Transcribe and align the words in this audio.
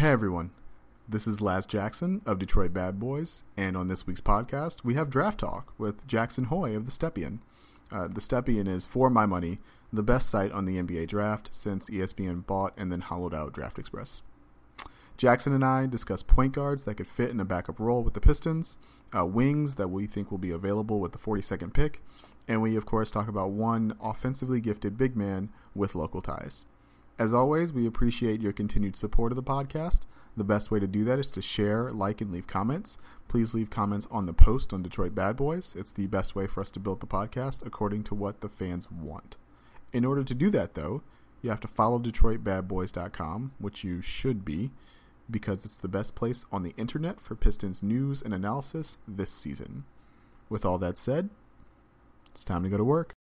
Hey 0.00 0.12
everyone, 0.12 0.52
this 1.06 1.26
is 1.26 1.42
Laz 1.42 1.66
Jackson 1.66 2.22
of 2.24 2.38
Detroit 2.38 2.72
Bad 2.72 2.98
Boys, 2.98 3.42
and 3.54 3.76
on 3.76 3.88
this 3.88 4.06
week's 4.06 4.22
podcast, 4.22 4.82
we 4.82 4.94
have 4.94 5.10
Draft 5.10 5.40
Talk 5.40 5.74
with 5.76 6.06
Jackson 6.06 6.44
Hoy 6.44 6.74
of 6.74 6.86
The 6.86 6.90
Stepien. 6.90 7.40
Uh, 7.92 8.08
the 8.08 8.22
Stepien 8.22 8.66
is, 8.66 8.86
for 8.86 9.10
my 9.10 9.26
money, 9.26 9.58
the 9.92 10.02
best 10.02 10.30
site 10.30 10.52
on 10.52 10.64
the 10.64 10.82
NBA 10.82 11.08
draft 11.08 11.54
since 11.54 11.90
ESPN 11.90 12.46
bought 12.46 12.72
and 12.78 12.90
then 12.90 13.02
hollowed 13.02 13.34
out 13.34 13.52
Draft 13.52 13.78
Express. 13.78 14.22
Jackson 15.18 15.52
and 15.52 15.62
I 15.62 15.84
discuss 15.84 16.22
point 16.22 16.54
guards 16.54 16.84
that 16.84 16.94
could 16.94 17.06
fit 17.06 17.28
in 17.28 17.38
a 17.38 17.44
backup 17.44 17.78
role 17.78 18.02
with 18.02 18.14
the 18.14 18.22
Pistons, 18.22 18.78
uh, 19.14 19.26
wings 19.26 19.74
that 19.74 19.88
we 19.88 20.06
think 20.06 20.30
will 20.30 20.38
be 20.38 20.50
available 20.50 20.98
with 20.98 21.12
the 21.12 21.18
42nd 21.18 21.74
pick, 21.74 22.00
and 22.48 22.62
we, 22.62 22.74
of 22.74 22.86
course, 22.86 23.10
talk 23.10 23.28
about 23.28 23.50
one 23.50 23.94
offensively 24.00 24.62
gifted 24.62 24.96
big 24.96 25.14
man 25.14 25.50
with 25.74 25.94
local 25.94 26.22
ties. 26.22 26.64
As 27.20 27.34
always, 27.34 27.70
we 27.70 27.86
appreciate 27.86 28.40
your 28.40 28.54
continued 28.54 28.96
support 28.96 29.30
of 29.30 29.36
the 29.36 29.42
podcast. 29.42 30.04
The 30.38 30.42
best 30.42 30.70
way 30.70 30.80
to 30.80 30.86
do 30.86 31.04
that 31.04 31.18
is 31.18 31.30
to 31.32 31.42
share, 31.42 31.92
like, 31.92 32.22
and 32.22 32.32
leave 32.32 32.46
comments. 32.46 32.96
Please 33.28 33.52
leave 33.52 33.68
comments 33.68 34.08
on 34.10 34.24
the 34.24 34.32
post 34.32 34.72
on 34.72 34.82
Detroit 34.82 35.14
Bad 35.14 35.36
Boys. 35.36 35.76
It's 35.78 35.92
the 35.92 36.06
best 36.06 36.34
way 36.34 36.46
for 36.46 36.62
us 36.62 36.70
to 36.70 36.80
build 36.80 37.00
the 37.00 37.06
podcast 37.06 37.66
according 37.66 38.04
to 38.04 38.14
what 38.14 38.40
the 38.40 38.48
fans 38.48 38.90
want. 38.90 39.36
In 39.92 40.06
order 40.06 40.24
to 40.24 40.34
do 40.34 40.48
that, 40.48 40.72
though, 40.72 41.02
you 41.42 41.50
have 41.50 41.60
to 41.60 41.68
follow 41.68 41.98
DetroitBadBoys.com, 41.98 43.52
which 43.58 43.84
you 43.84 44.00
should 44.00 44.42
be, 44.42 44.70
because 45.30 45.66
it's 45.66 45.76
the 45.76 45.88
best 45.88 46.14
place 46.14 46.46
on 46.50 46.62
the 46.62 46.72
internet 46.78 47.20
for 47.20 47.34
Pistons 47.34 47.82
news 47.82 48.22
and 48.22 48.32
analysis 48.32 48.96
this 49.06 49.30
season. 49.30 49.84
With 50.48 50.64
all 50.64 50.78
that 50.78 50.96
said, 50.96 51.28
it's 52.30 52.44
time 52.44 52.62
to 52.62 52.70
go 52.70 52.78
to 52.78 52.84
work. 52.84 53.12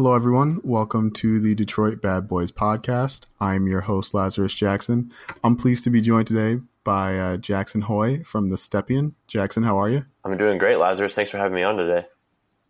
Hello, 0.00 0.14
everyone. 0.14 0.62
Welcome 0.64 1.10
to 1.10 1.38
the 1.40 1.54
Detroit 1.54 2.00
Bad 2.00 2.26
Boys 2.26 2.50
podcast. 2.50 3.26
I'm 3.38 3.66
your 3.66 3.82
host, 3.82 4.14
Lazarus 4.14 4.54
Jackson. 4.54 5.12
I'm 5.44 5.56
pleased 5.56 5.84
to 5.84 5.90
be 5.90 6.00
joined 6.00 6.26
today 6.26 6.62
by 6.84 7.18
uh, 7.18 7.36
Jackson 7.36 7.82
Hoy 7.82 8.22
from 8.22 8.48
the 8.48 8.56
Stepien. 8.56 9.12
Jackson, 9.26 9.62
how 9.62 9.78
are 9.78 9.90
you? 9.90 10.06
I'm 10.24 10.38
doing 10.38 10.56
great, 10.56 10.78
Lazarus. 10.78 11.14
Thanks 11.14 11.30
for 11.30 11.36
having 11.36 11.54
me 11.54 11.62
on 11.64 11.76
today. 11.76 12.06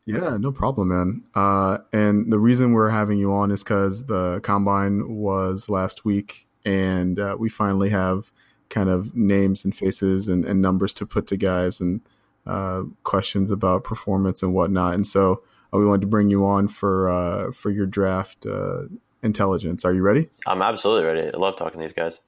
Yeah, 0.07 0.39
no 0.39 0.51
problem, 0.51 0.89
man. 0.89 1.23
Uh, 1.33 1.79
and 1.93 2.33
the 2.33 2.41
reason 2.41 2.73
we're 2.73 2.91
having 2.91 3.19
you 3.19 3.33
on 3.33 3.53
is 3.53 3.63
because 3.63 4.07
the 4.07 4.41
combine 4.41 5.09
was 5.09 5.69
last 5.69 6.05
week, 6.05 6.49
and 6.65 7.17
uh, 7.21 7.37
we 7.39 7.49
finally 7.49 7.91
have 7.91 8.33
kind 8.71 8.91
of 8.91 9.15
names 9.15 9.65
and 9.65 9.73
faces 9.73 10.27
and, 10.27 10.45
and 10.45 10.61
numbers 10.61 10.93
to 10.95 11.07
put 11.07 11.29
to 11.29 11.37
guys 11.37 11.81
and 11.81 12.01
uh, 12.45 12.83
questions 13.05 13.53
about 13.53 13.85
performance 13.85 14.43
and 14.43 14.53
whatnot. 14.53 14.95
And 14.95 15.07
so 15.07 15.45
we 15.79 15.87
wanted 15.87 16.03
to 16.03 16.07
bring 16.07 16.31
you 16.31 16.45
on 16.45 16.69
for 16.69 17.09
uh, 17.09 17.53
for 17.53 17.71
your 17.71 17.87
draft 17.87 18.47
uh, 18.47 18.83
intelligence. 19.23 19.85
Are 19.85 19.95
you 19.95 20.03
ready? 20.03 20.29
I'm 20.47 20.63
absolutely 20.63 21.05
ready. 21.05 21.31
I 21.33 21.37
love 21.37 21.57
talking 21.57 21.81
to 21.81 21.85
these 21.85 21.93
guys. 21.93 22.21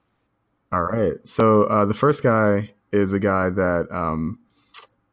All 0.73 0.85
right. 0.85 1.15
So 1.25 1.65
uh, 1.65 1.85
the 1.85 1.95
first 1.95 2.23
guy 2.23 2.73
is 2.93 3.13
a 3.13 3.19
guy 3.21 3.51
that 3.51 3.89
um, 3.91 4.39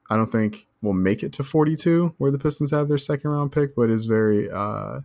I 0.09 0.15
don't 0.15 0.31
think 0.31 0.67
will 0.81 0.93
make 0.93 1.23
it 1.23 1.33
to 1.33 1.43
42, 1.43 2.15
where 2.17 2.31
the 2.31 2.39
Pistons 2.39 2.71
have 2.71 2.87
their 2.87 2.97
second 2.97 3.29
round 3.29 3.51
pick, 3.51 3.75
but 3.75 3.89
is 3.89 4.05
very. 4.05 4.49
Uh, 4.49 5.01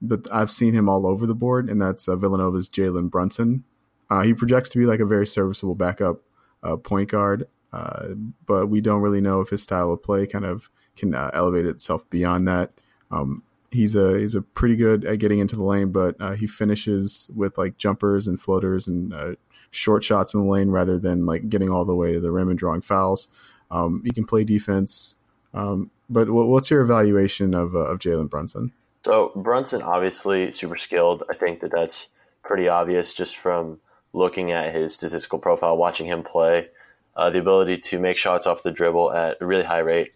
but 0.00 0.28
I've 0.30 0.50
seen 0.50 0.74
him 0.74 0.88
all 0.88 1.06
over 1.06 1.26
the 1.26 1.34
board, 1.34 1.68
and 1.68 1.82
that's 1.82 2.06
uh, 2.06 2.14
Villanova's 2.14 2.68
Jalen 2.68 3.10
Brunson. 3.10 3.64
Uh, 4.08 4.22
he 4.22 4.32
projects 4.32 4.68
to 4.70 4.78
be 4.78 4.86
like 4.86 5.00
a 5.00 5.06
very 5.06 5.26
serviceable 5.26 5.74
backup 5.74 6.20
uh, 6.62 6.76
point 6.76 7.10
guard, 7.10 7.48
uh, 7.72 8.08
but 8.46 8.68
we 8.68 8.80
don't 8.80 9.02
really 9.02 9.20
know 9.20 9.40
if 9.40 9.50
his 9.50 9.62
style 9.62 9.92
of 9.92 10.02
play 10.02 10.26
kind 10.26 10.44
of 10.44 10.70
can 10.98 11.14
uh, 11.14 11.30
elevate 11.32 11.66
itself 11.66 12.08
beyond 12.10 12.48
that. 12.48 12.72
Um, 13.10 13.42
he's 13.70 13.96
a 13.96 14.18
he's 14.18 14.34
a 14.34 14.42
pretty 14.42 14.76
good 14.76 15.04
at 15.04 15.18
getting 15.18 15.38
into 15.38 15.56
the 15.56 15.62
lane, 15.62 15.92
but 15.92 16.16
uh, 16.20 16.34
he 16.34 16.46
finishes 16.46 17.30
with 17.34 17.58
like 17.58 17.78
jumpers 17.78 18.26
and 18.26 18.40
floaters 18.40 18.86
and 18.86 19.12
uh, 19.12 19.34
short 19.70 20.04
shots 20.04 20.34
in 20.34 20.40
the 20.40 20.46
lane 20.46 20.70
rather 20.70 20.98
than 20.98 21.26
like 21.26 21.48
getting 21.48 21.70
all 21.70 21.84
the 21.84 21.96
way 21.96 22.12
to 22.12 22.20
the 22.20 22.32
rim 22.32 22.48
and 22.48 22.58
drawing 22.58 22.80
fouls. 22.80 23.28
Um, 23.70 24.02
he 24.04 24.10
can 24.10 24.24
play 24.24 24.44
defense. 24.44 25.16
Um, 25.54 25.90
but 26.10 26.30
what's 26.30 26.70
your 26.70 26.82
evaluation 26.82 27.54
of 27.54 27.74
uh, 27.74 27.80
of 27.80 27.98
Jalen 27.98 28.30
Brunson? 28.30 28.72
So 29.04 29.32
Brunson, 29.36 29.82
obviously 29.82 30.50
super 30.52 30.76
skilled. 30.76 31.22
I 31.30 31.34
think 31.34 31.60
that 31.60 31.70
that's 31.70 32.08
pretty 32.42 32.68
obvious 32.68 33.14
just 33.14 33.36
from 33.36 33.80
looking 34.12 34.52
at 34.52 34.74
his 34.74 34.94
statistical 34.94 35.38
profile, 35.38 35.76
watching 35.76 36.06
him 36.06 36.22
play. 36.22 36.68
Uh, 37.16 37.30
the 37.30 37.38
ability 37.38 37.76
to 37.76 37.98
make 37.98 38.16
shots 38.16 38.46
off 38.46 38.62
the 38.62 38.70
dribble 38.70 39.12
at 39.12 39.36
a 39.40 39.46
really 39.46 39.64
high 39.64 39.80
rate, 39.80 40.12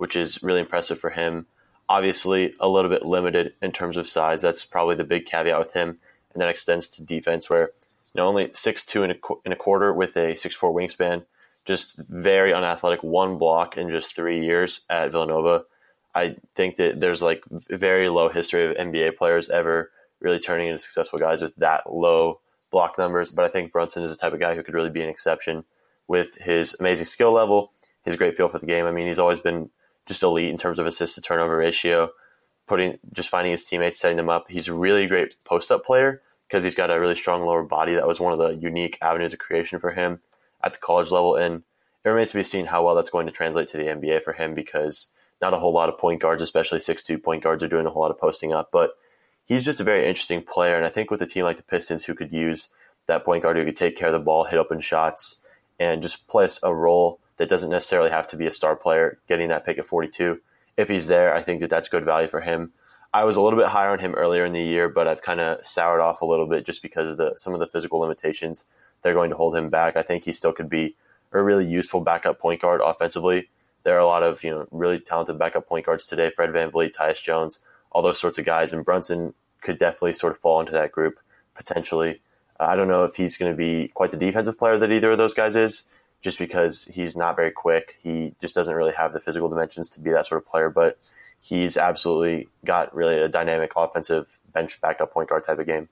which 0.00 0.16
is 0.16 0.42
really 0.42 0.60
impressive 0.60 0.98
for 0.98 1.10
him. 1.10 1.44
Obviously, 1.86 2.54
a 2.58 2.66
little 2.66 2.88
bit 2.88 3.04
limited 3.04 3.52
in 3.60 3.70
terms 3.70 3.98
of 3.98 4.08
size. 4.08 4.40
That's 4.40 4.64
probably 4.64 4.94
the 4.94 5.04
big 5.04 5.26
caveat 5.26 5.58
with 5.58 5.74
him, 5.74 5.98
and 6.32 6.40
that 6.40 6.48
extends 6.48 6.88
to 6.88 7.04
defense, 7.04 7.50
where 7.50 7.70
you 8.14 8.16
know 8.16 8.26
only 8.26 8.48
six 8.54 8.86
two 8.86 9.02
and 9.02 9.12
a, 9.12 9.56
quarter 9.56 9.92
with 9.92 10.16
a 10.16 10.34
six 10.36 10.54
four 10.54 10.72
wingspan, 10.72 11.24
just 11.66 11.98
very 11.98 12.50
unathletic. 12.50 13.02
One 13.02 13.36
block 13.36 13.76
in 13.76 13.90
just 13.90 14.16
three 14.16 14.42
years 14.42 14.86
at 14.88 15.12
Villanova. 15.12 15.64
I 16.14 16.36
think 16.54 16.76
that 16.76 16.98
there's 16.98 17.20
like 17.20 17.44
very 17.50 18.08
low 18.08 18.30
history 18.30 18.64
of 18.64 18.76
NBA 18.78 19.18
players 19.18 19.50
ever 19.50 19.90
really 20.18 20.38
turning 20.38 20.68
into 20.68 20.78
successful 20.78 21.18
guys 21.18 21.42
with 21.42 21.54
that 21.56 21.92
low 21.92 22.40
block 22.70 22.96
numbers. 22.96 23.30
But 23.30 23.44
I 23.44 23.48
think 23.48 23.70
Brunson 23.70 24.02
is 24.02 24.12
the 24.12 24.16
type 24.16 24.32
of 24.32 24.40
guy 24.40 24.54
who 24.54 24.62
could 24.62 24.74
really 24.74 24.88
be 24.88 25.02
an 25.02 25.10
exception 25.10 25.64
with 26.08 26.36
his 26.36 26.74
amazing 26.80 27.04
skill 27.04 27.32
level, 27.32 27.72
his 28.02 28.16
great 28.16 28.38
feel 28.38 28.48
for 28.48 28.58
the 28.58 28.66
game. 28.66 28.86
I 28.86 28.92
mean, 28.92 29.06
he's 29.06 29.18
always 29.18 29.40
been 29.40 29.68
just 30.10 30.22
elite 30.22 30.50
in 30.50 30.58
terms 30.58 30.78
of 30.78 30.86
assist 30.86 31.14
to 31.14 31.20
turnover 31.20 31.56
ratio, 31.56 32.10
putting 32.66 32.98
just 33.12 33.30
finding 33.30 33.52
his 33.52 33.64
teammates, 33.64 34.00
setting 34.00 34.16
them 34.16 34.28
up. 34.28 34.46
He's 34.48 34.68
a 34.68 34.74
really 34.74 35.06
great 35.06 35.42
post 35.44 35.70
up 35.70 35.84
player 35.84 36.20
because 36.48 36.64
he's 36.64 36.74
got 36.74 36.90
a 36.90 36.98
really 36.98 37.14
strong 37.14 37.46
lower 37.46 37.62
body. 37.62 37.94
That 37.94 38.08
was 38.08 38.18
one 38.18 38.32
of 38.32 38.38
the 38.40 38.56
unique 38.56 38.98
avenues 39.00 39.32
of 39.32 39.38
creation 39.38 39.78
for 39.78 39.92
him 39.92 40.20
at 40.62 40.72
the 40.72 40.80
college 40.80 41.10
level, 41.10 41.36
and 41.36 41.62
it 42.04 42.08
remains 42.08 42.32
to 42.32 42.38
be 42.38 42.42
seen 42.42 42.66
how 42.66 42.84
well 42.84 42.94
that's 42.94 43.10
going 43.10 43.26
to 43.26 43.32
translate 43.32 43.68
to 43.68 43.76
the 43.76 43.84
NBA 43.84 44.22
for 44.22 44.32
him 44.32 44.54
because 44.54 45.10
not 45.40 45.54
a 45.54 45.58
whole 45.58 45.72
lot 45.72 45.88
of 45.88 45.96
point 45.96 46.20
guards, 46.20 46.42
especially 46.42 46.80
six 46.80 47.02
two 47.04 47.18
point 47.18 47.42
guards, 47.42 47.62
are 47.62 47.68
doing 47.68 47.86
a 47.86 47.90
whole 47.90 48.02
lot 48.02 48.10
of 48.10 48.18
posting 48.18 48.52
up. 48.52 48.70
But 48.72 48.92
he's 49.44 49.64
just 49.64 49.80
a 49.80 49.84
very 49.84 50.08
interesting 50.08 50.42
player, 50.42 50.76
and 50.76 50.84
I 50.84 50.90
think 50.90 51.10
with 51.10 51.22
a 51.22 51.26
team 51.26 51.44
like 51.44 51.56
the 51.56 51.62
Pistons 51.62 52.04
who 52.04 52.14
could 52.14 52.32
use 52.32 52.68
that 53.06 53.24
point 53.24 53.42
guard 53.42 53.56
who 53.56 53.64
could 53.64 53.76
take 53.76 53.96
care 53.96 54.08
of 54.08 54.12
the 54.12 54.18
ball, 54.18 54.44
hit 54.44 54.58
open 54.58 54.80
shots, 54.80 55.40
and 55.78 56.02
just 56.02 56.26
place 56.26 56.60
a 56.62 56.74
role 56.74 57.20
that 57.40 57.48
doesn't 57.48 57.70
necessarily 57.70 58.10
have 58.10 58.28
to 58.28 58.36
be 58.36 58.46
a 58.46 58.50
star 58.50 58.76
player 58.76 59.18
getting 59.26 59.48
that 59.48 59.64
pick 59.64 59.78
at 59.78 59.86
42. 59.86 60.38
If 60.76 60.90
he's 60.90 61.06
there, 61.06 61.34
I 61.34 61.42
think 61.42 61.60
that 61.60 61.70
that's 61.70 61.88
good 61.88 62.04
value 62.04 62.28
for 62.28 62.42
him. 62.42 62.74
I 63.14 63.24
was 63.24 63.36
a 63.36 63.40
little 63.40 63.58
bit 63.58 63.68
higher 63.68 63.88
on 63.88 63.98
him 63.98 64.14
earlier 64.14 64.44
in 64.44 64.52
the 64.52 64.60
year, 64.60 64.90
but 64.90 65.08
I've 65.08 65.22
kind 65.22 65.40
of 65.40 65.66
soured 65.66 66.02
off 66.02 66.20
a 66.20 66.26
little 66.26 66.46
bit 66.46 66.66
just 66.66 66.82
because 66.82 67.12
of 67.12 67.16
the, 67.16 67.32
some 67.36 67.54
of 67.54 67.60
the 67.60 67.66
physical 67.66 67.98
limitations 67.98 68.66
they're 69.00 69.14
going 69.14 69.30
to 69.30 69.36
hold 69.36 69.56
him 69.56 69.70
back. 69.70 69.96
I 69.96 70.02
think 70.02 70.26
he 70.26 70.34
still 70.34 70.52
could 70.52 70.68
be 70.68 70.96
a 71.32 71.42
really 71.42 71.64
useful 71.64 72.02
backup 72.02 72.38
point 72.38 72.60
guard 72.60 72.82
offensively. 72.84 73.48
There 73.84 73.96
are 73.96 74.00
a 74.00 74.06
lot 74.06 74.22
of 74.22 74.44
you 74.44 74.50
know 74.50 74.66
really 74.70 75.00
talented 75.00 75.38
backup 75.38 75.66
point 75.66 75.86
guards 75.86 76.04
today: 76.04 76.30
Fred 76.30 76.52
Van 76.52 76.70
VanVleet, 76.70 76.92
Tyus 76.92 77.22
Jones, 77.22 77.60
all 77.90 78.02
those 78.02 78.20
sorts 78.20 78.36
of 78.36 78.44
guys, 78.44 78.74
and 78.74 78.84
Brunson 78.84 79.32
could 79.62 79.78
definitely 79.78 80.12
sort 80.12 80.32
of 80.32 80.38
fall 80.40 80.60
into 80.60 80.72
that 80.72 80.92
group 80.92 81.18
potentially. 81.54 82.20
I 82.58 82.76
don't 82.76 82.88
know 82.88 83.04
if 83.04 83.16
he's 83.16 83.38
going 83.38 83.50
to 83.50 83.56
be 83.56 83.88
quite 83.94 84.10
the 84.10 84.18
defensive 84.18 84.58
player 84.58 84.76
that 84.76 84.92
either 84.92 85.12
of 85.12 85.16
those 85.16 85.32
guys 85.32 85.56
is 85.56 85.84
just 86.22 86.38
because 86.38 86.84
he's 86.84 87.16
not 87.16 87.36
very 87.36 87.50
quick. 87.50 87.96
He 88.02 88.34
just 88.40 88.54
doesn't 88.54 88.74
really 88.74 88.92
have 88.92 89.12
the 89.12 89.20
physical 89.20 89.48
dimensions 89.48 89.90
to 89.90 90.00
be 90.00 90.10
that 90.10 90.26
sort 90.26 90.42
of 90.42 90.48
player, 90.48 90.68
but 90.68 90.98
he's 91.40 91.76
absolutely 91.76 92.48
got 92.64 92.94
really 92.94 93.18
a 93.18 93.28
dynamic 93.28 93.72
offensive 93.76 94.38
bench 94.52 94.80
backup 94.80 95.12
point 95.12 95.28
guard 95.28 95.44
type 95.44 95.58
of 95.58 95.66
game. 95.66 95.88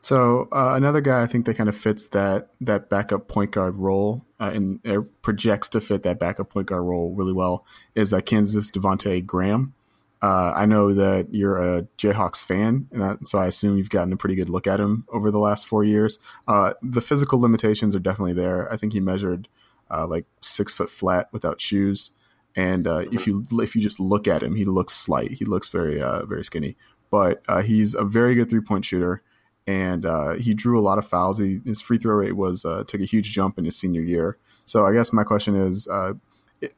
So 0.00 0.48
uh, 0.50 0.74
another 0.76 1.00
guy 1.00 1.22
I 1.22 1.26
think 1.26 1.46
that 1.46 1.56
kind 1.56 1.68
of 1.68 1.76
fits 1.76 2.08
that 2.08 2.48
that 2.60 2.90
backup 2.90 3.28
point 3.28 3.52
guard 3.52 3.76
role 3.76 4.26
uh, 4.40 4.50
and 4.52 4.80
projects 5.22 5.68
to 5.70 5.80
fit 5.80 6.02
that 6.02 6.18
backup 6.18 6.50
point 6.50 6.66
guard 6.66 6.84
role 6.84 7.14
really 7.14 7.32
well 7.32 7.64
is 7.94 8.12
uh, 8.12 8.20
Kansas 8.20 8.70
Devonte 8.70 9.24
Graham. 9.24 9.74
Uh, 10.22 10.52
I 10.54 10.66
know 10.66 10.94
that 10.94 11.34
you're 11.34 11.58
a 11.58 11.82
Jayhawks 11.98 12.44
fan, 12.44 12.88
and 12.92 13.26
so 13.26 13.40
I 13.40 13.46
assume 13.48 13.76
you've 13.76 13.90
gotten 13.90 14.12
a 14.12 14.16
pretty 14.16 14.36
good 14.36 14.48
look 14.48 14.68
at 14.68 14.78
him 14.78 15.04
over 15.12 15.32
the 15.32 15.40
last 15.40 15.66
four 15.66 15.82
years. 15.82 16.20
Uh, 16.46 16.74
the 16.80 17.00
physical 17.00 17.40
limitations 17.40 17.96
are 17.96 18.00
definitely 18.00 18.32
there. 18.32 18.72
I 18.72 18.76
think 18.76 18.92
he 18.92 19.00
measured 19.00 19.48
uh, 19.90 20.06
like 20.06 20.24
six 20.40 20.72
foot 20.72 20.88
flat 20.88 21.28
without 21.32 21.60
shoes, 21.60 22.12
and 22.54 22.86
uh, 22.86 23.04
if 23.10 23.26
you 23.26 23.44
if 23.54 23.74
you 23.74 23.82
just 23.82 23.98
look 23.98 24.28
at 24.28 24.44
him, 24.44 24.54
he 24.54 24.64
looks 24.64 24.92
slight. 24.92 25.32
He 25.32 25.44
looks 25.44 25.68
very 25.68 26.00
uh, 26.00 26.24
very 26.24 26.44
skinny, 26.44 26.76
but 27.10 27.42
uh, 27.48 27.62
he's 27.62 27.94
a 27.94 28.04
very 28.04 28.36
good 28.36 28.48
three 28.48 28.60
point 28.60 28.84
shooter, 28.84 29.22
and 29.66 30.06
he 30.40 30.54
drew 30.54 30.78
a 30.78 30.82
lot 30.82 30.98
of 30.98 31.06
fouls. 31.06 31.38
He, 31.38 31.60
his 31.66 31.80
free 31.80 31.98
throw 31.98 32.14
rate 32.14 32.36
was 32.36 32.62
took 32.62 33.00
a 33.00 33.04
huge 33.06 33.32
jump 33.32 33.58
in 33.58 33.64
his 33.64 33.76
senior 33.76 34.02
year. 34.02 34.38
So 34.66 34.86
I 34.86 34.92
guess 34.92 35.12
my 35.12 35.24
question 35.24 35.56
is 35.56 35.88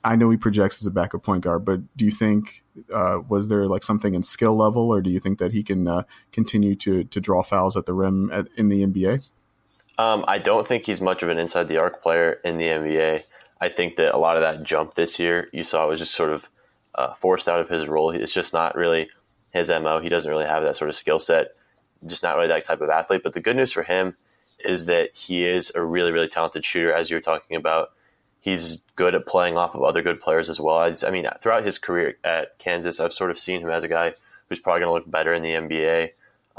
I 0.03 0.17
know 0.17 0.31
he 0.31 0.37
projects 0.37 0.83
as 0.83 0.87
a 0.87 0.91
backup 0.91 1.23
point 1.23 1.43
guard, 1.43 1.65
but 1.65 1.81
do 1.97 2.05
you 2.05 2.11
think 2.11 2.65
uh, 2.93 3.21
was 3.29 3.49
there 3.49 3.67
like 3.67 3.83
something 3.83 4.15
in 4.15 4.23
skill 4.23 4.57
level, 4.57 4.93
or 4.93 5.01
do 5.01 5.11
you 5.11 5.21
think 5.21 5.39
that 5.39 5.53
he 5.53 5.63
can 5.63 5.87
uh, 5.87 6.03
continue 6.33 6.75
to 6.77 7.05
to 7.05 7.21
draw 7.21 7.43
fouls 7.43 7.77
at 7.77 7.87
the 7.87 7.95
rim 7.95 8.31
at, 8.33 8.49
in 8.57 8.69
the 8.69 8.85
NBA? 8.87 9.31
Um, 9.99 10.25
I 10.27 10.39
don't 10.39 10.67
think 10.67 10.87
he's 10.87 11.01
much 11.01 11.23
of 11.23 11.29
an 11.29 11.39
inside 11.39 11.69
the 11.69 11.79
arc 11.79 12.03
player 12.03 12.41
in 12.45 12.59
the 12.59 12.65
NBA. 12.65 13.23
I 13.61 13.69
think 13.69 13.97
that 13.97 14.15
a 14.15 14.19
lot 14.19 14.37
of 14.37 14.43
that 14.43 14.63
jump 14.65 14.95
this 14.95 15.19
year 15.19 15.49
you 15.53 15.63
saw 15.63 15.89
was 15.89 16.01
just 16.01 16.15
sort 16.15 16.31
of 16.31 16.49
uh, 16.95 17.15
forced 17.15 17.49
out 17.49 17.61
of 17.61 17.69
his 17.69 17.87
role. 17.87 18.11
It's 18.11 18.35
just 18.35 18.53
not 18.53 18.75
really 18.75 19.09
his 19.53 19.69
mo. 19.69 20.01
He 20.01 20.09
doesn't 20.09 20.31
really 20.31 20.47
have 20.47 20.63
that 20.65 20.77
sort 20.77 20.91
of 20.91 20.97
skill 20.97 21.19
set. 21.19 21.49
Just 22.07 22.23
not 22.23 22.37
really 22.37 22.49
that 22.49 22.65
type 22.65 22.81
of 22.81 22.91
athlete. 22.91 23.23
But 23.23 23.35
the 23.35 23.41
good 23.41 23.57
news 23.57 23.73
for 23.73 23.83
him 23.83 24.17
is 24.65 24.87
that 24.87 25.15
he 25.15 25.45
is 25.45 25.73
a 25.75 25.83
really 25.83 26.13
really 26.13 26.29
talented 26.29 26.65
shooter, 26.65 26.93
as 26.93 27.11
you 27.11 27.17
were 27.17 27.21
talking 27.21 27.57
about 27.57 27.91
he's 28.45 28.85
good 28.95 29.15
at 29.15 29.27
playing 29.27 29.57
off 29.57 29.75
of 29.75 29.83
other 29.83 30.03
good 30.03 30.21
players 30.21 30.51
as 30.51 30.61
well. 30.61 30.77
I, 30.77 30.95
I 31.07 31.11
mean, 31.11 31.27
throughout 31.41 31.65
his 31.65 31.79
career 31.79 32.19
at 32.23 32.59
Kansas, 32.59 33.01
I've 33.01 33.15
sort 33.15 33.31
of 33.31 33.39
seen 33.39 33.63
him 33.63 33.71
as 33.71 33.85
a 33.85 33.89
guy 33.89 34.13
who's 34.49 34.59
probably 34.59 34.81
going 34.81 34.91
to 34.91 34.93
look 34.93 35.11
better 35.11 35.33
in 35.33 35.43
the 35.43 35.53
NBA 35.53 36.11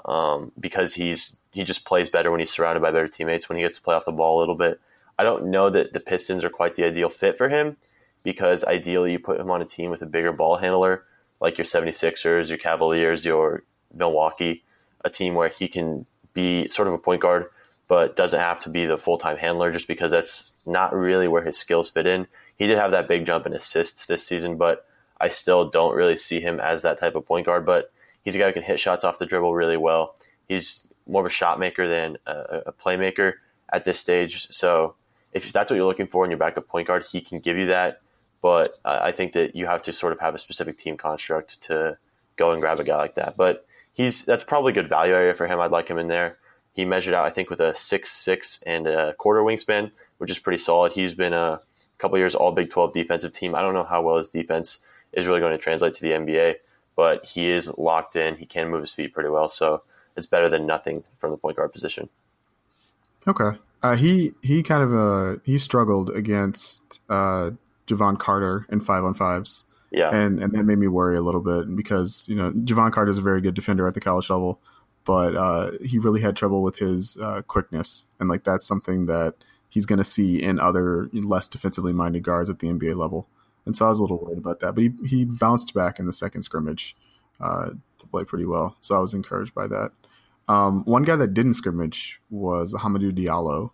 um, 0.10 0.52
because 0.60 0.96
he's 0.96 1.38
he 1.52 1.64
just 1.64 1.86
plays 1.86 2.10
better 2.10 2.32
when 2.32 2.40
he's 2.40 2.52
surrounded 2.52 2.82
by 2.82 2.90
better 2.92 3.08
teammates 3.08 3.48
when 3.48 3.58
he 3.58 3.64
gets 3.64 3.76
to 3.76 3.84
play 3.84 3.94
off 3.94 4.04
the 4.04 4.12
ball 4.12 4.40
a 4.40 4.42
little 4.42 4.56
bit. 4.56 4.82
I 5.18 5.24
don't 5.24 5.46
know 5.46 5.70
that 5.70 5.94
the 5.94 6.00
Pistons 6.00 6.44
are 6.44 6.50
quite 6.50 6.74
the 6.74 6.84
ideal 6.84 7.10
fit 7.10 7.38
for 7.38 7.50
him 7.50 7.78
because 8.24 8.64
ideally 8.64 9.12
you 9.12 9.20
put 9.20 9.40
him 9.40 9.52
on 9.52 9.62
a 9.62 9.66
team 9.66 9.92
with 9.92 10.02
a 10.02 10.08
bigger 10.08 10.34
ball 10.34 10.58
handler 10.58 11.06
like 11.40 11.58
your 11.60 11.66
76ers, 11.66 12.50
your 12.50 12.58
Cavaliers, 12.58 13.24
your 13.24 13.64
Milwaukee, 13.94 14.64
a 15.06 15.10
team 15.10 15.36
where 15.36 15.50
he 15.50 15.68
can 15.68 16.08
be 16.34 16.68
sort 16.70 16.88
of 16.88 16.96
a 16.96 16.98
point 16.98 17.22
guard 17.22 17.46
but 17.88 18.16
doesn't 18.16 18.40
have 18.40 18.60
to 18.62 18.70
be 18.70 18.86
the 18.86 18.98
full 18.98 19.18
time 19.18 19.38
handler 19.38 19.72
just 19.72 19.88
because 19.88 20.12
that's 20.12 20.54
not 20.66 20.94
really 20.94 21.28
where 21.28 21.44
his 21.44 21.58
skills 21.58 21.90
fit 21.90 22.08
in. 22.08 22.28
He 22.58 22.68
did 22.68 22.78
have 22.78 22.92
that 22.92 23.08
big 23.08 23.26
jump 23.26 23.46
in 23.46 23.54
assists 23.54 24.06
this 24.06 24.26
season, 24.26 24.58
but 24.58 24.88
I 25.20 25.30
still 25.30 25.70
don't 25.70 25.96
really 25.96 26.18
see 26.18 26.40
him 26.40 26.60
as 26.60 26.82
that 26.82 27.00
type 27.00 27.16
of 27.16 27.26
point 27.26 27.46
guard. 27.46 27.66
But 27.66 27.92
he's 28.24 28.36
a 28.36 28.38
guy 28.38 28.48
who 28.48 28.54
can 28.54 28.64
hit 28.64 28.80
shots 28.80 29.04
off 29.04 29.20
the 29.20 29.26
dribble 29.26 29.54
really 29.54 29.78
well. 29.78 30.16
He's 30.48 30.86
more 31.08 31.22
of 31.22 31.28
a 31.28 31.30
shot 31.30 31.60
maker 31.60 31.88
than 31.88 32.18
a, 32.26 32.64
a 32.68 32.74
playmaker 32.74 33.34
at 33.72 33.86
this 33.86 34.00
stage. 34.00 34.48
So 34.50 34.96
if 35.34 35.52
that's 35.52 35.70
what 35.70 35.78
you're 35.78 35.86
looking 35.86 36.08
for 36.08 36.24
in 36.24 36.32
your 36.32 36.38
backup 36.38 36.68
point 36.68 36.88
guard, 36.88 37.06
he 37.12 37.22
can 37.22 37.40
give 37.40 37.58
you 37.58 37.68
that. 37.68 38.02
But 38.42 38.80
I 38.86 39.12
think 39.12 39.34
that 39.34 39.56
you 39.56 39.66
have 39.66 39.84
to 39.84 39.94
sort 39.94 40.14
of 40.14 40.20
have 40.20 40.36
a 40.36 40.40
specific 40.40 40.78
team 40.78 40.98
construct 40.98 41.62
to 41.64 41.98
go 42.36 42.52
and 42.52 42.62
grab 42.62 42.80
a 42.80 42.84
guy 42.84 42.96
like 42.96 43.16
that. 43.16 43.36
But 43.36 43.66
he's 43.94 44.24
that's 44.24 44.44
probably 44.44 44.72
a 44.72 44.76
good 44.76 44.88
value 44.88 45.14
area 45.14 45.34
for 45.34 45.48
him. 45.48 45.60
I'd 45.60 45.72
like 45.72 45.88
him 45.88 45.98
in 45.98 46.08
there. 46.08 46.38
He 46.76 46.84
measured 46.84 47.14
out, 47.14 47.26
I 47.26 47.30
think, 47.30 47.50
with 47.50 47.62
a 47.62 47.74
six 47.74 48.12
six 48.12 48.62
and 48.64 48.86
a 48.86 49.14
quarter 49.14 49.40
wingspan, 49.42 49.92
which 50.18 50.30
is 50.30 50.38
pretty 50.38 50.62
solid. 50.62 50.92
He's 50.92 51.14
been 51.14 51.34
a 51.34 51.62
couple 51.98 52.18
years 52.18 52.36
All 52.36 52.52
Big 52.52 52.70
Twelve 52.70 52.94
defensive 52.94 53.32
team. 53.32 53.56
I 53.56 53.62
don't 53.62 53.74
know 53.74 53.86
how 53.86 54.02
well 54.02 54.18
his 54.18 54.28
defense 54.28 54.84
is 55.14 55.26
really 55.26 55.40
going 55.40 55.54
to 55.54 55.58
translate 55.58 55.94
to 55.96 56.02
the 56.02 56.12
NBA, 56.12 56.56
but 56.98 57.26
he 57.26 57.50
is 57.50 57.72
locked 57.78 58.18
in. 58.18 58.36
He 58.36 58.46
can 58.46 58.70
move 58.70 58.82
his 58.82 58.92
feet 58.92 59.14
pretty 59.14 59.30
well, 59.30 59.48
so 59.48 59.84
it's 60.18 60.28
better 60.28 60.50
than 60.50 60.68
nothing 60.68 61.06
from 61.18 61.32
the 61.32 61.38
point 61.38 61.56
guard 61.56 61.72
position. 61.72 62.10
Okay, 63.26 63.58
uh, 63.82 63.96
he 63.96 64.34
he 64.42 64.62
kind 64.62 64.84
of 64.84 64.94
uh, 64.94 65.40
he 65.46 65.58
struggled 65.58 66.10
against 66.10 67.00
uh, 67.10 67.52
Jevon 67.88 68.20
Carter 68.20 68.66
in 68.70 68.82
five 68.82 69.06
on 69.06 69.14
fives. 69.14 69.64
Yeah, 69.92 70.14
and 70.14 70.44
and 70.44 70.52
that 70.52 70.64
made 70.64 70.78
me 70.78 70.88
worry 70.88 71.16
a 71.16 71.22
little 71.22 71.40
bit 71.40 71.74
because 71.74 72.26
you 72.28 72.36
know 72.36 72.52
Jevon 72.52 72.92
Carter 72.92 73.12
is 73.12 73.18
a 73.18 73.22
very 73.22 73.40
good 73.40 73.54
defender 73.54 73.88
at 73.88 73.94
the 73.94 74.02
college 74.02 74.30
level, 74.30 74.60
but 75.06 75.36
uh, 75.36 75.72
he 75.84 76.00
really 76.00 76.22
had 76.22 76.36
trouble 76.36 76.62
with 76.62 76.78
his 76.78 77.18
uh, 77.18 77.42
quickness, 77.44 78.08
and 78.20 78.28
like 78.28 78.44
that's 78.44 78.66
something 78.66 79.06
that 79.06 79.36
he's 79.70 79.86
going 79.86 80.00
to 80.00 80.04
see 80.04 80.42
in 80.42 80.60
other 80.60 81.10
less 81.14 81.48
defensively 81.48 81.94
minded 81.94 82.24
guards 82.24 82.50
at 82.50 82.60
the 82.60 82.68
NBA 82.68 82.96
level. 82.96 83.28
And 83.66 83.76
so 83.76 83.86
I 83.86 83.90
was 83.90 84.00
a 84.00 84.02
little 84.02 84.20
worried 84.20 84.38
about 84.38 84.60
that, 84.60 84.74
but 84.74 84.84
he 84.84 84.92
he 85.08 85.26
bounced 85.26 85.74
back 85.74 86.00
in 86.00 86.08
the 86.08 86.14
second 86.14 86.44
scrimmage 86.44 86.96
uh, 87.40 87.72
to 88.00 88.08
play 88.08 88.24
pretty 88.24 88.46
well, 88.46 88.78
so 88.82 88.96
I 88.96 89.00
was 89.00 89.14
encouraged 89.14 89.54
by 89.54 89.68
that. 89.68 89.92
Um, 90.48 90.84
one 90.86 91.04
guy 91.04 91.16
that 91.16 91.34
didn't 91.34 91.56
scrimmage 91.56 92.22
was 92.30 92.74
Hamidou 92.74 93.12
Diallo, 93.12 93.72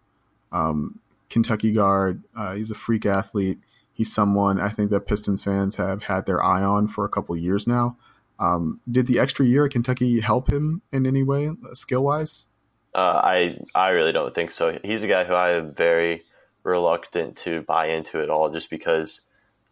um, 0.52 1.00
Kentucky 1.30 1.72
guard. 1.72 2.24
Uh, 2.36 2.56
he's 2.56 2.72
a 2.72 2.76
freak 2.76 3.06
athlete. 3.06 3.60
He's 3.94 4.14
someone 4.14 4.60
I 4.60 4.70
think 4.70 4.90
that 4.92 5.08
Pistons 5.08 5.44
fans 5.44 5.76
have 5.76 6.04
had 6.04 6.26
their 6.26 6.44
eye 6.44 6.64
on 6.64 6.88
for 6.88 7.04
a 7.06 7.10
couple 7.10 7.36
years 7.36 7.68
now. 7.68 7.98
Um, 8.42 8.82
did 8.92 9.06
the 9.06 9.20
extra 9.20 9.46
year 9.46 9.66
at 9.66 9.72
Kentucky 9.72 10.20
help 10.20 10.52
him 10.52 10.82
in 10.92 11.06
any 11.06 11.22
way, 11.22 11.52
skill 11.74 12.04
wise? 12.04 12.48
Uh, 12.94 13.22
I 13.24 13.60
I 13.74 13.90
really 13.90 14.12
don't 14.12 14.34
think 14.34 14.52
so. 14.52 14.80
He's 14.84 15.04
a 15.04 15.08
guy 15.08 15.24
who 15.24 15.34
I 15.34 15.52
am 15.52 15.72
very 15.72 16.24
reluctant 16.64 17.38
to 17.38 17.62
buy 17.62 17.88
into 17.88 18.22
at 18.22 18.30
all, 18.30 18.50
just 18.50 18.70
because 18.70 19.22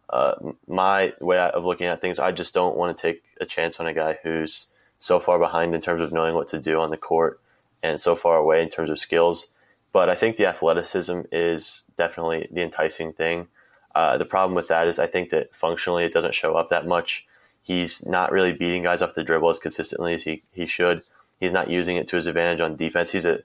uh, 0.08 0.34
my 0.66 1.12
way 1.20 1.38
of 1.38 1.64
looking 1.64 1.88
at 1.88 2.00
things, 2.00 2.18
I 2.18 2.32
just 2.32 2.54
don't 2.54 2.76
want 2.76 2.96
to 2.96 3.02
take 3.02 3.22
a 3.40 3.44
chance 3.44 3.80
on 3.80 3.86
a 3.86 3.92
guy 3.92 4.18
who's 4.22 4.66
so 5.00 5.18
far 5.18 5.38
behind 5.38 5.74
in 5.74 5.80
terms 5.80 6.02
of 6.02 6.12
knowing 6.12 6.34
what 6.34 6.48
to 6.48 6.60
do 6.60 6.80
on 6.80 6.90
the 6.90 6.96
court 6.96 7.40
and 7.82 8.00
so 8.00 8.14
far 8.14 8.36
away 8.36 8.62
in 8.62 8.68
terms 8.68 8.90
of 8.90 8.98
skills. 8.98 9.46
But 9.92 10.08
I 10.08 10.14
think 10.14 10.36
the 10.36 10.46
athleticism 10.46 11.22
is 11.32 11.84
definitely 11.96 12.48
the 12.52 12.62
enticing 12.62 13.12
thing. 13.12 13.48
Uh, 13.94 14.16
the 14.16 14.24
problem 14.24 14.54
with 14.54 14.68
that 14.68 14.86
is 14.86 14.98
I 14.98 15.06
think 15.06 15.30
that 15.30 15.54
functionally 15.54 16.04
it 16.04 16.12
doesn't 16.12 16.34
show 16.34 16.54
up 16.54 16.70
that 16.70 16.86
much. 16.86 17.26
He's 17.62 18.04
not 18.06 18.32
really 18.32 18.52
beating 18.52 18.82
guys 18.82 19.02
off 19.02 19.14
the 19.14 19.24
dribble 19.24 19.50
as 19.50 19.58
consistently 19.58 20.14
as 20.14 20.22
he, 20.22 20.42
he 20.52 20.66
should. 20.66 21.02
He's 21.38 21.52
not 21.52 21.70
using 21.70 21.96
it 21.96 22.08
to 22.08 22.16
his 22.16 22.26
advantage 22.26 22.60
on 22.60 22.76
defense. 22.76 23.10
He's 23.10 23.26
a 23.26 23.40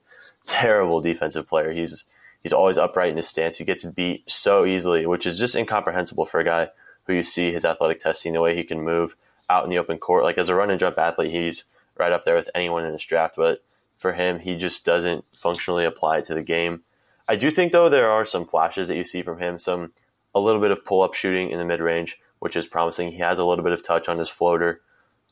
terrible 0.46 1.02
defensive 1.02 1.48
player. 1.48 1.72
He's 1.72 2.06
he's 2.44 2.54
always 2.54 2.78
upright 2.78 3.10
in 3.10 3.18
his 3.18 3.28
stance. 3.28 3.58
He 3.58 3.66
gets 3.66 3.86
beat 3.86 4.30
so 4.30 4.66
easily, 4.66 5.06
which 5.06 5.26
is 5.26 5.40
just 5.40 5.56
incomprehensible 5.56 6.26
for 6.26 6.40
a 6.40 6.46
guy 6.46 6.70
who 7.06 7.14
you 7.14 7.24
see 7.24 7.52
his 7.52 7.66
athletic 7.66 8.00
testing, 8.00 8.34
the 8.34 8.42
way 8.42 8.56
he 8.56 8.64
can 8.64 8.82
move 8.82 9.16
out 9.50 9.64
in 9.64 9.70
the 9.70 9.78
open 9.78 9.98
court. 9.98 10.24
Like 10.24 10.38
as 10.38 10.50
a 10.50 10.56
run 10.56 10.70
and 10.70 10.80
jump 10.80 10.98
athlete, 10.98 11.32
he's 11.32 11.66
right 11.98 12.12
up 12.12 12.26
there 12.26 12.36
with 12.36 12.50
anyone 12.54 12.86
in 12.86 12.92
this 12.92 13.04
draft. 13.04 13.36
But 13.38 13.64
for 13.98 14.14
him, 14.14 14.40
he 14.40 14.58
just 14.58 14.86
doesn't 14.86 15.24
functionally 15.34 15.86
apply 15.86 16.20
it 16.20 16.26
to 16.26 16.34
the 16.34 16.44
game. 16.44 16.82
I 17.28 17.36
do 17.36 17.50
think 17.50 17.72
though 17.72 17.90
there 17.90 18.10
are 18.10 18.26
some 18.26 18.46
flashes 18.46 18.88
that 18.88 18.98
you 18.98 19.06
see 19.06 19.24
from 19.24 19.40
him, 19.40 19.58
some 19.58 19.94
a 20.34 20.40
little 20.40 20.62
bit 20.62 20.72
of 20.72 20.86
pull 20.86 21.02
up 21.02 21.14
shooting 21.14 21.50
in 21.50 21.60
the 21.60 21.66
mid 21.66 21.80
range 21.80 22.20
which 22.46 22.56
is 22.56 22.68
promising. 22.68 23.12
He 23.12 23.18
has 23.18 23.40
a 23.40 23.44
little 23.44 23.64
bit 23.64 23.74
of 23.74 23.82
touch 23.82 24.08
on 24.08 24.20
his 24.20 24.30
floater. 24.30 24.80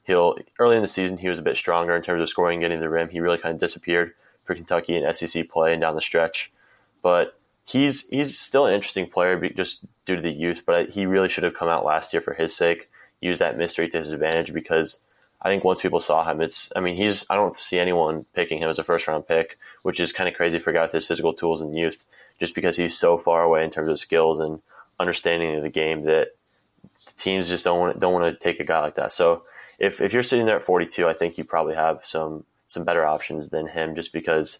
He'll 0.04 0.36
early 0.58 0.78
in 0.78 0.82
the 0.82 0.88
season 0.88 1.20
he 1.20 1.30
was 1.30 1.38
a 1.38 1.44
bit 1.44 1.56
stronger 1.56 1.96
in 1.96 2.02
terms 2.02 2.24
of 2.24 2.28
scoring, 2.28 2.60
getting 2.60 2.80
the 2.80 2.90
rim. 2.90 3.08
He 3.08 3.20
really 3.20 3.38
kind 3.38 3.54
of 3.54 3.60
disappeared 3.60 4.16
for 4.44 4.56
Kentucky 4.56 4.96
in 4.96 5.14
SEC 5.14 5.48
play 5.48 5.74
and 5.74 5.80
down 5.80 5.94
the 5.94 6.02
stretch, 6.02 6.52
but 7.04 7.40
he's 7.66 8.08
he's 8.08 8.40
still 8.40 8.66
an 8.66 8.74
interesting 8.74 9.08
player 9.08 9.40
just 9.50 9.82
due 10.08 10.16
to 10.16 10.24
the 10.24 10.32
youth. 10.32 10.64
But 10.66 10.90
he 10.90 11.06
really 11.06 11.30
should 11.30 11.44
have 11.44 11.54
come 11.54 11.70
out 11.70 11.86
last 11.86 12.14
year 12.14 12.22
for 12.22 12.34
his 12.34 12.56
sake. 12.56 12.90
Use 13.22 13.38
that 13.38 13.60
mystery 13.60 13.88
to 13.90 14.00
his 14.00 14.10
advantage 14.10 14.52
because 14.52 15.00
I 15.40 15.50
think 15.50 15.64
once 15.64 15.82
people 15.82 16.00
saw 16.00 16.28
him, 16.28 16.42
it's 16.42 16.74
I 16.76 16.80
mean 16.80 16.96
he's 16.96 17.28
I 17.30 17.36
don't 17.36 17.56
see 17.60 17.78
anyone 17.78 18.26
picking 18.34 18.58
him 18.58 18.72
as 18.72 18.80
a 18.80 18.84
first 18.84 19.08
round 19.08 19.28
pick, 19.28 19.60
which 19.84 20.00
is 20.00 20.12
kind 20.12 20.28
of 20.28 20.34
crazy 20.34 20.58
for 20.58 20.72
a 20.72 20.74
guy 20.74 20.82
with 20.82 20.94
his 20.94 21.06
physical 21.06 21.36
tools 21.36 21.62
and 21.62 21.78
youth, 21.78 22.04
just 22.40 22.56
because 22.56 22.76
he's 22.76 22.98
so 22.98 23.20
far 23.20 23.44
away 23.44 23.64
in 23.64 23.70
terms 23.70 23.90
of 23.90 24.00
skills 24.00 24.40
and 24.40 24.64
understanding 25.00 25.56
of 25.56 25.62
the 25.62 25.70
game 25.70 26.06
that 26.06 26.30
teams 27.18 27.50
just 27.50 27.64
don't 27.64 27.80
want 27.80 28.00
don't 28.00 28.14
want 28.14 28.34
to 28.34 28.44
take 28.44 28.60
a 28.60 28.66
guy 28.66 28.82
like 28.82 28.96
that. 28.96 29.14
So 29.14 29.44
if 29.80 30.02
if 30.02 30.14
you're 30.14 30.24
sitting 30.24 30.46
there 30.46 30.58
at 30.58 30.64
42, 30.64 31.08
I 31.08 31.14
think 31.14 31.38
you 31.38 31.44
probably 31.44 31.76
have 31.76 32.06
some 32.06 32.46
some 32.68 32.84
better 32.84 33.06
options 33.06 33.50
than 33.50 33.68
him, 33.68 33.96
just 33.96 34.14
because 34.14 34.60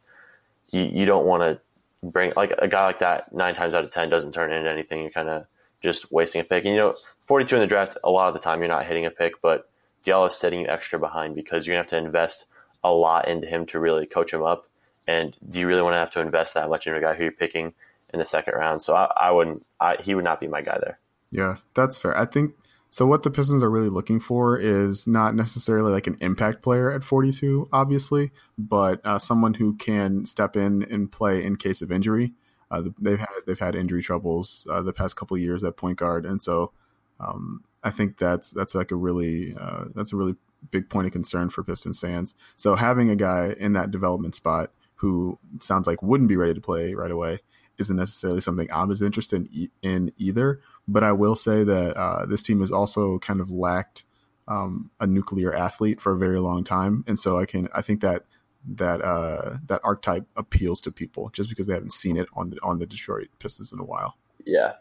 you 0.70 0.84
you 0.84 1.06
don't 1.06 1.26
want 1.26 1.44
to 1.44 1.60
bring 2.08 2.34
like 2.36 2.54
a 2.58 2.68
guy 2.68 2.84
like 2.84 3.00
that 3.00 3.34
nine 3.34 3.56
times 3.56 3.74
out 3.74 3.84
of 3.84 3.92
ten 3.92 4.10
doesn't 4.10 4.34
turn 4.34 4.52
into 4.52 4.70
anything. 4.70 5.02
You're 5.02 5.12
kind 5.12 5.30
of 5.30 5.46
just 5.82 6.12
wasting 6.12 6.42
a 6.42 6.44
pick. 6.44 6.66
And 6.66 6.74
you 6.74 6.80
know, 6.80 6.96
42 7.26 7.56
in 7.56 7.62
the 7.62 7.68
draft, 7.68 7.98
a 8.04 8.10
lot 8.10 8.28
of 8.28 8.34
the 8.34 8.40
time 8.40 8.60
you're 8.60 8.68
not 8.68 8.86
hitting 8.86 9.06
a 9.06 9.12
pick, 9.12 9.42
but 9.42 9.70
Diallo 10.06 10.30
is 10.30 10.36
setting 10.36 10.62
you 10.62 10.68
extra 10.68 11.00
behind 11.00 11.36
because 11.36 11.66
you're 11.66 11.74
gonna 11.74 11.84
have 11.84 11.90
to 11.90 11.98
invest 11.98 12.46
a 12.84 12.92
lot 12.92 13.28
into 13.28 13.48
him 13.48 13.66
to 13.68 13.80
really 13.80 14.06
coach 14.06 14.34
him 14.34 14.44
up. 14.44 14.68
And 15.08 15.36
do 15.50 15.60
you 15.60 15.68
really 15.68 15.82
want 15.82 15.94
to 15.94 15.98
have 15.98 16.12
to 16.12 16.22
invest 16.22 16.54
that 16.54 16.70
much 16.70 16.88
into 16.88 16.98
a 16.98 17.02
guy 17.02 17.14
who 17.14 17.24
you're 17.24 17.32
picking 17.32 17.74
in 18.14 18.20
the 18.20 18.26
second 18.26 18.54
round? 18.54 18.82
So 18.82 18.96
I, 18.96 19.12
I 19.18 19.32
wouldn't. 19.32 19.66
I, 19.80 19.98
he 20.02 20.16
would 20.16 20.24
not 20.24 20.40
be 20.40 20.48
my 20.48 20.62
guy 20.62 20.78
there. 20.80 21.00
Yeah, 21.34 21.58
that's 21.74 21.98
fair. 21.98 22.16
I 22.18 22.26
think 22.26 22.54
so. 22.92 23.08
What 23.08 23.24
the 23.24 23.32
Pistons 23.32 23.64
are 23.64 23.70
really 23.70 23.90
looking 23.90 24.20
for 24.20 24.58
is 24.58 25.08
not 25.08 25.36
necessarily 25.36 25.92
like 25.92 26.06
an 26.06 26.16
impact 26.22 26.62
player 26.62 26.92
at 26.92 27.04
42, 27.04 27.70
obviously, 27.74 28.32
but 28.58 29.02
uh, 29.04 29.18
someone 29.18 29.56
who 29.56 29.76
can 29.76 30.26
step 30.26 30.56
in 30.56 30.84
and 30.84 31.12
play 31.12 31.44
in 31.44 31.56
case 31.56 31.82
of 31.82 31.92
injury. 31.92 32.34
Uh, 32.70 32.84
they've 33.00 33.20
had 33.20 33.28
they've 33.48 33.60
had 33.60 33.76
injury 33.76 34.04
troubles 34.04 34.68
uh, 34.70 34.82
the 34.82 34.94
past 34.94 35.16
couple 35.16 35.38
years 35.38 35.64
at 35.64 35.76
point 35.76 35.98
guard, 35.98 36.26
and 36.26 36.42
so 36.42 36.72
um, 37.20 37.64
I 37.84 37.90
think 37.90 38.18
that's 38.18 38.52
that's 38.52 38.76
like 38.76 38.92
a 38.92 38.96
really 38.96 39.56
uh, 39.60 39.86
that's 39.96 40.14
a 40.14 40.16
really 40.16 40.36
big 40.70 40.88
point 40.90 41.08
of 41.08 41.12
concern 41.14 41.50
for 41.50 41.64
Pistons 41.64 42.00
fans. 42.00 42.36
So 42.56 42.76
having 42.76 43.10
a 43.10 43.16
guy 43.16 43.56
in 43.60 43.74
that 43.74 43.92
development 43.92 44.36
spot 44.36 44.72
who 44.96 45.38
sounds 45.60 45.88
like 45.88 46.02
wouldn't 46.02 46.30
be 46.30 46.38
ready 46.38 46.54
to 46.54 46.62
play 46.62 46.94
right 46.94 47.12
away 47.12 47.40
isn't 47.78 47.96
necessarily 47.96 48.42
something 48.42 48.68
I'm 48.72 48.92
as 48.92 49.02
interested 49.02 49.48
in, 49.54 49.70
in 49.82 50.12
either. 50.18 50.62
But 50.88 51.04
I 51.04 51.12
will 51.12 51.36
say 51.36 51.64
that 51.64 51.96
uh, 51.96 52.26
this 52.26 52.44
team 52.44 52.60
has 52.62 52.72
also 52.72 53.20
kind 53.20 53.42
of 53.42 53.50
lacked 53.50 54.06
um, 54.48 54.92
a 55.00 55.08
nuclear 55.08 55.54
athlete 55.54 56.02
for 56.02 56.12
a 56.14 56.18
very 56.18 56.40
long 56.40 56.64
time, 56.64 57.04
and 57.08 57.18
so 57.18 57.38
I 57.38 57.46
can 57.46 57.70
I 57.74 57.82
think 57.82 58.02
that 58.02 58.26
that 58.66 59.02
uh, 59.02 59.58
that 59.68 59.82
archetype 59.84 60.26
appeals 60.36 60.82
to 60.82 60.92
people 60.92 61.30
just 61.30 61.50
because 61.50 61.68
they 61.68 61.74
haven't 61.74 61.94
seen 61.94 62.18
it 62.18 62.28
on 62.34 62.50
the 62.50 62.58
on 62.62 62.80
the 62.80 62.86
Detroit 62.86 63.30
Pistons 63.40 63.72
in 63.72 63.80
a 63.80 63.86
while. 63.86 64.18
Yeah, 64.46 64.74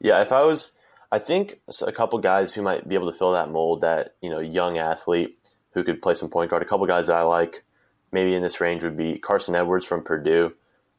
yeah. 0.00 0.22
If 0.22 0.32
I 0.32 0.42
was, 0.42 0.78
I 1.12 1.18
think 1.18 1.60
a 1.86 1.92
couple 1.92 2.18
guys 2.18 2.54
who 2.54 2.62
might 2.62 2.88
be 2.88 2.94
able 2.94 3.10
to 3.10 3.16
fill 3.16 3.32
that 3.32 3.50
mold, 3.50 3.82
that 3.82 4.14
you 4.20 4.30
know, 4.30 4.40
young 4.40 4.78
athlete 4.78 5.38
who 5.72 5.84
could 5.84 6.00
play 6.00 6.14
some 6.14 6.30
point 6.30 6.50
guard. 6.50 6.62
A 6.62 6.66
couple 6.66 6.86
guys 6.86 7.08
that 7.08 7.16
I 7.16 7.22
like, 7.22 7.64
maybe 8.12 8.34
in 8.34 8.42
this 8.42 8.60
range, 8.60 8.82
would 8.84 8.96
be 8.96 9.18
Carson 9.18 9.54
Edwards 9.54 9.84
from 9.84 10.02
Purdue, 10.02 10.54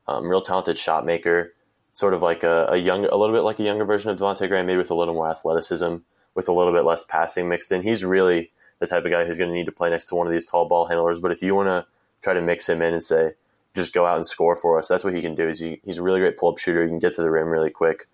um, 0.08 0.28
real 0.28 0.42
talented 0.42 0.78
shot 0.78 1.06
maker, 1.06 1.54
sort 1.94 2.14
of 2.14 2.22
like 2.22 2.44
a, 2.44 2.68
a 2.70 2.78
young, 2.78 3.06
a 3.06 3.16
little 3.16 3.36
bit 3.36 3.44
like 3.44 3.60
a 3.60 3.64
younger 3.64 3.86
version 3.86 4.10
of 4.10 4.18
Devonte 4.18 4.48
Graham, 4.48 4.66
maybe 4.66 4.78
with 4.78 4.92
a 4.92 4.96
little 4.96 5.14
more 5.14 5.30
athleticism, 5.30 5.98
with 6.34 6.50
a 6.50 6.54
little 6.54 6.74
bit 6.74 6.86
less 6.86 7.04
passing 7.04 7.48
mixed 7.48 7.72
in. 7.72 7.82
He's 7.82 8.04
really 8.04 8.52
the 8.80 8.88
type 8.88 9.06
of 9.06 9.12
guy 9.12 9.26
who's 9.26 9.38
going 9.38 9.50
to 9.50 9.56
need 9.56 9.66
to 9.66 9.72
play 9.72 9.90
next 9.90 10.06
to 10.06 10.16
one 10.16 10.28
of 10.28 10.34
these 10.34 10.46
tall 10.46 10.68
ball 10.68 10.88
handlers. 10.88 11.20
But 11.20 11.32
if 11.32 11.42
you 11.42 11.56
want 11.56 11.68
to 11.68 11.88
try 12.22 12.34
to 12.34 12.42
mix 12.42 12.68
him 12.68 12.82
in 12.82 12.94
and 12.94 13.04
say, 13.04 13.34
just 13.74 13.94
go 13.94 14.06
out 14.06 14.16
and 14.16 14.26
score 14.26 14.56
for 14.56 14.80
us, 14.80 14.88
that's 14.88 15.04
what 15.04 15.14
he 15.14 15.22
can 15.22 15.36
do. 15.36 15.48
Is 15.48 15.60
he, 15.60 15.82
he's 15.84 15.98
a 15.98 16.04
really 16.04 16.20
great 16.20 16.38
pull 16.38 16.50
up 16.50 16.58
shooter. 16.58 16.84
He 16.84 16.90
can 16.90 17.00
get 17.00 17.14
to 17.16 17.22
the 17.22 17.32
rim 17.32 17.50
really 17.50 17.70
quick. 17.70 18.08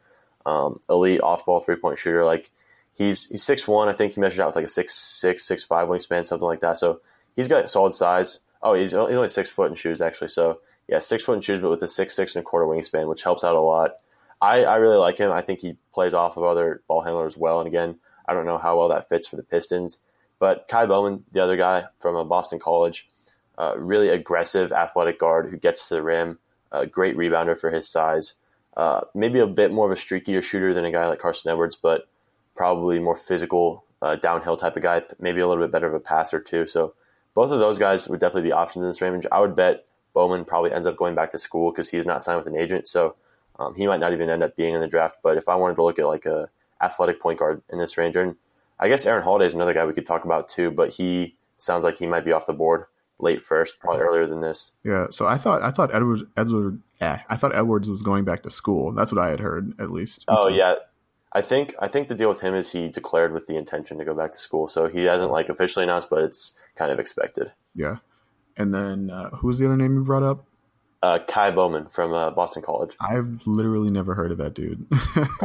Um, 0.46 0.80
elite 0.90 1.22
off 1.22 1.46
ball 1.46 1.62
three 1.62 1.76
point 1.76 2.00
shooter. 2.00 2.26
Like 2.26 2.50
he's 2.94 3.30
he's 3.30 3.44
six 3.44 3.68
one. 3.68 3.88
I 3.88 3.94
think 3.94 4.14
he 4.14 4.22
measured 4.22 4.42
out 4.42 4.48
with 4.48 4.56
like 4.56 4.66
a 4.66 4.70
six 4.70 4.96
six 4.96 5.46
six 5.46 5.64
five 5.64 5.88
wingspan, 5.88 6.26
something 6.26 6.48
like 6.48 6.62
that. 6.62 6.80
So 6.80 7.02
he's 7.36 7.48
got 7.48 7.70
solid 7.70 7.94
size. 7.94 8.40
Oh, 8.64 8.74
he's, 8.74 8.92
he's 8.92 8.96
only 8.96 9.28
six 9.28 9.50
foot 9.50 9.70
in 9.70 9.76
shoes 9.76 10.02
actually. 10.02 10.30
So 10.30 10.60
yeah, 10.92 11.00
six 11.00 11.24
foot 11.24 11.36
in 11.36 11.42
shoes, 11.42 11.62
but 11.62 11.70
with 11.70 11.82
a 11.82 11.88
six 11.88 12.14
six 12.14 12.36
and 12.36 12.42
a 12.42 12.46
quarter 12.46 12.66
wingspan, 12.68 13.08
which 13.08 13.24
helps 13.24 13.46
out 13.46 13.56
a 13.56 13.62
lot. 13.62 13.96
I, 14.42 14.66
I 14.66 14.76
really 14.76 14.98
like 14.98 15.18
him. 15.18 15.32
I 15.32 15.42
think 15.42 15.62
he 15.62 15.78
plays 15.94 16.14
off 16.14 16.36
of 16.36 16.44
other 16.44 16.82
ball 16.88 17.02
handlers 17.02 17.38
well. 17.38 17.60
And 17.60 17.68
again, 17.68 18.00
I 18.28 18.34
don't 18.34 18.46
know 18.46 18.58
how 18.58 18.78
well 18.78 18.90
that 18.90 19.08
fits 19.08 19.28
for 19.28 19.38
the 19.38 19.44
Pistons. 19.44 20.00
But 20.38 20.68
Ky 20.68 20.88
Bowman, 20.88 21.24
the 21.32 21.42
other 21.42 21.56
guy 21.56 21.86
from 22.00 22.16
uh, 22.16 22.24
Boston 22.24 22.60
College, 22.60 23.10
uh, 23.58 23.76
really 23.78 24.10
aggressive, 24.10 24.72
athletic 24.72 25.20
guard 25.20 25.50
who 25.50 25.58
gets 25.58 25.88
to 25.88 25.94
the 25.94 26.04
rim, 26.04 26.40
a 26.72 26.86
great 26.86 27.16
rebounder 27.16 27.58
for 27.58 27.72
his 27.72 27.88
size. 27.88 28.34
Uh, 28.76 29.02
maybe 29.14 29.40
a 29.40 29.48
bit 29.48 29.72
more 29.72 29.90
of 29.90 29.98
a 29.98 30.02
streakier 30.02 30.44
shooter 30.44 30.74
than 30.74 30.84
a 30.84 30.92
guy 30.92 31.08
like 31.08 31.20
Carson 31.20 31.52
Edwards, 31.52 31.76
but 31.76 32.10
probably 32.56 33.00
more 33.00 33.16
physical, 33.16 33.86
uh, 34.02 34.16
downhill 34.16 34.58
type 34.58 34.76
of 34.76 34.84
guy. 34.84 35.04
Maybe 35.20 35.40
a 35.40 35.48
little 35.48 35.64
bit 35.64 35.72
better 35.72 35.88
of 35.88 35.94
a 35.94 36.00
passer 36.00 36.42
too. 36.42 36.66
So 36.68 36.96
both 37.34 37.52
of 37.52 37.60
those 37.60 37.78
guys 37.78 38.10
would 38.10 38.20
definitely 38.20 38.50
be 38.50 38.52
options 38.52 38.84
in 38.84 38.90
this 38.90 39.02
range. 39.02 39.26
I 39.32 39.40
would 39.40 39.56
bet 39.56 39.86
Bowman 40.13 40.46
probably 40.46 40.72
ends 40.72 40.88
up 40.88 40.98
going 40.98 41.15
back 41.15 41.32
to 41.32 41.39
school 41.39 41.72
because 41.72 41.89
he's 41.89 42.06
not 42.06 42.24
signed 42.24 42.38
with 42.38 42.48
an 42.48 42.60
agent. 42.60 42.88
So 42.88 43.15
um, 43.60 43.75
he 43.75 43.88
might 43.88 44.00
not 44.00 44.13
even 44.13 44.30
end 44.30 44.44
up 44.44 44.56
being 44.56 44.74
in 44.74 44.82
the 44.82 44.88
draft. 44.88 45.18
But 45.24 45.38
if 45.38 45.48
I 45.48 45.56
wanted 45.56 45.75
to 45.75 45.84
look 45.84 46.00
at 46.00 46.08
like 46.08 46.25
a 46.25 46.50
athletic 46.82 47.20
point 47.20 47.39
guard 47.39 47.62
in 47.70 47.77
this 47.77 47.98
range, 47.98 48.15
and 48.15 48.36
I 48.80 48.88
guess 48.88 49.06
Aaron 49.06 49.24
Holiday 49.24 49.46
is 49.46 49.53
another 49.53 49.74
guy 49.74 49.86
we 49.86 49.94
could 49.94 50.06
talk 50.06 50.25
about 50.25 50.50
too, 50.50 50.72
but 50.72 50.91
he 50.91 51.36
sounds 51.58 51.84
like 51.84 51.98
he 51.98 52.08
might 52.08 52.25
be 52.25 52.32
off 52.32 52.48
the 52.48 52.53
board 52.53 52.86
late 53.20 53.41
first, 53.41 53.80
probably 53.80 54.01
earlier 54.01 54.25
than 54.25 54.41
this. 54.41 54.74
Yeah. 54.84 55.08
So 55.12 55.27
I 55.27 55.38
thought 55.38 55.62
I 55.62 55.72
thought 55.72 55.94
Edwards 55.94 56.24
Edward 56.36 56.82
eh, 57.00 57.20
I 57.30 57.36
thought 57.36 57.56
Edwards 57.56 57.89
was 57.89 58.01
going 58.01 58.25
back 58.25 58.44
to 58.44 58.50
school. 58.50 58.91
That's 58.91 59.12
what 59.12 59.24
I 59.24 59.30
had 59.30 59.39
heard 59.39 59.80
at 59.80 59.91
least. 59.91 60.25
oh 60.27 60.44
so, 60.44 60.50
yeah. 60.50 60.75
I 61.34 61.41
think 61.41 61.75
I 61.80 61.88
think 61.88 62.08
the 62.10 62.15
deal 62.15 62.30
with 62.30 62.41
him 62.41 62.56
is 62.56 62.74
he 62.74 62.89
declared 62.89 63.32
with 63.32 63.48
the 63.48 63.56
intention 63.56 63.98
to 64.00 64.06
go 64.06 64.13
back 64.13 64.34
to 64.34 64.38
school, 64.38 64.68
so 64.68 64.88
he 64.89 65.03
hasn't 65.03 65.32
like 65.32 65.48
officially 65.48 65.84
announced, 65.84 66.10
but 66.10 66.24
it's 66.24 66.56
kind 66.75 66.91
of 66.91 67.00
expected. 67.00 67.53
Yeah, 67.74 67.98
and 68.58 68.74
then 68.74 69.10
uh, 69.10 69.29
who 69.31 69.48
was 69.48 69.60
the 69.60 69.65
other 69.65 69.77
name 69.77 69.96
you 69.96 70.03
brought 70.03 70.24
up? 70.24 70.46
Uh, 71.03 71.20
Ky 71.20 71.51
Bowman 71.51 71.88
from 71.88 72.13
uh, 72.13 72.29
Boston 72.31 72.62
College. 72.62 72.96
I've 73.00 73.46
literally 73.48 73.89
never 73.89 74.13
heard 74.13 74.31
of 74.31 74.38
that 74.38 74.53
dude. 74.53 74.86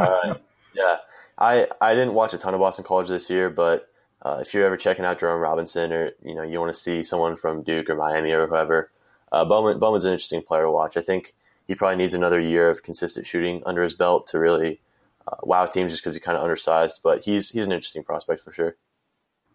yeah, 0.74 0.98
I 1.38 1.68
I 1.80 1.94
didn't 1.94 2.14
watch 2.14 2.34
a 2.34 2.38
ton 2.38 2.54
of 2.54 2.60
Boston 2.60 2.84
College 2.84 3.08
this 3.08 3.30
year, 3.30 3.48
but 3.48 3.88
uh, 4.22 4.38
if 4.40 4.52
you're 4.52 4.66
ever 4.66 4.76
checking 4.76 5.04
out 5.04 5.18
Jerome 5.18 5.40
Robinson, 5.40 5.92
or 5.92 6.12
you 6.22 6.34
know 6.34 6.42
you 6.42 6.58
want 6.60 6.74
to 6.74 6.80
see 6.80 7.02
someone 7.02 7.36
from 7.36 7.62
Duke 7.62 7.88
or 7.88 7.94
Miami 7.94 8.32
or 8.32 8.46
whoever, 8.46 8.90
uh, 9.32 9.44
Bowman 9.44 9.78
Bowman's 9.78 10.04
an 10.04 10.12
interesting 10.12 10.42
player 10.42 10.62
to 10.62 10.70
watch. 10.70 10.96
I 10.96 11.02
think 11.02 11.34
he 11.66 11.74
probably 11.74 11.96
needs 11.96 12.14
another 12.14 12.40
year 12.40 12.70
of 12.70 12.82
consistent 12.82 13.26
shooting 13.26 13.62
under 13.66 13.82
his 13.82 13.94
belt 13.94 14.26
to 14.28 14.38
really 14.38 14.80
uh, 15.26 15.36
wow 15.42 15.66
teams, 15.66 15.92
just 15.92 16.02
because 16.02 16.14
he's 16.14 16.22
kind 16.22 16.36
of 16.36 16.42
undersized. 16.42 17.00
But 17.02 17.24
he's 17.24 17.50
he's 17.50 17.64
an 17.64 17.72
interesting 17.72 18.04
prospect 18.04 18.42
for 18.42 18.52
sure. 18.52 18.76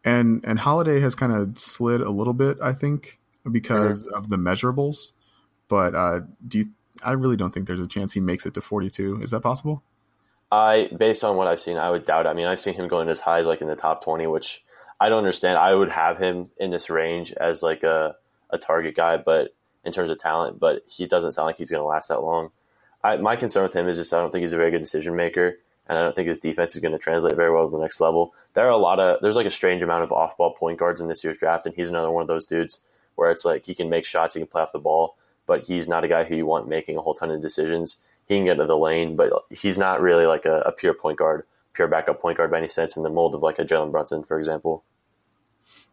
And 0.04 0.44
and 0.46 0.60
Holiday 0.60 1.00
has 1.02 1.16
kind 1.16 1.32
of 1.32 1.58
slid 1.58 2.02
a 2.02 2.10
little 2.10 2.34
bit, 2.34 2.58
I 2.62 2.74
think, 2.74 3.20
because 3.50 4.08
mm-hmm. 4.08 4.16
of 4.16 4.30
the 4.30 4.38
measurables. 4.38 5.12
But 5.68 5.96
uh, 5.96 6.22
do 6.48 6.60
you? 6.60 6.66
I 7.04 7.14
really 7.14 7.38
don't 7.38 7.52
think 7.52 7.68
there's 7.68 7.80
a 7.80 7.88
chance 7.88 8.14
he 8.14 8.20
makes 8.20 8.46
it 8.46 8.54
to 8.56 8.62
42. 8.62 9.22
Is 9.22 9.32
that 9.32 9.42
possible? 9.42 9.82
I, 10.52 10.90
based 10.96 11.24
on 11.24 11.38
what 11.38 11.48
I've 11.48 11.62
seen, 11.62 11.78
I 11.78 11.90
would 11.90 12.06
doubt. 12.06 12.26
It. 12.26 12.30
I 12.30 12.34
mean, 12.34 12.46
I've 12.46 12.60
seen 12.60 12.74
him 12.74 12.88
going 12.88 13.08
as 13.10 13.22
high 13.22 13.40
as 13.40 13.48
like 13.48 13.62
in 13.62 13.68
the 13.68 13.76
top 13.76 14.04
20, 14.04 14.28
which 14.28 14.64
I 15.00 15.10
don't 15.10 15.20
understand. 15.20 15.58
I 15.58 15.74
would 15.74 15.90
have 15.90 16.18
him 16.18 16.52
in 16.58 16.70
this 16.70 16.90
range 16.90 17.32
as 17.34 17.64
like 17.64 17.84
a, 17.84 18.16
a 18.50 18.58
target 18.58 18.96
guy, 18.96 19.18
but 19.18 19.56
in 19.84 19.92
terms 19.92 20.10
of 20.10 20.20
talent, 20.20 20.60
but 20.60 20.84
he 20.88 21.08
doesn't 21.08 21.32
sound 21.32 21.48
like 21.48 21.58
he's 21.58 21.72
going 21.72 21.82
to 21.82 21.86
last 21.86 22.10
that 22.10 22.22
long. 22.22 22.52
I, 23.04 23.18
my 23.18 23.36
concern 23.36 23.64
with 23.64 23.74
him 23.74 23.88
is 23.88 23.98
just 23.98 24.14
I 24.14 24.20
don't 24.20 24.32
think 24.32 24.44
he's 24.44 24.54
a 24.54 24.58
very 24.58 24.72
good 24.72 24.80
decision 24.80 25.16
maker, 25.16 25.58
and 25.88 25.98
I 25.98 26.04
don't 26.04 26.16
think 26.16 26.28
his 26.28 26.40
defense 26.40 26.76
is 26.76 26.82
going 26.82 26.92
to 26.92 27.00
translate 27.00 27.36
very 27.36 27.52
well 27.52 27.68
to 27.68 27.76
the 27.76 27.82
next 27.82 28.00
level. 28.00 28.34
There 28.54 28.66
are 28.66 28.70
a 28.70 28.78
lot 28.78 29.00
of 29.00 29.22
there's 29.22 29.36
like 29.38 29.48
a 29.48 29.52
strange 29.52 29.82
amount 29.82 30.04
of 30.04 30.12
off 30.12 30.38
ball 30.38 30.54
point 30.54 30.78
guards 30.78 31.02
in 31.02 31.08
this 31.08 31.24
year's 31.24 31.38
draft, 31.38 31.66
and 31.66 31.74
he's 31.74 31.90
another 31.90 32.12
one 32.12 32.22
of 32.22 32.28
those 32.28 32.46
dudes 32.46 32.82
where 33.22 33.30
it's 33.30 33.46
like 33.46 33.68
he 33.68 33.76
can 33.76 33.88
make 33.88 34.04
shots, 34.04 34.34
he 34.34 34.42
can 34.42 34.48
play 34.48 34.64
off 34.64 34.72
the 34.72 34.80
ball, 34.80 35.16
but 35.46 35.66
he's 35.66 35.88
not 35.88 36.04
a 36.04 36.08
guy 36.08 36.24
who 36.24 36.36
you 36.36 36.48
want 36.48 36.68
making 36.68 36.98
a 36.98 37.02
whole 37.02 37.14
ton 37.14 37.30
of 37.30 37.40
decisions. 37.40 38.02
He 38.26 38.36
can 38.36 38.46
get 38.46 38.56
to 38.56 38.66
the 38.66 38.76
lane, 38.76 39.16
but 39.16 39.32
he's 39.52 39.78
not 39.78 40.02
really 40.02 40.26
like 40.26 40.48
a, 40.48 40.62
a 40.62 40.72
pure 40.72 40.96
point 40.96 41.20
guard, 41.20 41.44
pure 41.74 41.88
backup 41.88 42.20
point 42.20 42.38
guard 42.38 42.50
by 42.50 42.58
any 42.58 42.68
sense 42.68 42.98
in 42.98 43.04
the 43.04 43.12
mold 43.12 43.36
of 43.36 43.44
like 43.44 43.60
a 43.60 43.64
Jalen 43.64 43.92
Brunson, 43.92 44.24
for 44.24 44.40
example. 44.40 44.84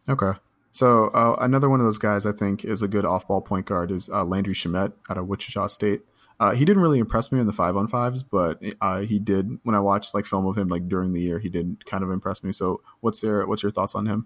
Okay. 0.09 0.31
So 0.71 1.09
uh, 1.09 1.35
another 1.39 1.69
one 1.69 1.79
of 1.79 1.85
those 1.85 1.99
guys 1.99 2.25
I 2.25 2.31
think 2.31 2.65
is 2.65 2.81
a 2.81 2.87
good 2.87 3.05
off-ball 3.05 3.41
point 3.41 3.67
guard 3.67 3.91
is 3.91 4.09
uh, 4.09 4.23
Landry 4.23 4.55
Shamet 4.55 4.93
out 5.07 5.19
of 5.19 5.27
Wichita 5.27 5.67
State. 5.67 6.01
Uh, 6.39 6.55
he 6.55 6.65
didn't 6.65 6.81
really 6.81 6.97
impress 6.97 7.31
me 7.31 7.39
in 7.39 7.45
the 7.45 7.53
five 7.53 7.77
on 7.77 7.87
fives, 7.87 8.23
but 8.23 8.59
uh, 8.81 9.01
he 9.01 9.19
did 9.19 9.59
when 9.61 9.75
I 9.75 9.79
watched 9.81 10.15
like 10.15 10.25
film 10.25 10.47
of 10.47 10.57
him 10.57 10.67
like 10.67 10.89
during 10.89 11.13
the 11.13 11.21
year. 11.21 11.37
He 11.37 11.49
did 11.49 11.85
kind 11.85 12.03
of 12.03 12.09
impress 12.09 12.43
me. 12.43 12.53
So 12.53 12.81
what's 13.01 13.21
your 13.21 13.45
what's 13.45 13.61
your 13.61 13.71
thoughts 13.71 13.93
on 13.93 14.07
him? 14.07 14.25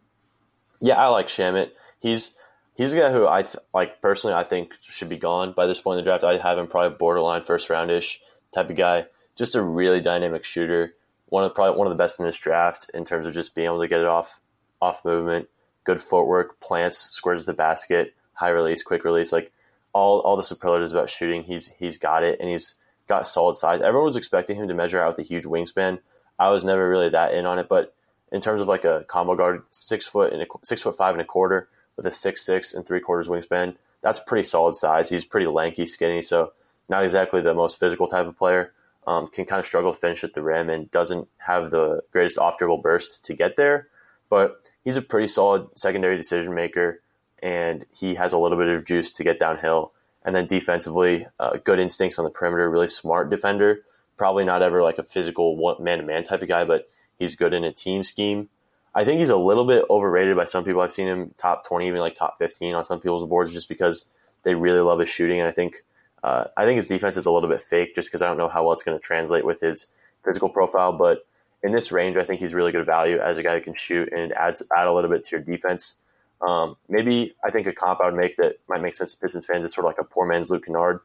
Yeah, 0.80 0.96
I 0.96 1.08
like 1.08 1.28
Shamet. 1.28 1.72
He's 2.00 2.36
he's 2.76 2.94
a 2.94 2.98
guy 2.98 3.12
who 3.12 3.28
I 3.28 3.44
th- 3.44 3.64
like 3.74 4.02
personally. 4.02 4.36
I 4.36 4.44
think 4.44 4.74
should 4.82 5.10
be 5.10 5.18
gone 5.18 5.54
by 5.54 5.66
this 5.66 5.80
point 5.80 6.00
in 6.00 6.06
the 6.06 6.10
draft. 6.10 6.24
I 6.24 6.38
have 6.38 6.58
him 6.58 6.68
probably 6.68 6.98
borderline 6.98 7.42
first 7.42 7.70
roundish 7.70 8.20
type 8.52 8.70
of 8.70 8.76
guy. 8.76 9.08
Just 9.36 9.56
a 9.56 9.62
really 9.62 10.02
dynamic 10.02 10.44
shooter. 10.44 10.96
One 11.28 11.44
of 11.44 11.56
probably 11.56 11.78
one 11.78 11.88
of 11.88 11.92
the 11.92 12.02
best 12.02 12.20
in 12.20 12.26
this 12.26 12.38
draft 12.38 12.90
in 12.94 13.06
terms 13.06 13.26
of 13.26 13.34
just 13.34 13.56
being 13.56 13.66
able 13.66 13.82
to 13.82 13.88
get 13.88 14.00
it 14.00 14.06
off 14.06 14.40
off 14.82 15.06
movement, 15.06 15.48
good 15.84 16.02
footwork, 16.02 16.60
plants, 16.60 16.98
squares 16.98 17.46
the 17.46 17.54
basket, 17.54 18.14
high 18.34 18.50
release, 18.50 18.84
quick 18.84 19.04
release, 19.04 19.32
like 19.32 19.52
all 19.94 20.20
all 20.20 20.36
the 20.36 20.44
superlatives 20.44 20.92
about 20.92 21.10
shooting. 21.10 21.44
He's 21.44 21.68
he's 21.80 21.98
got 21.98 22.24
it, 22.24 22.40
and 22.40 22.50
he's 22.50 22.76
got 23.08 23.28
solid 23.28 23.56
size. 23.56 23.82
Everyone 23.82 24.06
was 24.06 24.16
expecting 24.16 24.58
him 24.58 24.68
to 24.68 24.74
measure 24.74 25.02
out 25.02 25.18
with 25.18 25.26
a 25.26 25.28
huge 25.28 25.46
wingspan. 25.46 26.00
I 26.40 26.50
was 26.50 26.64
never 26.64 26.90
really 26.90 27.10
that 27.10 27.34
in 27.34 27.46
on 27.46 27.60
it, 27.60 27.70
but 27.70 27.96
in 28.32 28.42
terms 28.42 28.62
of 28.62 28.68
like 28.68 28.84
a 28.84 29.06
combo 29.08 29.36
guard, 29.36 29.64
six 29.72 30.06
foot 30.06 30.34
and 30.34 30.42
a, 30.42 30.46
six 30.64 30.82
foot 30.82 30.98
five 30.98 31.14
and 31.14 31.22
a 31.22 31.26
quarter 31.26 31.70
with 31.96 32.06
a 32.06 32.12
six 32.12 32.46
six 32.46 32.74
and 32.74 32.86
three 32.86 33.00
quarters 33.00 33.28
wingspan, 33.28 33.76
that's 34.02 34.20
pretty 34.20 34.44
solid 34.44 34.76
size. 34.76 35.10
He's 35.10 35.26
pretty 35.26 35.48
lanky, 35.48 35.86
skinny, 35.86 36.22
so 36.22 36.54
not 36.90 37.04
exactly 37.04 37.42
the 37.42 37.54
most 37.54 37.80
physical 37.80 38.08
type 38.08 38.28
of 38.28 38.38
player. 38.38 38.74
Um, 39.06 39.28
can 39.28 39.44
kind 39.44 39.60
of 39.60 39.66
struggle 39.66 39.92
to 39.92 40.00
finish 40.00 40.24
at 40.24 40.34
the 40.34 40.42
rim 40.42 40.70
and 40.70 40.90
doesn't 40.90 41.28
have 41.40 41.72
the 41.72 42.04
greatest 42.14 42.38
off 42.38 42.58
dribble 42.58 42.78
burst 42.78 43.26
to 43.26 43.34
get 43.34 43.58
there, 43.58 43.90
but 44.30 44.62
he's 44.86 44.96
a 44.96 45.02
pretty 45.02 45.28
solid 45.28 45.68
secondary 45.78 46.16
decision 46.16 46.54
maker, 46.54 47.02
and 47.42 47.86
he 47.92 48.16
has 48.16 48.32
a 48.32 48.38
little 48.38 48.58
bit 48.58 48.70
of 48.70 48.86
juice 48.86 49.12
to 49.12 49.24
get 49.24 49.40
downhill. 49.40 49.92
And 50.24 50.34
then 50.34 50.48
defensively, 50.48 51.28
uh, 51.38 51.58
good 51.64 51.80
instincts 51.80 52.18
on 52.18 52.24
the 52.24 52.32
perimeter, 52.32 52.70
really 52.70 52.88
smart 52.88 53.30
defender. 53.30 53.82
Probably 54.16 54.46
not 54.46 54.62
ever 54.62 54.82
like 54.82 54.98
a 54.98 55.04
physical 55.04 55.76
man 55.82 55.98
to 55.98 56.06
man 56.06 56.24
type 56.24 56.42
of 56.42 56.48
guy, 56.48 56.64
but 56.64 56.88
he's 57.20 57.36
good 57.36 57.54
in 57.54 57.66
a 57.66 57.74
team 57.74 58.04
scheme. 58.04 58.48
I 58.96 59.06
think 59.06 59.20
he's 59.20 59.30
a 59.30 59.38
little 59.38 59.66
bit 59.66 59.86
overrated 59.90 60.36
by 60.36 60.46
some 60.46 60.64
people. 60.64 60.82
I've 60.82 60.92
seen 60.92 61.08
him 61.08 61.34
top 61.38 61.66
20, 61.66 61.88
even 61.88 62.00
like 62.00 62.16
top 62.16 62.38
15 62.38 62.76
on 62.76 62.86
some 62.86 63.00
people's 63.00 63.28
boards 63.28 63.52
just 63.52 63.70
because 63.70 64.10
they 64.44 64.54
really 64.54 64.82
love 64.82 65.00
his 65.00 65.10
shooting. 65.10 65.40
And 65.40 65.48
I 65.48 65.52
think 65.52 65.84
uh, 66.24 66.46
I 66.56 66.64
think 66.66 66.78
his 66.78 66.88
defense 66.88 67.18
is 67.18 67.26
a 67.26 67.32
little 67.32 67.50
bit 67.50 67.62
fake 67.62 67.96
just 67.96 68.10
because 68.10 68.22
I 68.22 68.28
don't 68.28 68.38
know 68.38 68.48
how 68.48 68.64
well 68.64 68.74
it's 68.74 68.84
going 68.84 68.98
to 68.98 69.04
translate 69.04 69.46
with 69.46 69.60
his 69.62 69.88
physical 70.24 70.48
profile. 70.50 70.94
But 70.94 71.26
in 71.64 71.72
this 71.74 71.92
range, 71.92 72.18
I 72.18 72.24
think 72.24 72.40
he's 72.40 72.54
really 72.54 72.72
good 72.72 72.86
value 72.86 73.18
as 73.20 73.38
a 73.38 73.44
guy 73.44 73.56
who 73.56 73.64
can 73.64 73.76
shoot 73.76 74.12
and 74.14 74.32
adds 74.34 74.62
add 74.76 74.88
a 74.88 74.94
little 74.94 75.10
bit 75.10 75.24
to 75.26 75.36
your 75.36 75.42
defense. 75.42 75.98
Um, 76.46 76.76
maybe 76.88 77.36
I 77.44 77.52
think 77.52 77.68
a 77.68 77.74
comp 77.74 78.02
I 78.02 78.06
would 78.06 78.16
make 78.16 78.36
that 78.38 78.58
might 78.68 78.82
make 78.82 78.98
sense 78.98 79.14
to 79.14 79.20
Pistons 79.20 79.46
fans 79.46 79.64
is 79.64 79.74
sort 79.74 79.86
of 79.86 79.90
like 79.90 80.00
a 80.00 80.04
poor 80.04 80.26
man's 80.26 80.52
Luke 80.52 80.66
Kennard. 80.66 81.00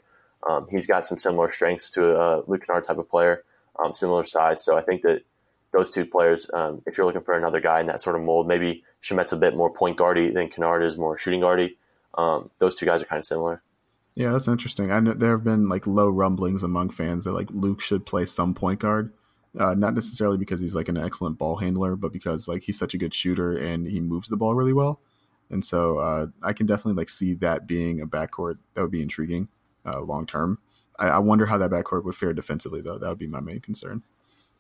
Um, 0.48 0.66
he's 0.70 0.86
got 0.86 1.06
some 1.06 1.18
similar 1.18 1.50
strengths 1.52 1.90
to 1.90 2.20
a 2.20 2.42
Luke 2.46 2.66
Kennard 2.66 2.84
type 2.84 2.98
of 2.98 3.08
player, 3.08 3.44
um, 3.82 3.94
similar 3.94 4.24
size. 4.24 4.64
So 4.64 4.76
I 4.76 4.82
think 4.82 5.02
that 5.02 5.22
those 5.72 5.90
two 5.90 6.06
players, 6.06 6.50
um, 6.54 6.82
if 6.86 6.96
you're 6.96 7.06
looking 7.06 7.22
for 7.22 7.34
another 7.34 7.60
guy 7.60 7.80
in 7.80 7.86
that 7.86 8.00
sort 8.00 8.16
of 8.16 8.22
mold, 8.22 8.48
maybe 8.48 8.84
Shamet's 9.02 9.32
a 9.32 9.36
bit 9.36 9.56
more 9.56 9.72
point 9.72 9.96
guardy 9.96 10.30
than 10.30 10.48
Kennard 10.48 10.82
is 10.82 10.96
more 10.96 11.18
shooting 11.18 11.40
guardy. 11.40 11.76
Um, 12.16 12.50
those 12.58 12.74
two 12.74 12.86
guys 12.86 13.02
are 13.02 13.06
kind 13.06 13.18
of 13.18 13.24
similar. 13.24 13.62
Yeah, 14.14 14.32
that's 14.32 14.48
interesting. 14.48 14.90
I 14.90 14.98
know 15.00 15.12
there 15.12 15.30
have 15.30 15.44
been 15.44 15.68
like 15.68 15.86
low 15.86 16.08
rumblings 16.08 16.62
among 16.62 16.90
fans 16.90 17.24
that 17.24 17.32
like 17.32 17.48
Luke 17.50 17.80
should 17.80 18.04
play 18.04 18.26
some 18.26 18.54
point 18.54 18.80
guard. 18.80 19.12
Uh, 19.58 19.74
not 19.74 19.94
necessarily 19.94 20.36
because 20.36 20.60
he's 20.60 20.74
like 20.74 20.88
an 20.88 20.96
excellent 20.96 21.38
ball 21.38 21.56
handler, 21.56 21.96
but 21.96 22.12
because 22.12 22.48
like 22.48 22.62
he's 22.62 22.78
such 22.78 22.94
a 22.94 22.98
good 22.98 23.14
shooter 23.14 23.56
and 23.56 23.86
he 23.86 24.00
moves 24.00 24.28
the 24.28 24.36
ball 24.36 24.54
really 24.54 24.72
well. 24.72 25.00
And 25.50 25.64
so 25.64 25.98
uh, 25.98 26.26
I 26.42 26.52
can 26.52 26.66
definitely 26.66 27.00
like 27.00 27.08
see 27.08 27.34
that 27.34 27.66
being 27.66 28.00
a 28.00 28.06
backcourt 28.06 28.58
that 28.74 28.82
would 28.82 28.90
be 28.90 29.02
intriguing 29.02 29.48
uh, 29.86 30.00
long 30.00 30.26
term. 30.26 30.58
I, 30.98 31.08
I, 31.08 31.18
wonder 31.18 31.46
how 31.46 31.58
that 31.58 31.70
backcourt 31.70 32.04
would 32.04 32.16
fare 32.16 32.32
defensively, 32.32 32.80
though. 32.80 32.98
That 32.98 33.08
would 33.08 33.18
be 33.18 33.26
my 33.26 33.40
main 33.40 33.60
concern. 33.60 34.02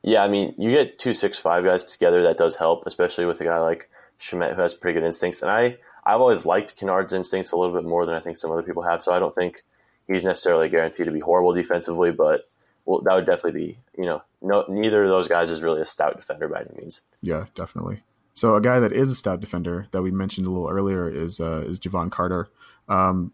Yeah, 0.02 0.22
I 0.22 0.28
mean, 0.28 0.54
you 0.56 0.70
get 0.70 0.98
two 0.98 1.14
six 1.14 1.38
five 1.38 1.64
guys 1.64 1.84
together, 1.84 2.22
that 2.22 2.38
does 2.38 2.56
help, 2.56 2.84
especially 2.86 3.24
with 3.24 3.40
a 3.40 3.44
guy 3.44 3.58
like 3.58 3.90
Shamet 4.20 4.54
who 4.54 4.62
has 4.62 4.74
pretty 4.74 4.98
good 4.98 5.06
instincts. 5.06 5.42
And 5.42 5.50
I 5.50 5.78
I've 6.04 6.20
always 6.20 6.46
liked 6.46 6.78
Kennard's 6.78 7.12
instincts 7.12 7.52
a 7.52 7.56
little 7.56 7.74
bit 7.74 7.86
more 7.86 8.06
than 8.06 8.14
I 8.14 8.20
think 8.20 8.38
some 8.38 8.50
other 8.50 8.62
people 8.62 8.82
have. 8.82 9.02
So 9.02 9.12
I 9.12 9.18
don't 9.18 9.34
think 9.34 9.62
he's 10.06 10.24
necessarily 10.24 10.68
guaranteed 10.68 11.06
to 11.06 11.12
be 11.12 11.20
horrible 11.20 11.52
defensively, 11.52 12.12
but 12.12 12.48
well, 12.84 13.02
that 13.02 13.14
would 13.14 13.26
definitely 13.26 13.60
be 13.60 13.78
you 13.96 14.04
know 14.04 14.22
no 14.40 14.64
neither 14.68 15.04
of 15.04 15.10
those 15.10 15.28
guys 15.28 15.50
is 15.50 15.62
really 15.62 15.80
a 15.80 15.86
stout 15.86 16.16
defender 16.16 16.48
by 16.48 16.60
any 16.60 16.80
means. 16.80 17.02
Yeah, 17.20 17.46
definitely. 17.54 18.02
So 18.34 18.54
a 18.54 18.60
guy 18.60 18.78
that 18.78 18.92
is 18.92 19.10
a 19.10 19.16
stout 19.16 19.40
defender 19.40 19.88
that 19.90 20.02
we 20.02 20.12
mentioned 20.12 20.46
a 20.46 20.50
little 20.50 20.68
earlier 20.68 21.08
is 21.08 21.40
uh, 21.40 21.64
is 21.66 21.78
Jevon 21.78 22.10
Carter. 22.10 22.48
Um, 22.88 23.32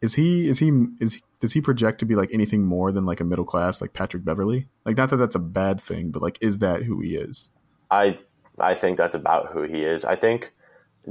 is 0.00 0.14
he 0.14 0.48
is 0.48 0.58
he 0.58 0.88
is 1.00 1.22
does 1.40 1.52
he 1.52 1.60
project 1.60 1.98
to 2.00 2.06
be 2.06 2.14
like 2.14 2.30
anything 2.32 2.64
more 2.64 2.92
than 2.92 3.06
like 3.06 3.20
a 3.20 3.24
middle 3.24 3.44
class 3.44 3.80
like 3.80 3.92
Patrick 3.92 4.24
Beverley? 4.24 4.68
Like 4.84 4.96
not 4.96 5.10
that 5.10 5.16
that's 5.16 5.36
a 5.36 5.40
bad 5.40 5.80
thing, 5.80 6.10
but 6.10 6.22
like 6.22 6.38
is 6.40 6.58
that 6.60 6.82
who 6.82 7.00
he 7.00 7.16
is? 7.16 7.50
I 7.90 8.18
I 8.58 8.74
think 8.74 8.96
that's 8.96 9.14
about 9.14 9.52
who 9.52 9.62
he 9.62 9.82
is. 9.82 10.04
I 10.04 10.16
think 10.16 10.52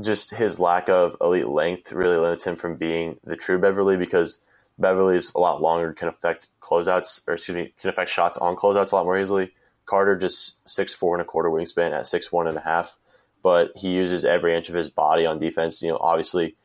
just 0.01 0.32
his 0.32 0.60
lack 0.60 0.89
of 0.89 1.15
elite 1.22 1.48
length 1.48 1.94
really 1.94 2.17
limits 2.17 2.46
him 2.46 2.55
from 2.55 2.75
being 2.75 3.17
the 3.24 3.36
true 3.36 3.60
Beverley 3.60 3.98
because 3.98 4.41
Beverley's 4.77 5.34
a 5.34 5.39
lot 5.39 5.62
longer, 5.62 5.94
can 5.94 6.08
affect 6.08 6.48
closeouts 6.62 7.22
or 7.27 7.36
excuse 7.36 7.55
me, 7.55 7.74
can 7.79 7.89
affect 7.89 8.10
shots 8.10 8.38
on 8.38 8.55
closeouts 8.55 8.91
a 8.91 8.96
lot 8.96 9.05
more 9.05 9.20
easily. 9.20 9.53
Carter 9.86 10.15
just 10.15 10.67
six 10.70 10.94
four 10.94 11.15
and 11.15 11.22
a 11.22 11.25
quarter 11.25 11.50
wingspan 11.50 11.91
at 11.91 12.08
six 12.08 12.32
one 12.32 12.48
and 12.48 12.58
a 12.58 12.62
half, 12.62 12.98
but 13.44 13.72
he 13.75 13.89
uses 13.89 14.25
every 14.25 14.55
inch 14.55 14.67
of 14.67 14.75
his 14.75 14.89
body 14.89 15.25
on 15.25 15.39
defense. 15.39 15.82
You 15.82 15.89
know, 15.89 15.98
obviously, 16.01 16.55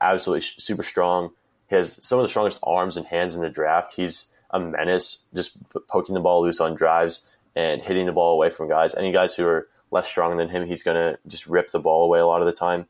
absolutely 0.00 0.42
super 0.42 0.82
strong. 0.82 1.30
He 1.68 1.76
has 1.76 2.04
some 2.04 2.18
of 2.18 2.24
the 2.24 2.28
strongest 2.28 2.58
arms 2.62 2.96
and 2.96 3.06
hands 3.06 3.36
in 3.36 3.42
the 3.42 3.50
draft. 3.50 3.94
He's 3.94 4.30
a 4.50 4.60
menace, 4.60 5.24
just 5.34 5.56
poking 5.88 6.14
the 6.14 6.20
ball 6.20 6.42
loose 6.42 6.60
on 6.60 6.74
drives 6.74 7.26
and 7.54 7.82
hitting 7.82 8.06
the 8.06 8.12
ball 8.12 8.34
away 8.34 8.50
from 8.50 8.68
guys. 8.68 8.94
Any 8.94 9.12
guys 9.12 9.34
who 9.34 9.46
are 9.46 9.68
less 9.90 10.08
strong 10.08 10.36
than 10.36 10.50
him, 10.50 10.66
he's 10.66 10.82
going 10.82 10.96
to 10.96 11.18
just 11.26 11.46
rip 11.46 11.70
the 11.70 11.80
ball 11.80 12.04
away 12.04 12.20
a 12.20 12.26
lot 12.26 12.40
of 12.40 12.46
the 12.46 12.52
time. 12.52 12.86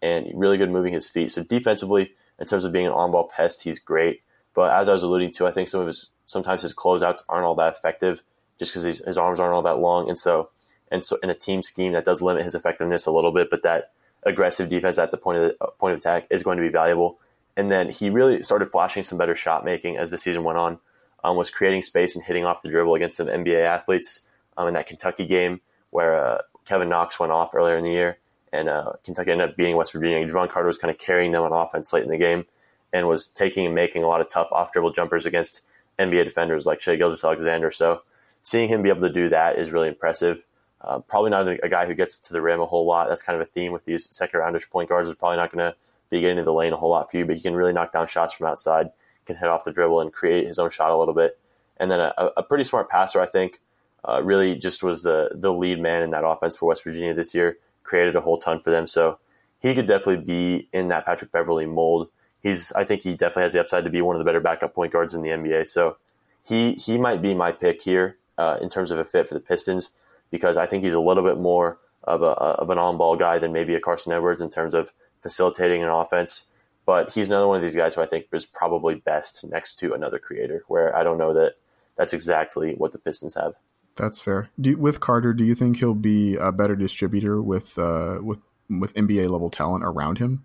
And 0.00 0.30
really 0.34 0.58
good 0.58 0.70
moving 0.70 0.92
his 0.92 1.08
feet. 1.08 1.32
So 1.32 1.42
defensively, 1.42 2.12
in 2.38 2.46
terms 2.46 2.64
of 2.64 2.72
being 2.72 2.86
an 2.86 2.92
on 2.92 3.10
ball 3.10 3.28
pest, 3.28 3.64
he's 3.64 3.80
great. 3.80 4.22
But 4.54 4.72
as 4.72 4.88
I 4.88 4.92
was 4.92 5.02
alluding 5.02 5.32
to, 5.32 5.46
I 5.46 5.50
think 5.50 5.68
some 5.68 5.80
of 5.80 5.86
his 5.86 6.10
sometimes 6.26 6.62
his 6.62 6.74
closeouts 6.74 7.22
aren't 7.28 7.44
all 7.44 7.54
that 7.56 7.74
effective 7.74 8.22
just 8.58 8.72
because 8.72 8.82
his, 8.82 8.98
his 9.04 9.18
arms 9.18 9.40
aren't 9.40 9.54
all 9.54 9.62
that 9.62 9.78
long. 9.78 10.08
And 10.08 10.18
so 10.18 10.50
and 10.90 11.04
so 11.04 11.18
in 11.22 11.30
a 11.30 11.34
team 11.34 11.62
scheme 11.62 11.92
that 11.92 12.04
does 12.04 12.22
limit 12.22 12.44
his 12.44 12.54
effectiveness 12.54 13.06
a 13.06 13.10
little 13.10 13.32
bit, 13.32 13.50
but 13.50 13.62
that 13.62 13.92
aggressive 14.24 14.68
defense 14.68 14.98
at 14.98 15.10
the 15.10 15.16
point 15.16 15.38
of 15.38 15.44
the, 15.44 15.64
uh, 15.64 15.70
point 15.70 15.94
of 15.94 16.00
attack 16.00 16.26
is 16.30 16.42
going 16.42 16.58
to 16.58 16.62
be 16.62 16.68
valuable. 16.68 17.18
And 17.58 17.72
then 17.72 17.90
he 17.90 18.08
really 18.08 18.44
started 18.44 18.70
flashing 18.70 19.02
some 19.02 19.18
better 19.18 19.34
shot 19.34 19.64
making 19.64 19.96
as 19.96 20.10
the 20.10 20.18
season 20.18 20.44
went 20.44 20.58
on. 20.58 20.78
Um, 21.24 21.36
was 21.36 21.50
creating 21.50 21.82
space 21.82 22.14
and 22.14 22.24
hitting 22.24 22.44
off 22.44 22.62
the 22.62 22.68
dribble 22.68 22.94
against 22.94 23.16
some 23.16 23.26
NBA 23.26 23.64
athletes 23.64 24.28
um, 24.56 24.68
in 24.68 24.74
that 24.74 24.86
Kentucky 24.86 25.26
game 25.26 25.60
where 25.90 26.14
uh, 26.14 26.38
Kevin 26.64 26.88
Knox 26.88 27.18
went 27.18 27.32
off 27.32 27.56
earlier 27.56 27.76
in 27.76 27.82
the 27.82 27.90
year, 27.90 28.18
and 28.52 28.68
uh, 28.68 28.92
Kentucky 29.02 29.32
ended 29.32 29.50
up 29.50 29.56
beating 29.56 29.74
West 29.74 29.92
Virginia. 29.92 30.24
Jevon 30.24 30.48
Carter 30.48 30.68
was 30.68 30.78
kind 30.78 30.92
of 30.92 30.98
carrying 30.98 31.32
them 31.32 31.42
on 31.42 31.52
offense 31.52 31.92
late 31.92 32.04
in 32.04 32.10
the 32.10 32.16
game, 32.16 32.46
and 32.92 33.08
was 33.08 33.26
taking 33.26 33.66
and 33.66 33.74
making 33.74 34.04
a 34.04 34.06
lot 34.06 34.20
of 34.20 34.28
tough 34.28 34.52
off 34.52 34.72
dribble 34.72 34.92
jumpers 34.92 35.26
against 35.26 35.62
NBA 35.98 36.22
defenders 36.22 36.64
like 36.64 36.80
Shai 36.80 36.94
Gilgeous-Alexander. 36.94 37.72
So 37.72 38.02
seeing 38.44 38.68
him 38.68 38.82
be 38.82 38.88
able 38.88 39.08
to 39.08 39.12
do 39.12 39.28
that 39.30 39.58
is 39.58 39.72
really 39.72 39.88
impressive. 39.88 40.44
Uh, 40.80 41.00
probably 41.00 41.30
not 41.30 41.48
a, 41.48 41.64
a, 41.64 41.68
guy 41.68 41.86
who 41.86 41.94
gets 41.94 42.18
to 42.18 42.32
the 42.32 42.40
rim 42.40 42.60
a 42.60 42.66
whole 42.66 42.86
lot. 42.86 43.08
That's 43.08 43.22
kind 43.22 43.34
of 43.34 43.42
a 43.42 43.50
theme 43.50 43.72
with 43.72 43.84
these 43.84 44.08
second 44.14 44.38
roundish 44.38 44.70
point 44.70 44.88
guards. 44.88 45.08
Is 45.08 45.16
probably 45.16 45.38
not 45.38 45.50
going 45.50 45.72
to 45.72 45.76
be 46.10 46.20
getting 46.20 46.36
to 46.36 46.42
the 46.42 46.52
lane 46.52 46.72
a 46.72 46.76
whole 46.76 46.90
lot 46.90 47.10
for 47.10 47.18
you, 47.18 47.24
but 47.24 47.36
he 47.36 47.42
can 47.42 47.54
really 47.54 47.72
knock 47.72 47.92
down 47.92 48.06
shots 48.06 48.34
from 48.34 48.46
outside, 48.46 48.90
can 49.26 49.36
hit 49.36 49.48
off 49.48 49.64
the 49.64 49.72
dribble 49.72 50.00
and 50.00 50.12
create 50.12 50.46
his 50.46 50.58
own 50.58 50.70
shot 50.70 50.90
a 50.90 50.96
little 50.96 51.14
bit. 51.14 51.38
And 51.78 51.90
then 51.90 52.00
a, 52.00 52.30
a 52.36 52.42
pretty 52.42 52.64
smart 52.64 52.88
passer, 52.88 53.20
I 53.20 53.26
think. 53.26 53.60
Uh, 54.04 54.22
really 54.22 54.54
just 54.54 54.82
was 54.82 55.02
the 55.02 55.30
the 55.34 55.52
lead 55.52 55.80
man 55.80 56.02
in 56.02 56.10
that 56.10 56.24
offense 56.24 56.56
for 56.56 56.66
West 56.66 56.84
Virginia 56.84 57.12
this 57.12 57.34
year. 57.34 57.58
Created 57.82 58.14
a 58.14 58.20
whole 58.20 58.38
ton 58.38 58.60
for 58.60 58.70
them, 58.70 58.86
so 58.86 59.18
he 59.60 59.74
could 59.74 59.86
definitely 59.86 60.24
be 60.24 60.68
in 60.72 60.88
that 60.88 61.04
Patrick 61.04 61.32
Beverley 61.32 61.66
mold. 61.66 62.08
He's 62.40 62.70
I 62.72 62.84
think 62.84 63.02
he 63.02 63.14
definitely 63.14 63.42
has 63.42 63.54
the 63.54 63.60
upside 63.60 63.84
to 63.84 63.90
be 63.90 64.00
one 64.00 64.14
of 64.14 64.20
the 64.20 64.24
better 64.24 64.40
backup 64.40 64.74
point 64.74 64.92
guards 64.92 65.14
in 65.14 65.22
the 65.22 65.30
NBA. 65.30 65.66
So 65.66 65.96
he 66.44 66.74
he 66.74 66.96
might 66.96 67.20
be 67.20 67.34
my 67.34 67.50
pick 67.50 67.82
here 67.82 68.16
uh, 68.38 68.58
in 68.60 68.68
terms 68.68 68.90
of 68.90 68.98
a 68.98 69.04
fit 69.04 69.28
for 69.28 69.34
the 69.34 69.40
Pistons 69.40 69.94
because 70.30 70.56
I 70.56 70.66
think 70.66 70.84
he's 70.84 70.94
a 70.94 71.00
little 71.00 71.24
bit 71.24 71.38
more 71.38 71.78
of, 72.04 72.22
a, 72.22 72.26
of 72.26 72.70
an 72.70 72.78
on 72.78 72.96
ball 72.96 73.16
guy 73.16 73.38
than 73.38 73.52
maybe 73.52 73.74
a 73.74 73.80
Carson 73.80 74.12
Edwards 74.12 74.40
in 74.40 74.50
terms 74.50 74.74
of 74.74 74.92
facilitating 75.22 75.82
an 75.82 75.90
offense. 75.90 76.46
But 76.86 77.12
he's 77.12 77.28
another 77.28 77.46
one 77.46 77.56
of 77.56 77.62
these 77.62 77.74
guys 77.74 77.94
who 77.94 78.00
I 78.00 78.06
think 78.06 78.26
is 78.32 78.46
probably 78.46 78.94
best 78.94 79.44
next 79.44 79.76
to 79.80 79.92
another 79.92 80.18
creator, 80.18 80.64
where 80.68 80.96
I 80.96 81.02
don't 81.02 81.18
know 81.18 81.34
that 81.34 81.56
that's 81.96 82.14
exactly 82.14 82.74
what 82.74 82.92
the 82.92 82.98
Pistons 82.98 83.34
have. 83.34 83.54
That's 83.96 84.18
fair. 84.18 84.48
Do, 84.58 84.76
with 84.76 85.00
Carter, 85.00 85.34
do 85.34 85.44
you 85.44 85.54
think 85.54 85.78
he'll 85.78 85.92
be 85.92 86.36
a 86.36 86.52
better 86.52 86.76
distributor 86.76 87.42
with 87.42 87.78
uh, 87.78 88.20
with 88.22 88.38
with 88.70 88.94
NBA 88.94 89.28
level 89.28 89.50
talent 89.50 89.84
around 89.84 90.18
him? 90.18 90.44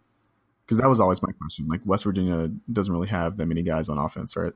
Because 0.65 0.79
that 0.79 0.89
was 0.89 0.99
always 0.99 1.21
my 1.21 1.31
question. 1.31 1.67
Like 1.67 1.81
West 1.86 2.03
Virginia 2.03 2.49
doesn't 2.71 2.91
really 2.91 3.09
have 3.09 3.38
that 3.38 3.45
many 3.45 3.62
guys 3.62 3.88
on 3.88 3.97
offense, 3.97 4.36
right? 4.36 4.53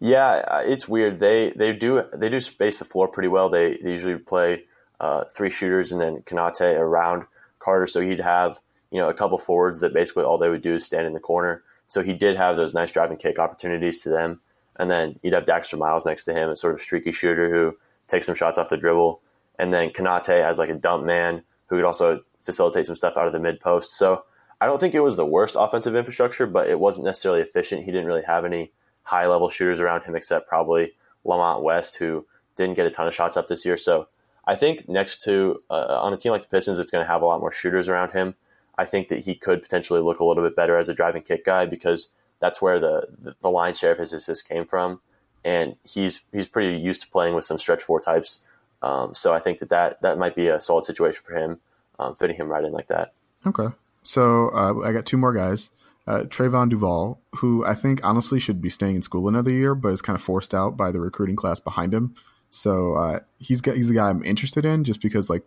Yeah, 0.00 0.62
it's 0.62 0.88
weird. 0.88 1.20
They 1.20 1.50
they 1.50 1.72
do 1.72 2.04
they 2.12 2.28
do 2.28 2.40
space 2.40 2.78
the 2.78 2.84
floor 2.84 3.06
pretty 3.06 3.28
well. 3.28 3.48
They, 3.50 3.78
they 3.82 3.92
usually 3.92 4.16
play 4.16 4.64
uh, 4.98 5.24
three 5.24 5.50
shooters 5.50 5.92
and 5.92 6.00
then 6.00 6.22
Konate 6.22 6.78
around 6.78 7.24
Carter, 7.58 7.86
so 7.86 8.00
he'd 8.00 8.20
have 8.20 8.60
you 8.90 8.98
know 8.98 9.08
a 9.08 9.14
couple 9.14 9.38
forwards 9.38 9.80
that 9.80 9.94
basically 9.94 10.24
all 10.24 10.38
they 10.38 10.48
would 10.48 10.62
do 10.62 10.74
is 10.74 10.84
stand 10.84 11.06
in 11.06 11.12
the 11.12 11.20
corner. 11.20 11.62
So 11.88 12.02
he 12.02 12.12
did 12.12 12.36
have 12.36 12.56
those 12.56 12.74
nice 12.74 12.92
driving 12.92 13.16
kick 13.16 13.38
opportunities 13.38 14.02
to 14.02 14.10
them, 14.10 14.40
and 14.76 14.90
then 14.90 15.18
you'd 15.22 15.34
have 15.34 15.44
Daxter 15.44 15.78
Miles 15.78 16.06
next 16.06 16.24
to 16.24 16.34
him, 16.34 16.48
a 16.48 16.56
sort 16.56 16.74
of 16.74 16.80
streaky 16.80 17.12
shooter 17.12 17.50
who 17.50 17.76
takes 18.08 18.26
some 18.26 18.34
shots 18.34 18.58
off 18.58 18.68
the 18.68 18.76
dribble, 18.76 19.22
and 19.58 19.72
then 19.72 19.90
Konate 19.90 20.28
as 20.28 20.58
like 20.58 20.70
a 20.70 20.74
dump 20.74 21.04
man 21.04 21.42
who 21.66 21.76
could 21.76 21.84
also 21.84 22.22
facilitate 22.42 22.86
some 22.86 22.96
stuff 22.96 23.16
out 23.16 23.26
of 23.26 23.32
the 23.32 23.40
mid 23.40 23.60
post. 23.60 23.96
So 23.96 24.24
I 24.60 24.66
don't 24.66 24.78
think 24.78 24.94
it 24.94 25.00
was 25.00 25.16
the 25.16 25.26
worst 25.26 25.56
offensive 25.58 25.96
infrastructure, 25.96 26.46
but 26.46 26.68
it 26.68 26.78
wasn't 26.78 27.06
necessarily 27.06 27.40
efficient. 27.40 27.84
He 27.84 27.92
didn't 27.92 28.06
really 28.06 28.24
have 28.24 28.44
any 28.44 28.72
high 29.04 29.26
level 29.26 29.48
shooters 29.48 29.80
around 29.80 30.02
him, 30.02 30.14
except 30.14 30.48
probably 30.48 30.92
Lamont 31.24 31.62
West, 31.62 31.96
who 31.96 32.26
didn't 32.56 32.76
get 32.76 32.86
a 32.86 32.90
ton 32.90 33.08
of 33.08 33.14
shots 33.14 33.36
up 33.36 33.48
this 33.48 33.64
year. 33.64 33.76
So 33.76 34.08
I 34.44 34.54
think 34.54 34.88
next 34.88 35.22
to 35.22 35.62
uh, 35.70 36.00
on 36.02 36.12
a 36.12 36.16
team 36.16 36.32
like 36.32 36.42
the 36.42 36.48
Pistons, 36.48 36.78
it's 36.78 36.90
going 36.90 37.04
to 37.04 37.10
have 37.10 37.22
a 37.22 37.26
lot 37.26 37.40
more 37.40 37.52
shooters 37.52 37.88
around 37.88 38.12
him. 38.12 38.34
I 38.80 38.84
think 38.84 39.08
that 39.08 39.20
he 39.20 39.34
could 39.34 39.62
potentially 39.62 40.00
look 40.00 40.20
a 40.20 40.24
little 40.24 40.42
bit 40.42 40.56
better 40.56 40.78
as 40.78 40.88
a 40.88 40.94
driving 40.94 41.22
kick 41.22 41.44
guy 41.44 41.66
because 41.66 42.12
that's 42.40 42.62
where 42.62 42.80
the 42.80 43.08
the, 43.18 43.34
the 43.40 43.50
line 43.50 43.74
share 43.74 43.92
of 43.92 43.98
his 43.98 44.12
assists 44.12 44.42
came 44.42 44.64
from, 44.64 45.00
and 45.44 45.76
he's 45.84 46.22
he's 46.32 46.48
pretty 46.48 46.76
used 46.76 47.02
to 47.02 47.08
playing 47.08 47.34
with 47.34 47.44
some 47.44 47.58
stretch 47.58 47.82
four 47.82 48.00
types. 48.00 48.40
Um, 48.82 49.12
so 49.14 49.34
I 49.34 49.40
think 49.40 49.58
that, 49.58 49.68
that 49.68 50.02
that 50.02 50.18
might 50.18 50.34
be 50.34 50.48
a 50.48 50.60
solid 50.60 50.84
situation 50.84 51.22
for 51.24 51.34
him, 51.34 51.60
um, 51.98 52.14
fitting 52.14 52.36
him 52.36 52.48
right 52.48 52.64
in 52.64 52.72
like 52.72 52.88
that. 52.88 53.12
Okay, 53.46 53.74
so 54.02 54.48
uh, 54.50 54.80
I 54.84 54.92
got 54.92 55.04
two 55.04 55.18
more 55.18 55.34
guys 55.34 55.70
uh, 56.06 56.24
Trevon 56.24 56.68
Duval, 56.68 57.20
who 57.36 57.64
I 57.64 57.74
think 57.74 58.00
honestly 58.02 58.40
should 58.40 58.60
be 58.60 58.68
staying 58.68 58.96
in 58.96 59.02
school 59.02 59.28
another 59.28 59.50
year, 59.50 59.74
but 59.74 59.92
is 59.92 60.02
kind 60.02 60.16
of 60.16 60.22
forced 60.22 60.54
out 60.54 60.76
by 60.76 60.90
the 60.90 61.00
recruiting 61.00 61.36
class 61.36 61.60
behind 61.60 61.94
him. 61.94 62.14
So 62.50 62.94
uh, 62.94 63.20
he's 63.38 63.60
got, 63.60 63.76
he's 63.76 63.90
a 63.90 63.94
guy 63.94 64.08
I'm 64.08 64.24
interested 64.24 64.64
in 64.64 64.82
just 64.82 65.00
because 65.00 65.30
like 65.30 65.44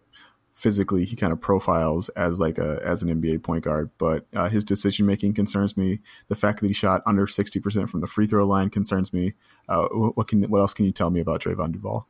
physically 0.54 1.04
he 1.04 1.16
kind 1.16 1.34
of 1.34 1.42
profiles 1.42 2.10
as 2.10 2.40
like 2.40 2.58
a 2.58 2.80
as 2.84 3.02
an 3.02 3.10
NBA 3.10 3.44
point 3.44 3.64
guard, 3.64 3.90
but 3.98 4.26
uh, 4.34 4.50
his 4.50 4.64
decision 4.64 5.06
making 5.06 5.34
concerns 5.34 5.76
me. 5.76 6.00
The 6.28 6.36
fact 6.36 6.62
that 6.62 6.68
he 6.68 6.74
shot 6.74 7.02
under 7.06 7.28
sixty 7.28 7.60
percent 7.60 7.90
from 7.90 8.02
the 8.02 8.08
free 8.08 8.28
throw 8.28 8.46
line 8.46 8.70
concerns 8.70 9.12
me. 9.12 9.34
Uh, 9.68 9.88
what 9.88 10.28
can 10.28 10.44
what 10.50 10.60
else 10.60 10.74
can 10.74 10.86
you 10.86 10.92
tell 10.92 11.10
me 11.10 11.20
about 11.20 11.42
Trevon 11.42 11.72
Duval? 11.72 12.08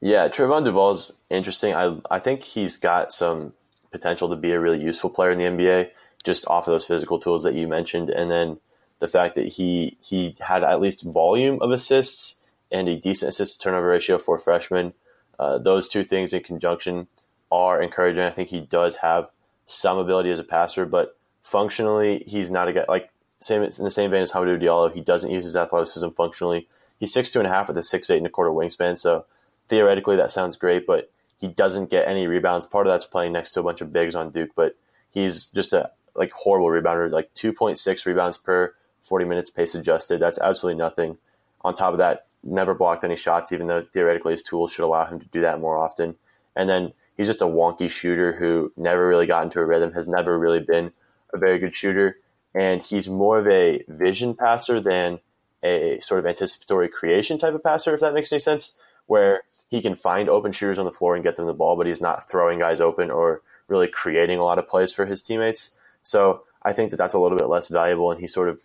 Yeah, 0.00 0.28
Trevon 0.28 0.64
Duval's 0.64 1.20
interesting. 1.30 1.74
I 1.74 1.98
I 2.10 2.18
think 2.18 2.42
he's 2.42 2.76
got 2.76 3.12
some 3.12 3.54
potential 3.90 4.28
to 4.30 4.36
be 4.36 4.52
a 4.52 4.60
really 4.60 4.80
useful 4.80 5.10
player 5.10 5.30
in 5.30 5.38
the 5.38 5.44
NBA 5.44 5.90
just 6.24 6.46
off 6.46 6.66
of 6.66 6.72
those 6.72 6.86
physical 6.86 7.18
tools 7.18 7.42
that 7.42 7.54
you 7.54 7.66
mentioned, 7.66 8.08
and 8.10 8.30
then 8.30 8.58
the 9.00 9.08
fact 9.08 9.34
that 9.34 9.48
he 9.48 9.98
he 10.00 10.34
had 10.40 10.62
at 10.62 10.80
least 10.80 11.02
volume 11.02 11.58
of 11.60 11.70
assists 11.70 12.38
and 12.70 12.88
a 12.88 12.96
decent 12.96 13.28
assist 13.28 13.60
to 13.60 13.64
turnover 13.64 13.88
ratio 13.88 14.18
for 14.18 14.38
freshmen. 14.38 14.94
Uh, 15.38 15.58
those 15.58 15.88
two 15.88 16.04
things 16.04 16.32
in 16.32 16.42
conjunction 16.42 17.08
are 17.52 17.80
encouraging. 17.80 18.24
I 18.24 18.30
think 18.30 18.48
he 18.48 18.60
does 18.60 18.96
have 18.96 19.28
some 19.66 19.98
ability 19.98 20.30
as 20.30 20.38
a 20.38 20.44
passer, 20.44 20.86
but 20.86 21.16
functionally, 21.42 22.24
he's 22.26 22.50
not 22.50 22.66
a 22.66 22.72
guy 22.72 22.84
like 22.88 23.10
same 23.40 23.62
in 23.62 23.84
the 23.84 23.90
same 23.90 24.10
vein 24.10 24.22
as 24.22 24.32
Hamidou 24.32 24.60
Diallo. 24.60 24.92
He 24.92 25.02
doesn't 25.02 25.30
use 25.30 25.44
his 25.44 25.54
athleticism 25.54 26.08
functionally. 26.10 26.66
He's 26.98 27.12
six 27.12 27.30
two 27.30 27.40
and 27.40 27.46
a 27.46 27.50
half 27.50 27.68
with 27.68 27.76
a 27.76 27.82
six 27.82 28.08
eight 28.08 28.16
and 28.16 28.26
a 28.26 28.30
quarter 28.30 28.50
wingspan, 28.50 28.98
so 28.98 29.26
theoretically 29.68 30.16
that 30.16 30.30
sounds 30.30 30.56
great, 30.56 30.86
but 30.86 31.10
he 31.38 31.46
doesn't 31.48 31.90
get 31.90 32.08
any 32.08 32.26
rebounds. 32.26 32.66
Part 32.66 32.86
of 32.86 32.92
that's 32.92 33.06
playing 33.06 33.32
next 33.32 33.50
to 33.52 33.60
a 33.60 33.62
bunch 33.62 33.80
of 33.80 33.92
bigs 33.92 34.14
on 34.14 34.30
Duke, 34.30 34.50
but 34.56 34.76
he's 35.10 35.46
just 35.46 35.72
a 35.74 35.90
like 36.14 36.32
horrible 36.32 36.68
rebounder, 36.68 37.10
like 37.10 37.34
2.6 37.34 38.06
rebounds 38.06 38.38
per 38.38 38.74
40 39.02 39.24
minutes 39.26 39.50
pace 39.50 39.74
adjusted. 39.74 40.20
That's 40.20 40.38
absolutely 40.38 40.78
nothing. 40.78 41.18
On 41.62 41.74
top 41.74 41.92
of 41.92 41.98
that, 41.98 42.26
never 42.42 42.74
blocked 42.74 43.04
any 43.04 43.16
shots, 43.16 43.52
even 43.52 43.66
though 43.66 43.80
theoretically 43.80 44.32
his 44.32 44.42
tools 44.42 44.72
should 44.72 44.84
allow 44.84 45.04
him 45.06 45.20
to 45.20 45.26
do 45.26 45.40
that 45.40 45.60
more 45.60 45.78
often. 45.78 46.16
And 46.56 46.68
then 46.68 46.92
he's 47.22 47.28
just 47.28 47.40
a 47.40 47.44
wonky 47.44 47.88
shooter 47.88 48.32
who 48.32 48.72
never 48.76 49.06
really 49.06 49.26
got 49.26 49.44
into 49.44 49.60
a 49.60 49.64
rhythm, 49.64 49.92
has 49.92 50.08
never 50.08 50.36
really 50.36 50.58
been 50.58 50.92
a 51.32 51.38
very 51.38 51.60
good 51.60 51.72
shooter. 51.72 52.16
And 52.52 52.84
he's 52.84 53.08
more 53.08 53.38
of 53.38 53.46
a 53.46 53.84
vision 53.86 54.34
passer 54.34 54.80
than 54.80 55.20
a 55.62 56.00
sort 56.00 56.18
of 56.18 56.26
anticipatory 56.26 56.88
creation 56.88 57.38
type 57.38 57.54
of 57.54 57.62
passer, 57.62 57.94
if 57.94 58.00
that 58.00 58.12
makes 58.12 58.32
any 58.32 58.40
sense, 58.40 58.74
where 59.06 59.42
he 59.68 59.80
can 59.80 59.94
find 59.94 60.28
open 60.28 60.50
shooters 60.50 60.80
on 60.80 60.84
the 60.84 60.90
floor 60.90 61.14
and 61.14 61.22
get 61.22 61.36
them 61.36 61.46
the 61.46 61.54
ball, 61.54 61.76
but 61.76 61.86
he's 61.86 62.00
not 62.00 62.28
throwing 62.28 62.58
guys 62.58 62.80
open 62.80 63.08
or 63.08 63.40
really 63.68 63.86
creating 63.86 64.40
a 64.40 64.44
lot 64.44 64.58
of 64.58 64.68
plays 64.68 64.92
for 64.92 65.06
his 65.06 65.22
teammates. 65.22 65.76
So 66.02 66.42
I 66.62 66.72
think 66.72 66.90
that 66.90 66.96
that's 66.96 67.14
a 67.14 67.20
little 67.20 67.38
bit 67.38 67.48
less 67.48 67.68
valuable, 67.68 68.10
and 68.10 68.20
he 68.20 68.26
sort 68.26 68.48
of 68.48 68.60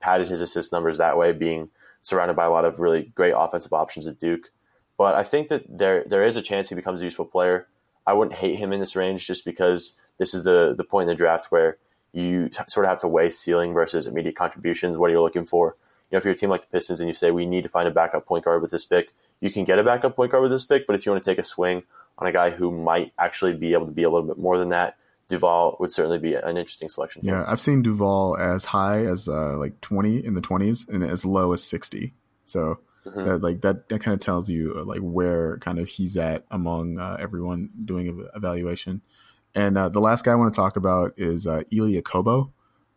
padded 0.00 0.28
his 0.28 0.40
assist 0.40 0.72
numbers 0.72 0.96
that 0.96 1.18
way, 1.18 1.32
being 1.32 1.68
surrounded 2.00 2.36
by 2.36 2.46
a 2.46 2.50
lot 2.50 2.64
of 2.64 2.80
really 2.80 3.12
great 3.14 3.34
offensive 3.36 3.74
options 3.74 4.06
at 4.06 4.18
Duke. 4.18 4.50
But 4.96 5.14
I 5.14 5.22
think 5.24 5.48
that 5.48 5.64
there 5.68 6.04
there 6.06 6.24
is 6.24 6.38
a 6.38 6.42
chance 6.42 6.70
he 6.70 6.74
becomes 6.74 7.02
a 7.02 7.04
useful 7.04 7.26
player. 7.26 7.68
I 8.08 8.14
wouldn't 8.14 8.38
hate 8.38 8.56
him 8.56 8.72
in 8.72 8.80
this 8.80 8.96
range 8.96 9.26
just 9.26 9.44
because 9.44 9.98
this 10.16 10.32
is 10.32 10.42
the 10.42 10.74
the 10.76 10.82
point 10.82 11.04
in 11.04 11.08
the 11.08 11.14
draft 11.14 11.52
where 11.52 11.76
you 12.12 12.50
sort 12.68 12.86
of 12.86 12.90
have 12.90 12.98
to 13.00 13.08
weigh 13.08 13.28
ceiling 13.28 13.74
versus 13.74 14.06
immediate 14.06 14.34
contributions. 14.34 14.96
What 14.96 15.10
are 15.10 15.12
you 15.12 15.20
looking 15.20 15.44
for? 15.44 15.76
You 16.10 16.16
know, 16.16 16.18
if 16.18 16.24
you're 16.24 16.32
a 16.32 16.36
team 16.36 16.48
like 16.48 16.62
the 16.62 16.68
Pistons 16.68 17.00
and 17.00 17.06
you 17.06 17.12
say 17.12 17.30
we 17.30 17.44
need 17.44 17.64
to 17.64 17.68
find 17.68 17.86
a 17.86 17.90
backup 17.90 18.24
point 18.24 18.46
guard 18.46 18.62
with 18.62 18.70
this 18.70 18.86
pick, 18.86 19.12
you 19.40 19.50
can 19.50 19.64
get 19.64 19.78
a 19.78 19.84
backup 19.84 20.16
point 20.16 20.32
guard 20.32 20.42
with 20.42 20.50
this 20.50 20.64
pick. 20.64 20.86
But 20.86 20.96
if 20.96 21.04
you 21.04 21.12
want 21.12 21.22
to 21.22 21.30
take 21.30 21.38
a 21.38 21.42
swing 21.42 21.82
on 22.16 22.26
a 22.26 22.32
guy 22.32 22.48
who 22.48 22.70
might 22.70 23.12
actually 23.18 23.52
be 23.52 23.74
able 23.74 23.84
to 23.84 23.92
be 23.92 24.04
a 24.04 24.10
little 24.10 24.26
bit 24.26 24.38
more 24.38 24.56
than 24.56 24.70
that, 24.70 24.96
Duval 25.28 25.76
would 25.78 25.92
certainly 25.92 26.18
be 26.18 26.34
an 26.34 26.56
interesting 26.56 26.88
selection. 26.88 27.20
Yeah, 27.22 27.44
I've 27.46 27.60
seen 27.60 27.82
Duval 27.82 28.38
as 28.38 28.64
high 28.64 29.04
as 29.04 29.28
uh, 29.28 29.58
like 29.58 29.78
20 29.82 30.24
in 30.24 30.32
the 30.32 30.40
20s 30.40 30.88
and 30.88 31.04
as 31.04 31.26
low 31.26 31.52
as 31.52 31.62
60. 31.62 32.14
So 32.46 32.78
mm-hmm. 33.10 33.24
that 33.24 33.42
like 33.42 33.60
that 33.62 33.88
that 33.88 34.00
kind 34.00 34.14
of 34.14 34.20
tells 34.20 34.48
you 34.48 34.74
uh, 34.76 34.84
like 34.84 35.00
where 35.00 35.58
kind 35.58 35.78
of 35.78 35.88
he's 35.88 36.16
at 36.16 36.44
among 36.50 36.98
uh, 36.98 37.16
everyone 37.18 37.70
doing 37.84 38.26
evaluation. 38.34 39.02
And 39.54 39.78
uh, 39.78 39.88
the 39.88 40.00
last 40.00 40.24
guy 40.24 40.32
I 40.32 40.36
want 40.36 40.52
to 40.52 40.60
talk 40.60 40.76
about 40.76 41.14
is 41.16 41.46
uh, 41.46 41.62
Elie 41.72 42.00
Okobo. 42.00 42.52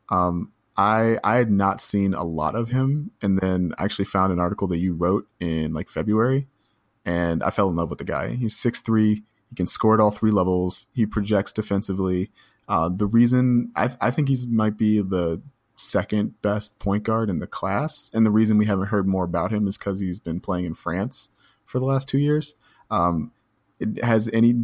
Um, 0.10 0.52
I 0.78 1.17
I 1.24 1.38
had 1.38 1.52
not 1.52 1.82
seen 1.82 2.13
a 2.13 2.24
lot 2.24 2.56
of 2.56 2.69
him, 2.69 3.12
and 3.21 3.39
then 3.39 3.74
I 3.78 3.86
actually 3.86 4.06
found 4.06 4.32
an 4.32 4.39
article 4.39 4.67
that 4.69 4.80
you 4.80 4.93
wrote 4.93 5.28
in 5.39 5.74
like 5.74 5.89
February, 5.89 6.47
and 7.06 7.43
I 7.43 7.50
fell 7.50 7.69
in 7.69 7.76
love 7.76 7.89
with 7.89 8.00
the 8.00 8.06
guy. 8.06 8.36
He's 8.36 8.56
six 8.56 8.82
three. 8.82 9.24
He 9.50 9.56
can 9.56 9.67
score 9.67 9.93
at 9.93 10.00
all 10.00 10.12
three 10.12 10.32
levels. 10.32 10.88
He 10.93 11.06
projects 11.06 11.52
defensively. 11.52 12.32
Uh, 12.67 12.89
the 12.89 13.06
reason 13.06 13.71
I, 13.76 13.91
I 14.00 14.12
think 14.12 14.30
he's 14.30 14.47
might 14.47 14.78
be 14.78 15.02
the 15.02 15.41
second 15.82 16.41
best 16.41 16.80
point 16.80 17.04
guard 17.04 17.30
in 17.30 17.39
the 17.39 17.48
class, 17.48 18.10
and 18.13 18.26
the 18.26 18.32
reason 18.32 18.58
we 18.58 18.65
haven't 18.65 18.88
heard 18.88 19.08
more 19.08 19.24
about 19.24 19.52
him 19.52 19.67
is 19.67 19.78
because 19.78 20.00
he's 20.00 20.20
been 20.20 20.39
playing 20.39 20.65
in 20.65 20.74
France 20.74 21.30
for 21.65 21.80
the 21.80 21.86
last 21.86 22.08
two 22.08 22.17
years. 22.17 22.56
Um, 22.89 23.32
it 23.80 24.04
has 24.04 24.30
any 24.34 24.56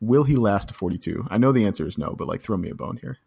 will 0.00 0.24
he 0.24 0.36
last 0.36 0.68
to 0.68 0.74
42? 0.74 1.26
I 1.30 1.38
know 1.38 1.52
the 1.52 1.64
answer 1.64 1.86
is 1.86 1.96
no, 1.96 2.14
but 2.14 2.28
like 2.28 2.40
throw 2.40 2.56
me 2.56 2.70
a 2.70 2.74
bone 2.74 2.98
here. 3.00 3.18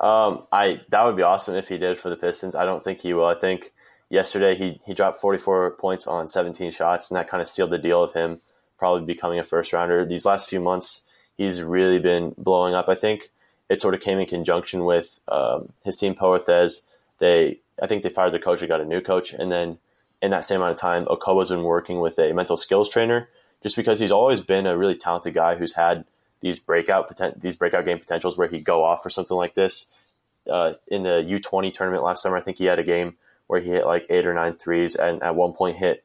Um, 0.00 0.46
I 0.52 0.82
that 0.90 1.04
would 1.04 1.16
be 1.16 1.22
awesome 1.22 1.54
if 1.54 1.68
he 1.68 1.78
did 1.78 1.98
for 1.98 2.10
the 2.10 2.16
Pistons. 2.16 2.54
I 2.54 2.64
don't 2.64 2.84
think 2.84 3.00
he 3.00 3.14
will. 3.14 3.26
I 3.26 3.34
think 3.34 3.72
yesterday 4.10 4.54
he 4.54 4.80
he 4.84 4.94
dropped 4.94 5.20
44 5.20 5.72
points 5.72 6.06
on 6.06 6.28
17 6.28 6.70
shots, 6.70 7.10
and 7.10 7.16
that 7.16 7.28
kind 7.28 7.40
of 7.40 7.48
sealed 7.48 7.70
the 7.70 7.78
deal 7.78 8.02
of 8.02 8.12
him 8.12 8.40
probably 8.78 9.06
becoming 9.06 9.38
a 9.38 9.44
first 9.44 9.72
rounder. 9.72 10.04
These 10.04 10.26
last 10.26 10.48
few 10.48 10.60
months, 10.60 11.02
he's 11.36 11.62
really 11.62 11.98
been 11.98 12.34
blowing 12.36 12.74
up. 12.74 12.88
I 12.88 12.94
think 12.94 13.30
it 13.68 13.80
sort 13.80 13.94
of 13.94 14.00
came 14.00 14.18
in 14.18 14.26
conjunction 14.26 14.84
with 14.84 15.20
um, 15.28 15.72
his 15.84 15.96
team 15.96 16.14
Pau-Orthez. 16.14 16.82
They 17.18 17.58
I 17.82 17.86
think 17.86 18.02
they 18.02 18.08
fired 18.08 18.32
the 18.32 18.38
coach 18.38 18.60
and 18.60 18.68
got 18.68 18.80
a 18.80 18.84
new 18.84 19.00
coach, 19.00 19.32
and 19.32 19.50
then 19.50 19.78
in 20.22 20.30
that 20.30 20.44
same 20.44 20.60
amount 20.60 20.74
of 20.74 20.80
time, 20.80 21.04
Okobo's 21.06 21.50
been 21.50 21.62
working 21.62 22.00
with 22.00 22.18
a 22.18 22.32
mental 22.32 22.56
skills 22.56 22.88
trainer 22.88 23.28
just 23.62 23.76
because 23.76 24.00
he's 24.00 24.12
always 24.12 24.40
been 24.40 24.66
a 24.66 24.76
really 24.76 24.96
talented 24.96 25.34
guy 25.34 25.56
who's 25.56 25.72
had 25.72 26.04
these 26.40 26.58
breakout 26.58 27.10
poten- 27.10 27.40
these 27.40 27.56
breakout 27.56 27.84
game 27.84 27.98
potentials 27.98 28.36
where 28.36 28.48
he'd 28.48 28.64
go 28.64 28.84
off 28.84 29.02
for 29.02 29.10
something 29.10 29.36
like 29.36 29.54
this. 29.54 29.92
Uh, 30.50 30.74
in 30.86 31.02
the 31.02 31.24
U20 31.28 31.72
tournament 31.72 32.04
last 32.04 32.22
summer, 32.22 32.36
I 32.36 32.40
think 32.40 32.58
he 32.58 32.66
had 32.66 32.78
a 32.78 32.84
game 32.84 33.16
where 33.48 33.60
he 33.60 33.70
hit 33.70 33.84
like 33.84 34.06
eight 34.08 34.26
or 34.26 34.34
nine 34.34 34.54
threes, 34.54 34.94
and 34.94 35.22
at 35.22 35.34
one 35.34 35.52
point 35.52 35.76
hit 35.76 36.04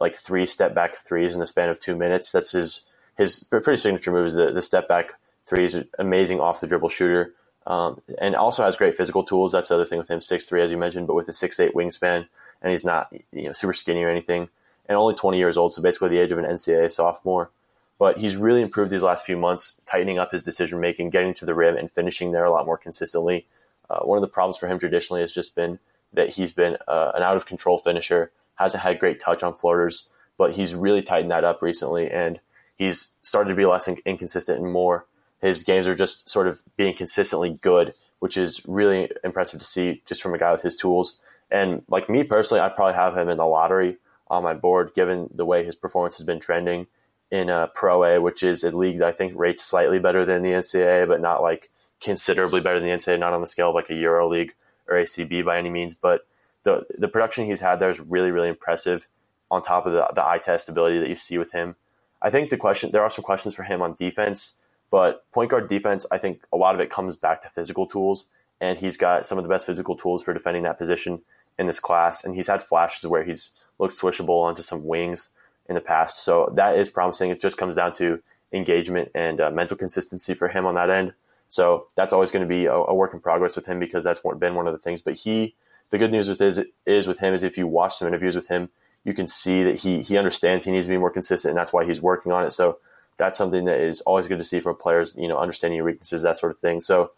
like 0.00 0.14
three 0.14 0.46
step 0.46 0.74
back 0.74 0.94
threes 0.94 1.34
in 1.34 1.40
the 1.40 1.46
span 1.46 1.68
of 1.68 1.80
two 1.80 1.96
minutes. 1.96 2.30
That's 2.30 2.52
his 2.52 2.88
his 3.16 3.44
pretty 3.44 3.76
signature 3.76 4.10
move 4.10 4.26
is 4.26 4.34
the, 4.34 4.50
the 4.52 4.62
step 4.62 4.88
back 4.88 5.14
threes. 5.46 5.76
Amazing 5.98 6.40
off 6.40 6.60
the 6.60 6.66
dribble 6.66 6.88
shooter, 6.88 7.32
um, 7.66 8.00
and 8.20 8.34
also 8.34 8.64
has 8.64 8.76
great 8.76 8.94
physical 8.94 9.22
tools. 9.22 9.52
That's 9.52 9.68
the 9.68 9.74
other 9.74 9.84
thing 9.84 9.98
with 9.98 10.08
him, 10.08 10.20
six 10.20 10.46
three 10.46 10.62
as 10.62 10.70
you 10.70 10.78
mentioned, 10.78 11.06
but 11.06 11.14
with 11.14 11.28
a 11.28 11.32
six 11.32 11.58
eight 11.60 11.74
wingspan, 11.74 12.26
and 12.62 12.70
he's 12.70 12.84
not 12.84 13.12
you 13.32 13.44
know 13.44 13.52
super 13.52 13.72
skinny 13.72 14.02
or 14.02 14.10
anything 14.10 14.48
and 14.86 14.96
only 14.96 15.14
20 15.14 15.38
years 15.38 15.56
old, 15.56 15.72
so 15.72 15.82
basically 15.82 16.10
the 16.10 16.18
age 16.18 16.32
of 16.32 16.38
an 16.38 16.44
NCAA 16.44 16.92
sophomore. 16.92 17.50
But 17.98 18.18
he's 18.18 18.36
really 18.36 18.60
improved 18.60 18.90
these 18.90 19.02
last 19.02 19.24
few 19.24 19.36
months, 19.36 19.80
tightening 19.86 20.18
up 20.18 20.32
his 20.32 20.42
decision 20.42 20.80
making, 20.80 21.10
getting 21.10 21.32
to 21.34 21.46
the 21.46 21.54
rim, 21.54 21.76
and 21.76 21.90
finishing 21.90 22.32
there 22.32 22.44
a 22.44 22.50
lot 22.50 22.66
more 22.66 22.76
consistently. 22.76 23.46
Uh, 23.88 24.00
one 24.00 24.18
of 24.18 24.22
the 24.22 24.28
problems 24.28 24.56
for 24.56 24.66
him 24.66 24.78
traditionally 24.78 25.20
has 25.20 25.32
just 25.32 25.54
been 25.54 25.78
that 26.12 26.30
he's 26.30 26.52
been 26.52 26.76
uh, 26.86 27.12
an 27.14 27.22
out 27.22 27.36
of 27.36 27.46
control 27.46 27.78
finisher, 27.78 28.30
hasn't 28.56 28.82
had 28.82 28.98
great 28.98 29.20
touch 29.20 29.42
on 29.42 29.54
floaters, 29.54 30.08
but 30.36 30.52
he's 30.52 30.74
really 30.74 31.02
tightened 31.02 31.30
that 31.30 31.44
up 31.44 31.62
recently, 31.62 32.10
and 32.10 32.40
he's 32.76 33.14
started 33.22 33.50
to 33.50 33.56
be 33.56 33.66
less 33.66 33.88
in- 33.88 33.98
inconsistent 34.04 34.60
and 34.60 34.72
more. 34.72 35.06
His 35.44 35.62
games 35.62 35.86
are 35.86 35.94
just 35.94 36.30
sort 36.30 36.46
of 36.46 36.62
being 36.78 36.96
consistently 36.96 37.50
good, 37.60 37.92
which 38.18 38.38
is 38.38 38.62
really 38.66 39.10
impressive 39.22 39.60
to 39.60 39.66
see 39.66 40.02
just 40.06 40.22
from 40.22 40.32
a 40.32 40.38
guy 40.38 40.50
with 40.50 40.62
his 40.62 40.74
tools. 40.74 41.20
And 41.50 41.82
like 41.88 42.08
me 42.08 42.24
personally, 42.24 42.62
I'd 42.62 42.74
probably 42.74 42.94
have 42.94 43.14
him 43.14 43.28
in 43.28 43.36
the 43.36 43.44
lottery 43.44 43.98
on 44.28 44.42
my 44.42 44.54
board, 44.54 44.94
given 44.94 45.28
the 45.34 45.44
way 45.44 45.62
his 45.62 45.74
performance 45.74 46.16
has 46.16 46.24
been 46.24 46.40
trending 46.40 46.86
in 47.30 47.50
uh, 47.50 47.66
Pro 47.74 48.04
A, 48.04 48.20
which 48.22 48.42
is 48.42 48.64
a 48.64 48.74
league 48.74 49.00
that 49.00 49.08
I 49.08 49.12
think 49.12 49.34
rates 49.36 49.62
slightly 49.62 49.98
better 49.98 50.24
than 50.24 50.42
the 50.42 50.52
NCAA, 50.52 51.06
but 51.06 51.20
not 51.20 51.42
like 51.42 51.70
considerably 52.00 52.62
better 52.62 52.80
than 52.80 52.88
the 52.88 52.94
NCAA, 52.94 53.18
not 53.18 53.34
on 53.34 53.42
the 53.42 53.46
scale 53.46 53.68
of 53.68 53.74
like 53.74 53.90
a 53.90 53.94
Euro 53.94 54.26
League 54.26 54.54
or 54.88 54.96
ACB 54.96 55.44
by 55.44 55.58
any 55.58 55.68
means. 55.68 55.92
But 55.92 56.26
the 56.62 56.86
the 56.96 57.08
production 57.08 57.44
he's 57.44 57.60
had 57.60 57.80
there 57.80 57.90
is 57.90 58.00
really, 58.00 58.30
really 58.30 58.48
impressive 58.48 59.08
on 59.50 59.60
top 59.60 59.84
of 59.84 59.92
the, 59.92 60.08
the 60.14 60.26
eye 60.26 60.38
test 60.38 60.70
ability 60.70 61.00
that 61.00 61.08
you 61.10 61.16
see 61.16 61.36
with 61.36 61.52
him. 61.52 61.76
I 62.22 62.30
think 62.30 62.48
the 62.48 62.56
question, 62.56 62.92
there 62.92 63.02
are 63.02 63.10
some 63.10 63.22
questions 63.22 63.54
for 63.54 63.64
him 63.64 63.82
on 63.82 63.94
defense, 63.94 64.56
but 64.90 65.30
point 65.32 65.50
guard 65.50 65.68
defense, 65.68 66.06
I 66.10 66.18
think 66.18 66.42
a 66.52 66.56
lot 66.56 66.74
of 66.74 66.80
it 66.80 66.90
comes 66.90 67.16
back 67.16 67.42
to 67.42 67.48
physical 67.48 67.86
tools. 67.86 68.26
And 68.60 68.78
he's 68.78 68.96
got 68.96 69.26
some 69.26 69.36
of 69.36 69.44
the 69.44 69.48
best 69.48 69.66
physical 69.66 69.96
tools 69.96 70.22
for 70.22 70.32
defending 70.32 70.62
that 70.62 70.78
position 70.78 71.20
in 71.58 71.66
this 71.66 71.80
class. 71.80 72.24
And 72.24 72.34
he's 72.34 72.46
had 72.46 72.62
flashes 72.62 73.06
where 73.06 73.24
he's 73.24 73.56
looked 73.78 73.94
switchable 73.94 74.42
onto 74.42 74.62
some 74.62 74.84
wings 74.84 75.30
in 75.68 75.74
the 75.74 75.80
past. 75.80 76.24
So 76.24 76.52
that 76.54 76.78
is 76.78 76.88
promising. 76.88 77.30
It 77.30 77.40
just 77.40 77.58
comes 77.58 77.76
down 77.76 77.92
to 77.94 78.22
engagement 78.52 79.10
and 79.14 79.40
uh, 79.40 79.50
mental 79.50 79.76
consistency 79.76 80.34
for 80.34 80.48
him 80.48 80.66
on 80.66 80.74
that 80.76 80.90
end. 80.90 81.12
So 81.48 81.86
that's 81.94 82.12
always 82.12 82.30
going 82.30 82.42
to 82.42 82.48
be 82.48 82.66
a, 82.66 82.74
a, 82.74 82.94
work 82.94 83.12
in 83.12 83.20
progress 83.20 83.56
with 83.56 83.66
him 83.66 83.78
because 83.78 84.02
that's 84.02 84.20
been 84.38 84.54
one 84.54 84.66
of 84.66 84.72
the 84.72 84.78
things. 84.78 85.02
But 85.02 85.14
he, 85.14 85.54
the 85.90 85.98
good 85.98 86.10
news 86.10 86.28
with 86.28 86.40
is, 86.40 86.64
is 86.86 87.06
with 87.06 87.18
him 87.18 87.34
is 87.34 87.42
if 87.42 87.58
you 87.58 87.66
watch 87.66 87.96
some 87.96 88.08
interviews 88.08 88.36
with 88.36 88.48
him, 88.48 88.70
you 89.04 89.12
can 89.12 89.26
see 89.26 89.62
that 89.62 89.80
he 89.80 90.00
he 90.00 90.16
understands 90.16 90.64
he 90.64 90.70
needs 90.70 90.86
to 90.86 90.90
be 90.90 90.96
more 90.96 91.10
consistent, 91.10 91.50
and 91.50 91.58
that's 91.58 91.72
why 91.72 91.84
he's 91.84 92.00
working 92.00 92.32
on 92.32 92.46
it. 92.46 92.52
So 92.52 92.78
that's 93.16 93.38
something 93.38 93.64
that 93.66 93.80
is 93.80 94.00
always 94.02 94.28
good 94.28 94.38
to 94.38 94.44
see 94.44 94.60
from 94.60 94.76
players. 94.76 95.14
You 95.16 95.28
know, 95.28 95.38
understanding 95.38 95.76
your 95.76 95.86
weaknesses, 95.86 96.22
that 96.22 96.38
sort 96.38 96.52
of 96.52 96.58
thing. 96.58 96.80
So 96.80 97.12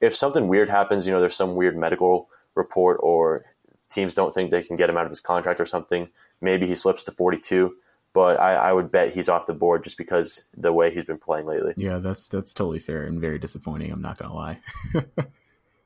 if 0.00 0.16
something 0.16 0.48
weird 0.48 0.68
happens, 0.68 1.06
you 1.06 1.12
know, 1.12 1.20
there's 1.20 1.36
some 1.36 1.54
weird 1.54 1.76
medical 1.76 2.28
report 2.54 2.98
or 3.02 3.44
teams 3.90 4.14
don't 4.14 4.34
think 4.34 4.50
they 4.50 4.62
can 4.62 4.76
get 4.76 4.90
him 4.90 4.96
out 4.96 5.04
of 5.04 5.10
his 5.10 5.20
contract 5.20 5.60
or 5.60 5.66
something. 5.66 6.08
Maybe 6.40 6.66
he 6.66 6.74
slips 6.74 7.04
to 7.04 7.12
42, 7.12 7.74
but 8.12 8.40
I, 8.40 8.54
I, 8.54 8.72
would 8.72 8.90
bet 8.90 9.14
he's 9.14 9.28
off 9.28 9.46
the 9.46 9.54
board 9.54 9.84
just 9.84 9.96
because 9.96 10.44
the 10.56 10.72
way 10.72 10.92
he's 10.92 11.04
been 11.04 11.18
playing 11.18 11.46
lately. 11.46 11.74
Yeah, 11.76 11.98
that's 11.98 12.28
that's 12.28 12.52
totally 12.52 12.80
fair 12.80 13.04
and 13.04 13.20
very 13.20 13.38
disappointing. 13.38 13.92
I'm 13.92 14.02
not 14.02 14.18
gonna 14.18 14.34
lie. 14.34 14.58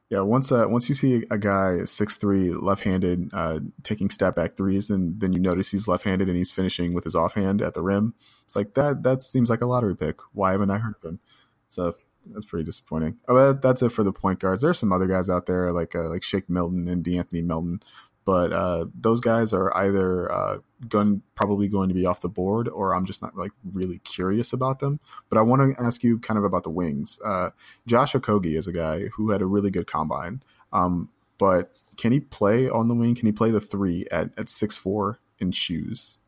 yeah, 0.09 0.21
once 0.21 0.53
uh, 0.53 0.67
once 0.69 0.89
you 0.89 0.95
see 0.95 1.25
a 1.31 1.39
guy 1.39 1.85
six 1.85 2.17
three 2.17 2.53
left 2.53 2.85
handed 2.85 3.29
uh, 3.33 3.61
taking 3.83 4.09
step 4.11 4.37
back 4.37 4.57
threes, 4.57 4.87
then 4.87 5.15
then 5.19 5.33
you 5.33 5.41
notice 5.41 5.73
he's 5.73 5.89
left 5.89 6.05
handed 6.05 6.29
and 6.29 6.37
he's 6.37 6.53
finishing 6.53 6.95
with 6.95 7.05
his 7.05 7.17
offhand 7.17 7.61
at 7.61 7.75
the 7.75 7.83
rim. 7.83 8.15
It's 8.45 8.55
like 8.55 8.75
that 8.75 9.03
that 9.03 9.23
seems 9.23 9.51
like 9.51 9.63
a 9.63 9.67
lottery 9.67 9.97
pick. 9.97 10.21
Why 10.33 10.53
haven't 10.53 10.71
I 10.71 10.79
heard 10.79 10.95
of 11.03 11.11
him? 11.11 11.21
So 11.67 11.97
that's 12.33 12.47
pretty 12.47 12.65
disappointing. 12.65 13.19
Oh, 13.29 13.53
that's 13.53 13.83
it 13.83 13.91
for 13.91 14.05
the 14.05 14.13
point 14.13 14.39
guards. 14.39 14.63
There's 14.63 14.79
some 14.79 14.93
other 14.93 15.07
guys 15.07 15.29
out 15.29 15.47
there 15.47 15.73
like 15.73 15.97
uh, 15.97 16.09
like 16.09 16.23
Shake 16.23 16.49
Milton 16.49 16.87
and 16.87 17.05
De'Anthony 17.05 17.45
Melton, 17.45 17.81
but 18.27 18.53
uh, 18.53 18.87
those 19.01 19.21
guys 19.21 19.55
are 19.55 19.75
either 19.77 20.31
uh, 20.31 20.59
going 20.89 21.23
probably 21.37 21.69
going 21.69 21.89
to 21.89 21.95
be 21.95 22.05
off 22.05 22.21
the 22.21 22.29
board, 22.29 22.69
or 22.69 22.93
I'm 22.93 23.07
just 23.07 23.23
not 23.23 23.37
like 23.37 23.53
really 23.73 23.99
curious 24.01 24.53
about 24.53 24.81
them. 24.81 24.99
But 25.31 25.39
I 25.39 25.43
want 25.43 25.63
to 25.63 25.83
ask 25.83 26.03
you 26.03 26.19
kind 26.19 26.37
of 26.37 26.45
about 26.45 26.65
the 26.65 26.71
wings. 26.71 27.21
Uh, 27.25 27.51
Josh 27.87 28.15
Okogie 28.15 28.59
is 28.59 28.67
a 28.67 28.73
guy 28.73 29.07
who 29.15 29.31
had 29.31 29.43
a 29.43 29.47
really 29.47 29.71
good 29.71 29.87
combine, 29.87 30.43
um, 30.73 31.09
but 31.39 31.71
can 31.97 32.11
he 32.11 32.19
play 32.19 32.69
on 32.69 32.89
the 32.89 32.95
wing? 32.95 33.15
Can 33.15 33.27
he 33.27 33.33
play 33.33 33.51
the 33.51 33.61
three 33.61 34.07
at 34.11 34.31
at 34.37 34.49
six 34.49 34.77
four 34.77 35.21
in 35.39 35.53
shoes? 35.53 36.19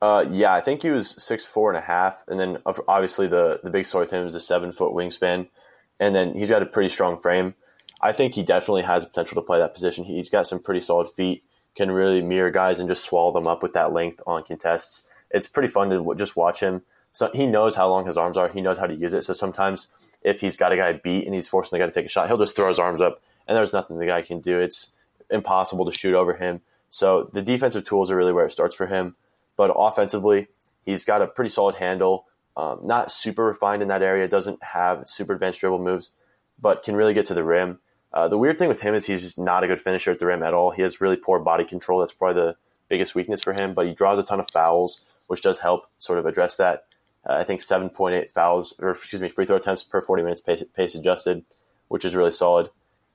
Uh, 0.00 0.24
yeah, 0.30 0.54
I 0.54 0.60
think 0.60 0.82
he 0.82 0.90
was 0.90 1.10
six 1.10 1.44
four 1.44 1.68
and 1.68 1.78
a 1.78 1.84
half, 1.84 2.22
and 2.28 2.38
then 2.38 2.58
obviously 2.86 3.26
the 3.26 3.58
the 3.64 3.70
big 3.70 3.86
story 3.86 4.04
with 4.04 4.12
him 4.12 4.24
is 4.24 4.34
the 4.34 4.40
seven 4.40 4.70
foot 4.70 4.92
wingspan, 4.92 5.48
and 5.98 6.14
then 6.14 6.32
he's 6.34 6.50
got 6.50 6.62
a 6.62 6.66
pretty 6.66 6.90
strong 6.90 7.20
frame. 7.20 7.56
I 8.00 8.12
think 8.12 8.34
he 8.34 8.42
definitely 8.42 8.82
has 8.82 9.04
potential 9.04 9.36
to 9.36 9.46
play 9.46 9.58
that 9.58 9.74
position. 9.74 10.04
He's 10.04 10.28
got 10.28 10.46
some 10.46 10.58
pretty 10.58 10.80
solid 10.80 11.08
feet, 11.08 11.44
can 11.74 11.90
really 11.90 12.22
mirror 12.22 12.50
guys 12.50 12.78
and 12.78 12.88
just 12.88 13.04
swallow 13.04 13.32
them 13.32 13.46
up 13.46 13.62
with 13.62 13.72
that 13.72 13.92
length 13.92 14.20
on 14.26 14.44
contests. 14.44 15.08
It's 15.30 15.48
pretty 15.48 15.68
fun 15.68 15.90
to 15.90 16.14
just 16.16 16.36
watch 16.36 16.60
him. 16.60 16.82
So 17.12 17.30
he 17.32 17.46
knows 17.46 17.76
how 17.76 17.88
long 17.88 18.06
his 18.06 18.18
arms 18.18 18.36
are. 18.36 18.48
He 18.48 18.60
knows 18.60 18.78
how 18.78 18.86
to 18.86 18.94
use 18.94 19.14
it. 19.14 19.22
So 19.22 19.32
sometimes 19.32 19.88
if 20.22 20.40
he's 20.40 20.56
got 20.56 20.72
a 20.72 20.76
guy 20.76 20.92
beat 20.92 21.26
and 21.26 21.34
he's 21.34 21.48
forcing 21.48 21.78
the 21.78 21.82
guy 21.82 21.88
to 21.88 21.94
take 21.94 22.06
a 22.06 22.08
shot, 22.10 22.28
he'll 22.28 22.38
just 22.38 22.56
throw 22.56 22.68
his 22.68 22.78
arms 22.78 23.00
up, 23.00 23.22
and 23.46 23.56
there's 23.56 23.72
nothing 23.72 23.98
the 23.98 24.06
guy 24.06 24.22
can 24.22 24.40
do. 24.40 24.58
It's 24.58 24.92
impossible 25.30 25.84
to 25.84 25.96
shoot 25.96 26.14
over 26.14 26.34
him. 26.34 26.60
So 26.90 27.30
the 27.32 27.42
defensive 27.42 27.84
tools 27.84 28.10
are 28.10 28.16
really 28.16 28.32
where 28.32 28.46
it 28.46 28.50
starts 28.50 28.74
for 28.74 28.86
him 28.86 29.16
but 29.56 29.72
offensively, 29.74 30.48
he's 30.84 31.04
got 31.04 31.22
a 31.22 31.26
pretty 31.26 31.50
solid 31.50 31.76
handle. 31.76 32.26
Um, 32.56 32.80
not 32.82 33.10
super 33.10 33.44
refined 33.44 33.82
in 33.82 33.88
that 33.88 34.02
area, 34.02 34.28
doesn't 34.28 34.62
have 34.62 35.08
super 35.08 35.34
advanced 35.34 35.60
dribble 35.60 35.80
moves, 35.80 36.12
but 36.64 36.82
can 36.82 36.96
really 36.96 37.12
get 37.12 37.26
to 37.26 37.34
the 37.34 37.44
rim. 37.44 37.78
Uh, 38.10 38.26
the 38.26 38.38
weird 38.38 38.58
thing 38.58 38.70
with 38.70 38.80
him 38.80 38.94
is 38.94 39.04
he's 39.04 39.22
just 39.22 39.38
not 39.38 39.62
a 39.62 39.66
good 39.66 39.78
finisher 39.78 40.10
at 40.10 40.18
the 40.18 40.24
rim 40.24 40.42
at 40.42 40.54
all. 40.54 40.70
He 40.70 40.80
has 40.80 40.98
really 40.98 41.16
poor 41.16 41.38
body 41.38 41.62
control. 41.62 42.00
That's 42.00 42.14
probably 42.14 42.40
the 42.40 42.56
biggest 42.88 43.14
weakness 43.14 43.42
for 43.42 43.52
him, 43.52 43.74
but 43.74 43.86
he 43.86 43.92
draws 43.92 44.18
a 44.18 44.22
ton 44.22 44.40
of 44.40 44.50
fouls, 44.50 45.06
which 45.26 45.42
does 45.42 45.58
help 45.58 45.86
sort 45.98 46.18
of 46.18 46.24
address 46.24 46.56
that. 46.56 46.86
Uh, 47.28 47.34
I 47.34 47.44
think 47.44 47.60
7.8 47.60 48.30
fouls, 48.30 48.80
or 48.80 48.92
excuse 48.92 49.20
me, 49.20 49.28
free 49.28 49.44
throw 49.44 49.56
attempts 49.56 49.82
per 49.82 50.00
40 50.00 50.22
minutes 50.22 50.40
pace, 50.40 50.64
pace 50.74 50.94
adjusted, 50.94 51.44
which 51.88 52.06
is 52.06 52.16
really 52.16 52.30
solid. 52.30 52.70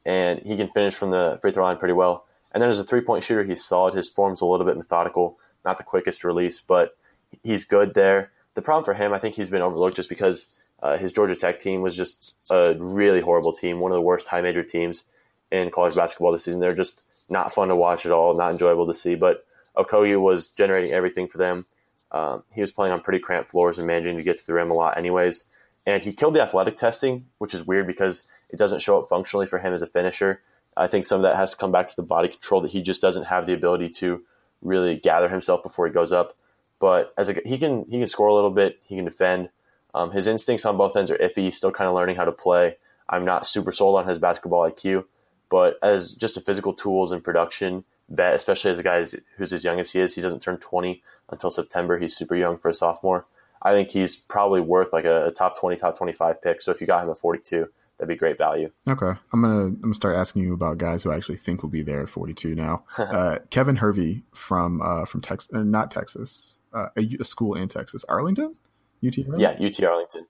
And 0.05 0.41
he 0.41 0.55
can 0.55 0.67
finish 0.67 0.93
from 0.93 1.09
the 1.09 1.39
free 1.41 1.51
throw 1.51 1.63
line 1.63 1.77
pretty 1.77 1.95
well. 1.95 2.27
And 2.51 2.61
then 2.61 2.69
as 2.69 2.77
a 2.77 2.83
three 2.83 3.01
point 3.01 3.23
shooter, 3.23 3.43
he's 3.43 3.65
solid. 3.65 3.95
His 3.95 4.09
form's 4.09 4.41
a 4.41 4.45
little 4.45 4.65
bit 4.65 4.77
methodical, 4.77 5.39
not 5.65 5.79
the 5.79 5.83
quickest 5.83 6.23
release, 6.23 6.59
but 6.59 6.95
he's 7.41 7.63
good 7.63 7.95
there. 7.95 8.31
The 8.53 8.61
problem 8.61 8.85
for 8.85 8.93
him, 8.93 9.11
I 9.11 9.17
think 9.17 9.33
he's 9.33 9.49
been 9.49 9.63
overlooked 9.63 9.95
just 9.95 10.09
because 10.09 10.51
uh, 10.81 10.97
his 10.97 11.11
Georgia 11.11 11.35
Tech 11.35 11.59
team 11.59 11.81
was 11.81 11.95
just 11.95 12.35
a 12.49 12.75
really 12.79 13.21
horrible 13.21 13.53
team, 13.53 13.79
one 13.79 13.91
of 13.91 13.95
the 13.95 14.01
worst 14.01 14.27
high 14.27 14.41
major 14.41 14.63
teams 14.63 15.03
in 15.51 15.69
college 15.71 15.95
basketball 15.95 16.31
this 16.31 16.45
season. 16.45 16.59
They're 16.59 16.75
just 16.75 17.01
not 17.29 17.53
fun 17.53 17.67
to 17.67 17.75
watch 17.75 18.05
at 18.05 18.11
all, 18.11 18.35
not 18.35 18.51
enjoyable 18.51 18.87
to 18.87 18.93
see. 18.93 19.15
But 19.15 19.45
Okogie 19.77 20.19
was 20.19 20.49
generating 20.49 20.91
everything 20.91 21.27
for 21.27 21.37
them. 21.37 21.65
Um, 22.11 22.43
he 22.53 22.61
was 22.61 22.71
playing 22.71 22.93
on 22.93 23.01
pretty 23.01 23.19
cramped 23.19 23.51
floors 23.51 23.77
and 23.77 23.85
managing 23.85 24.17
to 24.17 24.23
get 24.23 24.39
to 24.39 24.45
the 24.45 24.53
rim 24.53 24.71
a 24.71 24.73
lot, 24.73 24.97
anyways. 24.97 25.45
And 25.85 26.01
he 26.01 26.13
killed 26.13 26.35
the 26.35 26.41
athletic 26.41 26.77
testing, 26.77 27.27
which 27.37 27.53
is 27.53 27.65
weird 27.65 27.87
because 27.87 28.27
it 28.49 28.57
doesn't 28.57 28.81
show 28.81 28.99
up 28.99 29.09
functionally 29.09 29.47
for 29.47 29.59
him 29.59 29.73
as 29.73 29.81
a 29.81 29.87
finisher. 29.87 30.41
I 30.75 30.87
think 30.87 31.05
some 31.05 31.17
of 31.17 31.23
that 31.23 31.35
has 31.35 31.51
to 31.51 31.57
come 31.57 31.71
back 31.71 31.87
to 31.87 31.95
the 31.95 32.03
body 32.03 32.29
control 32.29 32.61
that 32.61 32.71
he 32.71 32.81
just 32.81 33.01
doesn't 33.01 33.25
have 33.25 33.45
the 33.45 33.53
ability 33.53 33.89
to 33.89 34.23
really 34.61 34.95
gather 34.95 35.29
himself 35.29 35.63
before 35.63 35.87
he 35.87 35.93
goes 35.93 36.11
up. 36.11 36.35
But 36.79 37.13
as 37.17 37.29
a, 37.29 37.35
he 37.45 37.57
can 37.57 37.85
he 37.89 37.99
can 37.99 38.07
score 38.07 38.27
a 38.27 38.33
little 38.33 38.51
bit, 38.51 38.79
he 38.83 38.95
can 38.95 39.05
defend. 39.05 39.49
Um, 39.93 40.11
his 40.11 40.27
instincts 40.27 40.65
on 40.65 40.77
both 40.77 40.95
ends 40.95 41.11
are 41.11 41.17
iffy. 41.17 41.43
He's 41.43 41.57
still 41.57 41.71
kind 41.71 41.87
of 41.87 41.95
learning 41.95 42.15
how 42.15 42.25
to 42.25 42.31
play. 42.31 42.77
I'm 43.07 43.25
not 43.25 43.47
super 43.47 43.71
sold 43.71 43.97
on 43.97 44.07
his 44.07 44.19
basketball 44.19 44.69
IQ, 44.69 45.05
but 45.49 45.79
as 45.81 46.13
just 46.13 46.37
a 46.37 46.41
physical 46.41 46.73
tools 46.73 47.11
and 47.11 47.23
production 47.23 47.83
bet, 48.07 48.35
especially 48.35 48.71
as 48.71 48.79
a 48.79 48.83
guy 48.83 49.03
who's 49.37 49.53
as 49.53 49.63
young 49.63 49.79
as 49.79 49.91
he 49.91 49.99
is, 49.99 50.15
he 50.15 50.21
doesn't 50.21 50.41
turn 50.41 50.57
20 50.57 51.01
until 51.29 51.51
September. 51.51 51.97
He's 51.97 52.15
super 52.15 52.35
young 52.35 52.57
for 52.57 52.69
a 52.69 52.73
sophomore. 52.73 53.25
I 53.61 53.71
think 53.71 53.89
he's 53.89 54.15
probably 54.15 54.61
worth 54.61 54.93
like 54.93 55.05
a, 55.05 55.27
a 55.27 55.31
top 55.31 55.59
20, 55.59 55.75
top 55.77 55.97
25 55.97 56.41
pick. 56.41 56.61
So 56.61 56.71
if 56.71 56.81
you 56.81 56.87
got 56.87 57.03
him 57.03 57.09
at 57.09 57.17
42, 57.17 57.67
that'd 57.97 58.07
be 58.07 58.15
great 58.15 58.37
value. 58.37 58.71
Okay, 58.87 59.19
I'm 59.33 59.41
gonna 59.41 59.65
I'm 59.65 59.81
gonna 59.81 59.93
start 59.93 60.15
asking 60.15 60.43
you 60.43 60.53
about 60.53 60.77
guys 60.77 61.03
who 61.03 61.11
I 61.11 61.15
actually 61.15 61.37
think 61.37 61.61
will 61.61 61.69
be 61.69 61.83
there 61.83 62.03
at 62.03 62.09
42 62.09 62.55
now. 62.55 62.85
uh, 62.97 63.39
Kevin 63.49 63.75
Hervey 63.75 64.23
from 64.33 64.81
uh, 64.81 65.05
from 65.05 65.21
Texas, 65.21 65.53
uh, 65.53 65.63
not 65.63 65.91
Texas, 65.91 66.59
uh, 66.73 66.87
a, 66.97 67.17
a, 67.19 67.23
school 67.25 67.55
in 67.55 67.67
Texas, 67.67 68.05
Arlington, 68.07 68.55
UT. 69.05 69.17
Yeah, 69.37 69.51
UT 69.51 69.83
Arlington. 69.83 70.27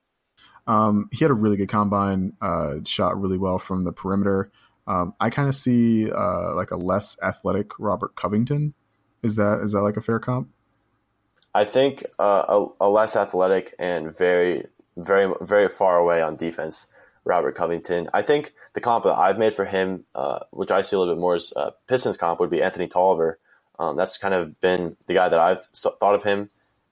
Um, 0.67 1.09
he 1.11 1.23
had 1.23 1.31
a 1.31 1.35
really 1.35 1.57
good 1.57 1.69
combine, 1.69 2.33
uh, 2.41 2.75
shot 2.85 3.19
really 3.19 3.37
well 3.37 3.57
from 3.57 3.83
the 3.83 3.91
perimeter. 3.91 4.51
Um, 4.87 5.13
I 5.19 5.29
kind 5.29 5.49
of 5.49 5.55
see 5.55 6.11
uh, 6.11 6.55
like 6.55 6.71
a 6.71 6.77
less 6.77 7.17
athletic 7.23 7.71
Robert 7.79 8.15
Covington. 8.15 8.73
Is 9.23 9.35
that 9.35 9.61
is 9.63 9.73
that 9.73 9.81
like 9.81 9.97
a 9.97 10.01
fair 10.01 10.19
comp? 10.19 10.49
I 11.53 11.65
think 11.65 12.05
uh, 12.19 12.45
a, 12.47 12.67
a, 12.81 12.89
less 12.89 13.15
athletic 13.15 13.73
and 13.79 14.15
very, 14.15 14.67
very, 14.95 15.33
very 15.41 15.67
far 15.67 15.97
away 15.97 16.21
on 16.21 16.35
defense. 16.35 16.87
Robert 17.25 17.53
Covington. 17.55 18.09
I 18.13 18.21
think 18.21 18.53
the 18.73 18.81
comp 18.81 19.03
that 19.03 19.17
I've 19.17 19.37
made 19.37 19.53
for 19.53 19.65
him, 19.65 20.05
uh, 20.15 20.39
which 20.51 20.71
I 20.71 20.81
see 20.81 20.95
a 20.95 20.99
little 20.99 21.13
bit 21.13 21.21
more 21.21 21.35
as 21.35 21.53
uh, 21.55 21.71
Pistons 21.87 22.17
comp, 22.17 22.39
would 22.39 22.49
be 22.49 22.61
Anthony 22.61 22.87
Tolliver. 22.87 23.39
Um, 23.77 23.95
that's 23.95 24.17
kind 24.17 24.33
of 24.33 24.59
been 24.61 24.97
the 25.07 25.13
guy 25.13 25.29
that 25.29 25.39
I've 25.39 25.65
thought 25.75 26.15
of 26.15 26.23
him 26.23 26.49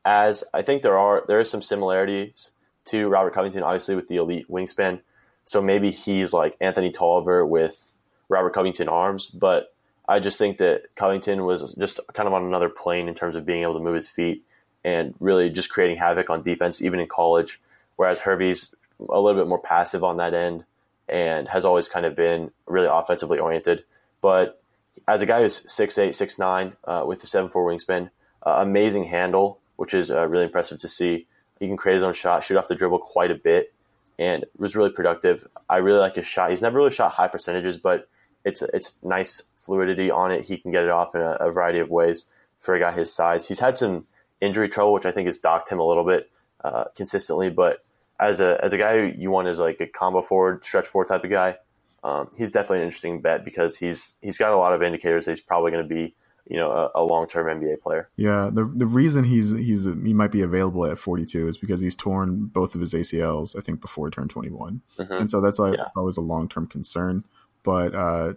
as. 0.07 0.43
I 0.53 0.61
think 0.61 0.81
there 0.81 0.97
are 0.97 1.23
there 1.27 1.39
is 1.39 1.51
some 1.51 1.61
similarities 1.61 2.51
to 2.85 3.09
Robert 3.09 3.33
Covington, 3.33 3.63
obviously 3.63 3.95
with 3.95 4.07
the 4.07 4.15
elite 4.15 4.49
wingspan. 4.49 5.01
So 5.45 5.61
maybe 5.61 5.91
he's 5.91 6.33
like 6.33 6.55
Anthony 6.59 6.91
Tolliver 6.91 7.45
with 7.45 7.95
Robert 8.29 8.53
Covington 8.53 8.89
arms, 8.89 9.27
but 9.27 9.73
I 10.07 10.19
just 10.19 10.37
think 10.37 10.57
that 10.57 10.83
Covington 10.95 11.45
was 11.45 11.73
just 11.73 11.99
kind 12.13 12.27
of 12.27 12.33
on 12.33 12.43
another 12.43 12.69
plane 12.69 13.07
in 13.07 13.13
terms 13.13 13.35
of 13.35 13.45
being 13.45 13.61
able 13.61 13.73
to 13.73 13.79
move 13.79 13.95
his 13.95 14.09
feet 14.09 14.43
and 14.83 15.13
really 15.19 15.49
just 15.49 15.69
creating 15.69 15.97
havoc 15.97 16.29
on 16.29 16.41
defense, 16.43 16.81
even 16.81 16.99
in 16.99 17.07
college. 17.07 17.61
Whereas 17.97 18.21
Hervey's 18.21 18.73
a 19.09 19.19
little 19.19 19.39
bit 19.39 19.49
more 19.49 19.59
passive 19.59 20.03
on 20.03 20.17
that 20.17 20.33
end 20.33 20.63
and 21.09 21.47
has 21.49 21.65
always 21.65 21.87
kind 21.87 22.05
of 22.05 22.15
been 22.15 22.51
really 22.65 22.87
offensively 22.89 23.39
oriented. 23.39 23.83
But 24.21 24.61
as 25.07 25.21
a 25.21 25.25
guy 25.25 25.41
who's 25.41 25.63
6'8, 25.65 26.09
6'9 26.09 26.73
uh, 26.85 27.05
with 27.05 27.21
the 27.21 27.27
7'4 27.27 27.51
wingspan, 27.51 28.09
uh, 28.43 28.57
amazing 28.59 29.05
handle, 29.05 29.59
which 29.77 29.93
is 29.93 30.11
uh, 30.11 30.27
really 30.27 30.45
impressive 30.45 30.79
to 30.79 30.87
see. 30.87 31.25
He 31.59 31.67
can 31.67 31.77
create 31.77 31.95
his 31.95 32.03
own 32.03 32.13
shot, 32.13 32.43
shoot 32.43 32.57
off 32.57 32.67
the 32.67 32.75
dribble 32.75 32.99
quite 32.99 33.31
a 33.31 33.35
bit, 33.35 33.73
and 34.19 34.45
was 34.57 34.75
really 34.75 34.91
productive. 34.91 35.47
I 35.69 35.77
really 35.77 35.99
like 35.99 36.15
his 36.15 36.27
shot. 36.27 36.49
He's 36.49 36.61
never 36.61 36.77
really 36.77 36.91
shot 36.91 37.13
high 37.13 37.27
percentages, 37.27 37.77
but 37.77 38.07
it's 38.43 38.61
it's 38.61 38.99
nice 39.03 39.41
fluidity 39.55 40.11
on 40.11 40.31
it. 40.31 40.45
He 40.45 40.57
can 40.57 40.71
get 40.71 40.83
it 40.83 40.89
off 40.89 41.15
in 41.15 41.21
a, 41.21 41.37
a 41.39 41.51
variety 41.51 41.79
of 41.79 41.89
ways 41.89 42.25
for 42.59 42.75
a 42.75 42.79
guy 42.79 42.91
his 42.91 43.13
size. 43.13 43.47
He's 43.47 43.59
had 43.59 43.77
some 43.77 44.05
injury 44.41 44.69
trouble, 44.69 44.93
which 44.93 45.05
I 45.05 45.11
think 45.11 45.25
has 45.25 45.37
docked 45.37 45.69
him 45.69 45.79
a 45.79 45.85
little 45.85 46.05
bit 46.05 46.29
uh, 46.63 46.85
consistently, 46.95 47.49
but 47.49 47.83
as 48.19 48.39
a 48.39 48.59
as 48.63 48.73
a 48.73 48.77
guy 48.77 49.13
you 49.17 49.31
want 49.31 49.47
as 49.47 49.59
like 49.59 49.79
a 49.79 49.87
combo 49.87 50.21
forward, 50.21 50.65
stretch 50.65 50.87
forward 50.87 51.07
type 51.07 51.23
of 51.23 51.29
guy, 51.29 51.57
um, 52.03 52.29
he's 52.37 52.51
definitely 52.51 52.79
an 52.79 52.85
interesting 52.85 53.21
bet 53.21 53.45
because 53.45 53.77
he's 53.77 54.15
he's 54.21 54.37
got 54.37 54.51
a 54.51 54.57
lot 54.57 54.73
of 54.73 54.81
indicators 54.81 55.25
that 55.25 55.31
he's 55.31 55.41
probably 55.41 55.71
going 55.71 55.87
to 55.87 55.93
be 55.93 56.15
you 56.49 56.57
know 56.57 56.71
a, 56.71 56.91
a 56.95 57.03
long 57.03 57.27
term 57.27 57.47
NBA 57.47 57.81
player. 57.81 58.09
Yeah, 58.15 58.49
the 58.51 58.65
the 58.65 58.85
reason 58.85 59.23
he's 59.23 59.51
he's 59.51 59.83
he 59.83 60.13
might 60.13 60.31
be 60.31 60.41
available 60.41 60.85
at 60.85 60.97
42 60.97 61.47
is 61.47 61.57
because 61.57 61.79
he's 61.79 61.95
torn 61.95 62.45
both 62.45 62.75
of 62.75 62.81
his 62.81 62.93
ACLs 62.93 63.57
I 63.57 63.61
think 63.61 63.81
before 63.81 64.07
he 64.07 64.11
turned 64.11 64.29
21, 64.29 64.81
mm-hmm. 64.97 65.13
and 65.13 65.29
so 65.29 65.41
that's 65.41 65.59
like 65.59 65.73
yeah. 65.73 65.83
that's 65.83 65.97
always 65.97 66.17
a 66.17 66.21
long 66.21 66.47
term 66.47 66.67
concern. 66.67 67.23
But 67.63 67.93
uh, 67.93 68.33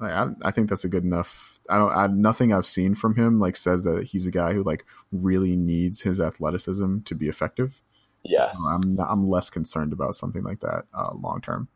I 0.00 0.28
I 0.42 0.50
think 0.50 0.68
that's 0.68 0.84
a 0.84 0.88
good 0.88 1.04
enough. 1.04 1.60
I 1.68 1.78
don't. 1.78 1.92
I, 1.92 2.06
nothing 2.08 2.52
I've 2.52 2.66
seen 2.66 2.94
from 2.94 3.14
him 3.14 3.40
like 3.40 3.56
says 3.56 3.84
that 3.84 4.04
he's 4.04 4.26
a 4.26 4.30
guy 4.30 4.52
who 4.52 4.62
like 4.62 4.84
really 5.12 5.56
needs 5.56 6.02
his 6.02 6.20
athleticism 6.20 7.00
to 7.00 7.14
be 7.14 7.28
effective. 7.28 7.80
Yeah, 8.22 8.52
I'm 8.68 8.98
I'm 9.00 9.28
less 9.28 9.50
concerned 9.50 9.92
about 9.92 10.14
something 10.14 10.42
like 10.42 10.60
that 10.60 10.84
uh, 10.92 11.12
long 11.14 11.40
term. 11.40 11.68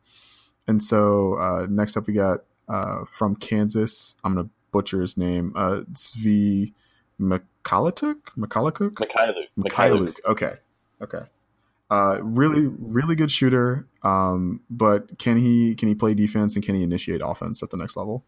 And 0.66 0.82
so 0.82 1.34
uh, 1.34 1.66
next 1.68 1.96
up 1.96 2.06
we 2.06 2.14
got 2.14 2.40
uh, 2.68 3.04
from 3.04 3.36
Kansas. 3.36 4.16
I'm 4.24 4.34
gonna 4.34 4.48
butcher 4.74 5.00
his 5.00 5.16
name. 5.16 5.52
Uh, 5.54 5.82
Svi 5.92 6.72
Mykhailiuk. 7.20 8.16
Mykhailiuk. 8.36 8.90
Mykhailiuk. 8.90 9.48
Mykhailiuk. 9.56 10.16
Okay. 10.26 10.54
Okay. 11.00 11.22
Uh, 11.90 12.18
really, 12.22 12.66
really 12.66 13.14
good 13.14 13.30
shooter. 13.30 13.86
Um, 14.02 14.60
but 14.68 15.16
can 15.18 15.36
he 15.36 15.76
can 15.76 15.88
he 15.88 15.94
play 15.94 16.12
defense 16.14 16.56
and 16.56 16.64
can 16.64 16.74
he 16.74 16.82
initiate 16.82 17.20
offense 17.24 17.62
at 17.62 17.70
the 17.70 17.76
next 17.76 17.96
level? 17.96 18.24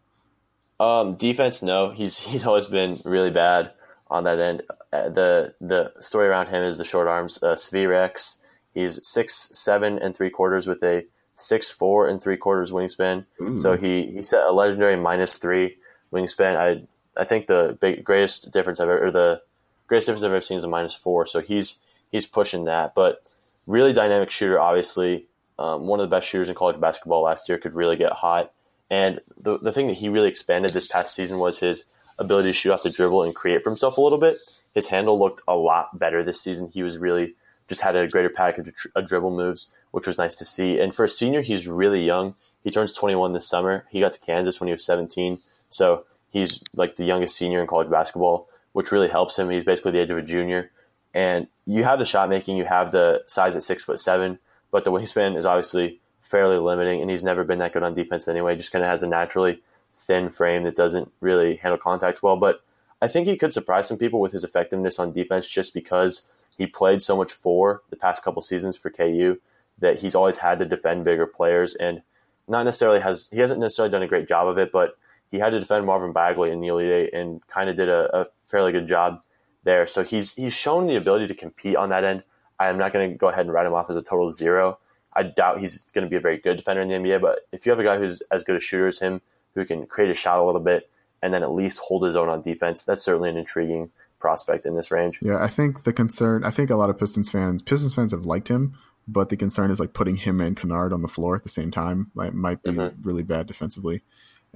Um, 0.79 1.15
defense, 1.15 1.61
no. 1.61 1.91
He's 1.91 2.19
he's 2.31 2.45
always 2.45 2.67
been 2.67 3.01
really 3.03 3.31
bad 3.31 3.73
on 4.09 4.23
that 4.23 4.39
end. 4.39 4.63
Uh, 4.93 5.09
the 5.09 5.53
the 5.59 5.91
story 5.99 6.27
around 6.27 6.47
him 6.47 6.63
is 6.63 6.77
the 6.77 6.85
short 6.85 7.07
arms. 7.07 7.43
Uh, 7.43 7.57
Rex. 7.73 8.39
He's 8.73 9.05
six 9.05 9.49
seven 9.53 9.99
and 9.99 10.15
three 10.15 10.29
quarters 10.29 10.65
with 10.65 10.81
a 10.83 11.05
six 11.35 11.69
four 11.69 12.07
and 12.07 12.21
three 12.21 12.37
quarters 12.37 12.71
wingspan. 12.71 13.25
Ooh. 13.41 13.57
So 13.57 13.75
he 13.75 14.11
he 14.13 14.21
set 14.21 14.45
a 14.45 14.51
legendary 14.51 14.95
minus 14.95 15.37
three 15.37 15.77
wingspan. 16.11 16.55
I 16.55 16.87
I 17.19 17.25
think 17.25 17.47
the 17.47 17.77
big, 17.79 18.03
greatest 18.03 18.51
difference 18.51 18.79
I've 18.79 18.89
ever 18.89 19.07
or 19.07 19.11
the 19.11 19.41
greatest 19.87 20.07
difference 20.07 20.23
I've 20.23 20.31
ever 20.31 20.41
seen 20.41 20.57
is 20.57 20.63
a 20.63 20.67
minus 20.67 20.93
four. 20.93 21.25
So 21.25 21.41
he's 21.41 21.79
he's 22.11 22.25
pushing 22.25 22.65
that, 22.65 22.93
but 22.95 23.23
really 23.65 23.93
dynamic 23.93 24.29
shooter. 24.29 24.59
Obviously, 24.59 25.27
um, 25.59 25.87
one 25.87 25.99
of 25.99 26.09
the 26.09 26.15
best 26.15 26.27
shooters 26.27 26.49
in 26.49 26.55
college 26.55 26.79
basketball 26.79 27.23
last 27.23 27.49
year. 27.49 27.57
Could 27.57 27.73
really 27.73 27.95
get 27.95 28.11
hot. 28.11 28.51
And 28.89 29.19
the 29.39 29.57
the 29.57 29.71
thing 29.71 29.87
that 29.87 29.97
he 29.97 30.09
really 30.09 30.29
expanded 30.29 30.73
this 30.73 30.87
past 30.87 31.15
season 31.15 31.39
was 31.39 31.59
his 31.59 31.85
ability 32.19 32.49
to 32.49 32.53
shoot 32.53 32.71
off 32.71 32.83
the 32.83 32.89
dribble 32.89 33.23
and 33.23 33.35
create 33.35 33.63
for 33.63 33.69
himself 33.69 33.97
a 33.97 34.01
little 34.01 34.19
bit. 34.19 34.37
His 34.73 34.87
handle 34.87 35.19
looked 35.19 35.41
a 35.47 35.55
lot 35.55 35.97
better 35.97 36.23
this 36.23 36.41
season. 36.41 36.69
He 36.73 36.83
was 36.83 36.97
really 36.97 37.35
just 37.67 37.81
had 37.81 37.95
a 37.95 38.07
greater 38.07 38.29
package 38.29 38.71
of 38.95 39.07
dribble 39.07 39.35
moves, 39.35 39.71
which 39.91 40.07
was 40.07 40.17
nice 40.17 40.35
to 40.35 40.45
see. 40.45 40.79
And 40.79 40.95
for 40.95 41.03
a 41.03 41.09
senior, 41.09 41.41
he's 41.41 41.67
really 41.67 42.03
young. 42.03 42.35
He 42.63 42.71
turns 42.71 42.93
21 42.93 43.33
this 43.33 43.47
summer. 43.47 43.85
He 43.89 43.99
got 43.99 44.13
to 44.13 44.19
Kansas 44.19 44.59
when 44.59 44.67
he 44.67 44.73
was 44.73 44.85
17. 44.85 45.39
So 45.69 46.05
he's 46.29 46.61
like 46.75 46.95
the 46.95 47.05
youngest 47.05 47.35
senior 47.35 47.61
in 47.61 47.67
college 47.67 47.89
basketball, 47.89 48.47
which 48.73 48.91
really 48.91 49.09
helps 49.09 49.37
him. 49.37 49.49
He's 49.49 49.63
basically 49.63 49.91
the 49.91 49.99
age 49.99 50.11
of 50.11 50.17
a 50.17 50.21
junior. 50.21 50.71
And 51.13 51.47
you 51.65 51.83
have 51.83 51.99
the 51.99 52.05
shot 52.05 52.29
making, 52.29 52.57
you 52.57 52.65
have 52.65 52.91
the 52.91 53.23
size 53.27 53.55
at 53.55 53.63
six 53.63 53.83
foot 53.83 53.99
seven, 53.99 54.39
but 54.71 54.83
the 54.83 54.91
wingspan 54.91 55.37
is 55.37 55.45
obviously 55.45 55.99
fairly 56.21 56.57
limiting, 56.57 57.01
and 57.01 57.09
he's 57.09 57.23
never 57.23 57.43
been 57.43 57.59
that 57.59 57.73
good 57.73 57.83
on 57.83 57.93
defense 57.93 58.27
anyway. 58.27 58.55
Just 58.55 58.71
kind 58.71 58.83
of 58.83 58.89
has 58.89 59.01
a 59.01 59.07
naturally 59.07 59.63
thin 59.97 60.29
frame 60.29 60.63
that 60.63 60.75
doesn't 60.75 61.11
really 61.21 61.55
handle 61.55 61.77
contact 61.77 62.21
well. 62.21 62.35
But 62.35 62.61
I 63.01 63.07
think 63.07 63.27
he 63.27 63.37
could 63.37 63.53
surprise 63.53 63.87
some 63.87 63.97
people 63.97 64.19
with 64.19 64.31
his 64.31 64.43
effectiveness 64.43 64.99
on 64.99 65.11
defense 65.13 65.49
just 65.49 65.73
because 65.73 66.25
he 66.57 66.67
played 66.67 67.01
so 67.01 67.15
much 67.15 67.31
for 67.31 67.81
the 67.89 67.95
past 67.95 68.23
couple 68.23 68.41
seasons 68.41 68.75
for 68.75 68.89
KU 68.89 69.39
that 69.79 69.99
he's 69.99 70.15
always 70.15 70.37
had 70.37 70.59
to 70.59 70.65
defend 70.65 71.05
bigger 71.05 71.27
players 71.27 71.75
and 71.75 72.01
not 72.47 72.63
necessarily 72.63 72.99
has 72.99 73.29
he 73.29 73.39
hasn't 73.39 73.59
necessarily 73.59 73.91
done 73.91 74.01
a 74.01 74.07
great 74.07 74.27
job 74.27 74.47
of 74.47 74.57
it, 74.57 74.71
but 74.71 74.97
he 75.31 75.39
had 75.39 75.51
to 75.51 75.59
defend 75.59 75.85
Marvin 75.85 76.13
Bagley 76.13 76.51
in 76.51 76.59
the 76.59 76.67
Elite 76.67 76.91
Eight 76.91 77.13
and 77.13 77.45
kind 77.47 77.69
of 77.69 77.75
did 77.75 77.89
a, 77.89 78.21
a 78.21 78.25
fairly 78.45 78.71
good 78.71 78.87
job 78.87 79.21
there. 79.63 79.85
So 79.87 80.03
he's 80.03 80.33
he's 80.35 80.53
shown 80.53 80.87
the 80.87 80.95
ability 80.95 81.27
to 81.27 81.35
compete 81.35 81.75
on 81.75 81.89
that 81.89 82.03
end. 82.03 82.23
I 82.59 82.67
am 82.67 82.77
not 82.77 82.93
going 82.93 83.11
to 83.11 83.15
go 83.15 83.29
ahead 83.29 83.45
and 83.45 83.53
write 83.53 83.67
him 83.67 83.73
off 83.73 83.89
as 83.89 83.95
a 83.95 84.01
total 84.01 84.29
zero. 84.29 84.79
I 85.13 85.23
doubt 85.23 85.59
he's 85.59 85.83
going 85.93 86.03
to 86.03 86.09
be 86.09 86.15
a 86.15 86.19
very 86.19 86.37
good 86.37 86.57
defender 86.57 86.81
in 86.81 86.87
the 86.87 86.95
NBA, 86.95 87.21
but 87.21 87.39
if 87.51 87.65
you 87.65 87.71
have 87.71 87.79
a 87.79 87.83
guy 87.83 87.97
who's 87.97 88.21
as 88.31 88.43
good 88.43 88.55
a 88.55 88.59
shooter 88.59 88.87
as 88.87 88.99
him, 88.99 89.21
who 89.55 89.65
can 89.65 89.85
create 89.87 90.11
a 90.11 90.13
shot 90.13 90.39
a 90.39 90.43
little 90.43 90.61
bit 90.61 90.89
and 91.21 91.33
then 91.33 91.41
at 91.41 91.51
least 91.51 91.79
hold 91.79 92.05
his 92.05 92.15
own 92.15 92.29
on 92.29 92.41
defense, 92.41 92.83
that's 92.83 93.03
certainly 93.03 93.29
an 93.29 93.37
intriguing 93.37 93.89
prospect 94.19 94.65
in 94.65 94.75
this 94.75 94.91
range. 94.91 95.19
Yeah, 95.21 95.43
I 95.43 95.47
think 95.47 95.83
the 95.83 95.93
concern, 95.93 96.43
I 96.43 96.51
think 96.51 96.69
a 96.69 96.75
lot 96.75 96.89
of 96.89 96.99
Pistons 96.99 97.29
fans, 97.29 97.61
Pistons 97.61 97.93
fans 97.93 98.11
have 98.11 98.25
liked 98.25 98.47
him, 98.47 98.77
but 99.07 99.29
the 99.29 99.37
concern 99.37 99.71
is 99.71 99.79
like 99.79 99.93
putting 99.93 100.17
him 100.17 100.39
and 100.39 100.55
Kennard 100.55 100.93
on 100.93 101.01
the 101.01 101.07
floor 101.07 101.35
at 101.35 101.43
the 101.43 101.49
same 101.49 101.71
time 101.71 102.11
like, 102.13 102.33
might 102.33 102.61
be 102.61 102.71
mm-hmm. 102.71 103.01
really 103.01 103.23
bad 103.23 103.47
defensively, 103.47 104.03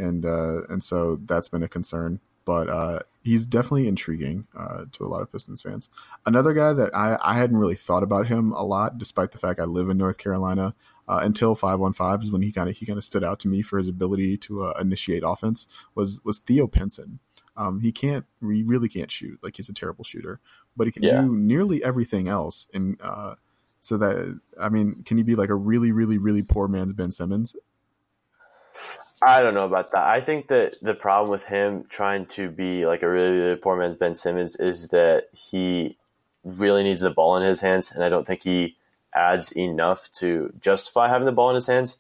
and 0.02 0.26
uh, 0.26 0.64
and 0.70 0.84
so 0.84 1.20
that's 1.26 1.50
been 1.50 1.64
a 1.64 1.68
concern. 1.68 2.20
But 2.44 2.70
uh, 2.70 3.00
he's 3.24 3.46
definitely 3.46 3.88
intriguing 3.88 4.48
uh, 4.58 4.86
to 4.94 5.06
a 5.06 5.08
lot 5.08 5.22
of 5.22 5.32
Pistons 5.32 5.62
fans. 5.62 5.90
Another 6.26 6.54
guy 6.54 6.74
that 6.74 6.94
I, 6.96 7.18
I 7.22 7.36
hadn't 7.36 7.58
really 7.58 7.76
thought 7.76 8.02
about 8.02 8.28
him 8.28 8.52
a 8.54 8.64
lot, 8.64 8.98
despite 8.98 9.32
the 9.32 9.38
fact 9.38 9.60
I 9.60 9.66
live 9.66 9.90
in 9.90 9.98
North 9.98 10.18
Carolina. 10.18 10.74
Uh, 11.08 11.20
until 11.24 11.56
five 11.56 11.82
on 11.82 11.94
five 11.94 12.22
is 12.22 12.32
when 12.32 12.42
he 12.42 12.52
kind 12.52 12.70
of 12.70 12.78
he 12.78 12.86
kind 12.86 12.98
of 12.98 13.04
stood 13.04 13.24
out 13.24 13.38
to 13.40 13.48
me 13.48 13.62
for 13.62 13.78
his 13.78 13.90
ability 13.90 14.38
to 14.38 14.64
uh, 14.64 14.74
initiate 14.80 15.24
offense. 15.26 15.68
Was 15.94 16.20
was 16.24 16.40
Theo 16.40 16.68
Pinson? 16.68 17.20
Um, 17.58 17.82
he 17.82 17.92
can't 17.92 18.26
he 18.40 18.64
really 18.64 18.88
can't 18.88 19.12
shoot 19.12 19.38
like 19.44 19.58
he's 19.58 19.68
a 19.68 19.74
terrible 19.74 20.04
shooter, 20.04 20.40
but 20.78 20.88
he 20.88 20.92
can 20.92 21.04
yeah. 21.04 21.22
do 21.22 21.36
nearly 21.36 21.84
everything 21.84 22.28
else. 22.28 22.68
And 22.74 22.98
uh, 23.04 23.36
so 23.82 23.98
that 23.98 24.40
I 24.60 24.70
mean, 24.70 25.04
can 25.04 25.18
he 25.18 25.24
be 25.24 25.36
like 25.36 25.50
a 25.50 25.56
really 25.56 25.92
really 25.92 26.18
really 26.18 26.44
poor 26.44 26.68
man's 26.68 26.94
Ben 26.94 27.12
Simmons? 27.12 27.56
I 29.22 29.44
don't 29.44 29.54
know 29.54 29.66
about 29.66 29.92
that. 29.92 30.06
I 30.06 30.20
think 30.20 30.48
that 30.48 30.78
the 30.82 30.96
problem 30.96 31.30
with 31.30 31.44
him 31.44 31.86
trying 31.90 32.26
to 32.28 32.50
be 32.50 32.86
like 32.88 33.04
a 33.04 33.10
really, 33.10 33.38
really 33.38 33.56
poor 33.56 33.78
man's 33.78 33.96
Ben 33.96 34.16
Simmons 34.16 34.56
is 34.56 34.90
that 34.90 35.28
he 35.32 35.98
really 36.44 36.84
needs 36.84 37.02
the 37.02 37.12
ball 37.12 37.38
in 37.38 37.44
his 37.44 37.62
hands, 37.62 37.92
and 37.92 38.04
I 38.04 38.10
don't 38.10 38.26
think 38.26 38.44
he 38.44 38.78
adds 39.14 39.52
enough 39.52 40.12
to 40.14 40.52
justify 40.60 41.08
having 41.08 41.26
the 41.26 41.32
ball 41.32 41.50
in 41.50 41.56
his 41.56 41.68
hands 41.68 41.98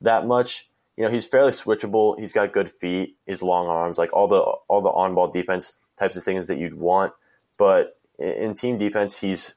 that 0.00 0.26
much. 0.26 0.68
You 0.96 1.04
know, 1.04 1.10
he's 1.10 1.26
fairly 1.26 1.52
switchable. 1.52 2.18
He's 2.18 2.32
got 2.32 2.52
good 2.52 2.70
feet, 2.70 3.16
his 3.26 3.42
long 3.42 3.66
arms, 3.66 3.98
like 3.98 4.12
all 4.12 4.26
the 4.28 4.40
all 4.40 4.80
the 4.80 4.90
on 4.90 5.14
ball 5.14 5.28
defense 5.28 5.76
types 5.98 6.16
of 6.16 6.24
things 6.24 6.48
that 6.48 6.58
you'd 6.58 6.74
want. 6.74 7.12
But 7.56 7.98
in 8.18 8.54
team 8.54 8.78
defense, 8.78 9.20
he's 9.20 9.54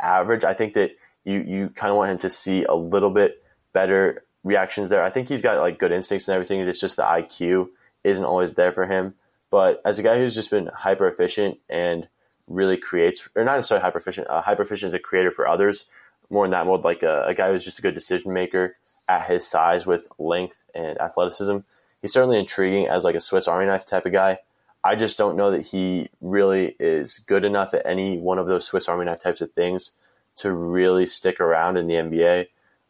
average. 0.00 0.44
I 0.44 0.54
think 0.54 0.74
that 0.74 0.92
you 1.24 1.40
you 1.40 1.68
kind 1.70 1.90
of 1.90 1.96
want 1.96 2.10
him 2.12 2.18
to 2.18 2.30
see 2.30 2.64
a 2.64 2.74
little 2.74 3.10
bit 3.10 3.42
better 3.72 4.24
reactions 4.46 4.88
there. 4.88 5.02
I 5.02 5.10
think 5.10 5.28
he's 5.28 5.42
got 5.42 5.58
like 5.58 5.78
good 5.78 5.90
instincts 5.90 6.28
and 6.28 6.34
everything. 6.34 6.60
It's 6.60 6.80
just 6.80 6.96
the 6.96 7.02
IQ 7.02 7.68
isn't 8.04 8.24
always 8.24 8.54
there 8.54 8.72
for 8.72 8.86
him. 8.86 9.14
But 9.50 9.82
as 9.84 9.98
a 9.98 10.02
guy 10.02 10.18
who's 10.18 10.34
just 10.34 10.50
been 10.50 10.68
hyper 10.68 11.08
efficient 11.08 11.58
and 11.68 12.08
really 12.46 12.76
creates, 12.76 13.28
or 13.34 13.44
not 13.44 13.56
necessarily 13.56 13.82
hyper 13.82 13.98
efficient, 13.98 14.28
uh, 14.30 14.40
hyper 14.40 14.62
efficient 14.62 14.88
as 14.88 14.94
a 14.94 15.00
creator 15.00 15.32
for 15.32 15.48
others, 15.48 15.86
more 16.30 16.44
in 16.44 16.52
that 16.52 16.64
mode, 16.64 16.84
like 16.84 17.02
a, 17.02 17.24
a 17.26 17.34
guy 17.34 17.50
who's 17.50 17.64
just 17.64 17.80
a 17.80 17.82
good 17.82 17.94
decision 17.94 18.32
maker 18.32 18.76
at 19.08 19.26
his 19.26 19.46
size 19.46 19.84
with 19.84 20.08
length 20.18 20.64
and 20.74 21.00
athleticism. 21.00 21.58
He's 22.00 22.12
certainly 22.12 22.38
intriguing 22.38 22.86
as 22.86 23.02
like 23.02 23.16
a 23.16 23.20
Swiss 23.20 23.48
Army 23.48 23.66
knife 23.66 23.84
type 23.84 24.06
of 24.06 24.12
guy. 24.12 24.38
I 24.84 24.94
just 24.94 25.18
don't 25.18 25.36
know 25.36 25.50
that 25.50 25.66
he 25.66 26.08
really 26.20 26.76
is 26.78 27.18
good 27.18 27.44
enough 27.44 27.74
at 27.74 27.84
any 27.84 28.18
one 28.18 28.38
of 28.38 28.46
those 28.46 28.64
Swiss 28.64 28.88
Army 28.88 29.06
knife 29.06 29.20
types 29.20 29.40
of 29.40 29.52
things 29.52 29.92
to 30.36 30.52
really 30.52 31.06
stick 31.06 31.40
around 31.40 31.76
in 31.76 31.88
the 31.88 31.94
NBA. 31.94 32.46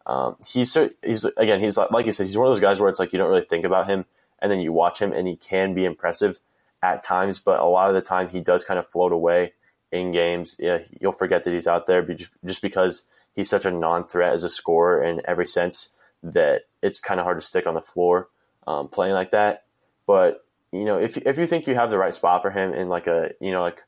Um, 0.06 0.36
he's 0.46 0.76
he's 1.04 1.24
again 1.24 1.60
he's 1.60 1.76
like, 1.76 1.90
like 1.90 2.06
you 2.06 2.12
said 2.12 2.26
he's 2.26 2.38
one 2.38 2.46
of 2.46 2.52
those 2.52 2.60
guys 2.60 2.80
where 2.80 2.88
it's 2.88 3.00
like 3.00 3.12
you 3.12 3.18
don't 3.18 3.28
really 3.28 3.44
think 3.44 3.64
about 3.64 3.88
him 3.88 4.06
and 4.38 4.50
then 4.50 4.60
you 4.60 4.72
watch 4.72 5.00
him 5.00 5.12
and 5.12 5.26
he 5.26 5.36
can 5.36 5.74
be 5.74 5.84
impressive 5.84 6.38
at 6.82 7.02
times, 7.02 7.38
but 7.38 7.58
a 7.58 7.64
lot 7.64 7.88
of 7.88 7.94
the 7.94 8.00
time 8.00 8.28
he 8.28 8.40
does 8.40 8.64
kind 8.64 8.78
of 8.78 8.88
float 8.88 9.12
away 9.12 9.52
in 9.90 10.12
games. 10.12 10.56
Yeah, 10.58 10.78
you'll 11.00 11.12
forget 11.12 11.44
that 11.44 11.52
he's 11.52 11.66
out 11.66 11.86
there 11.86 12.06
just 12.44 12.62
because 12.62 13.04
he's 13.34 13.50
such 13.50 13.64
a 13.64 13.70
non-threat 13.70 14.32
as 14.32 14.44
a 14.44 14.48
scorer 14.48 15.02
in 15.02 15.20
every 15.24 15.46
sense 15.46 15.96
that 16.22 16.62
it's 16.82 17.00
kind 17.00 17.18
of 17.18 17.24
hard 17.24 17.40
to 17.40 17.46
stick 17.46 17.66
on 17.66 17.74
the 17.74 17.82
floor 17.82 18.28
um, 18.66 18.88
playing 18.88 19.14
like 19.14 19.32
that. 19.32 19.64
But 20.06 20.44
you 20.70 20.84
know, 20.84 20.98
if 20.98 21.16
if 21.16 21.38
you 21.38 21.46
think 21.46 21.66
you 21.66 21.74
have 21.74 21.90
the 21.90 21.98
right 21.98 22.14
spot 22.14 22.42
for 22.42 22.50
him 22.50 22.72
in 22.74 22.88
like 22.88 23.06
a 23.06 23.30
you 23.40 23.50
know 23.50 23.62
like 23.62 23.82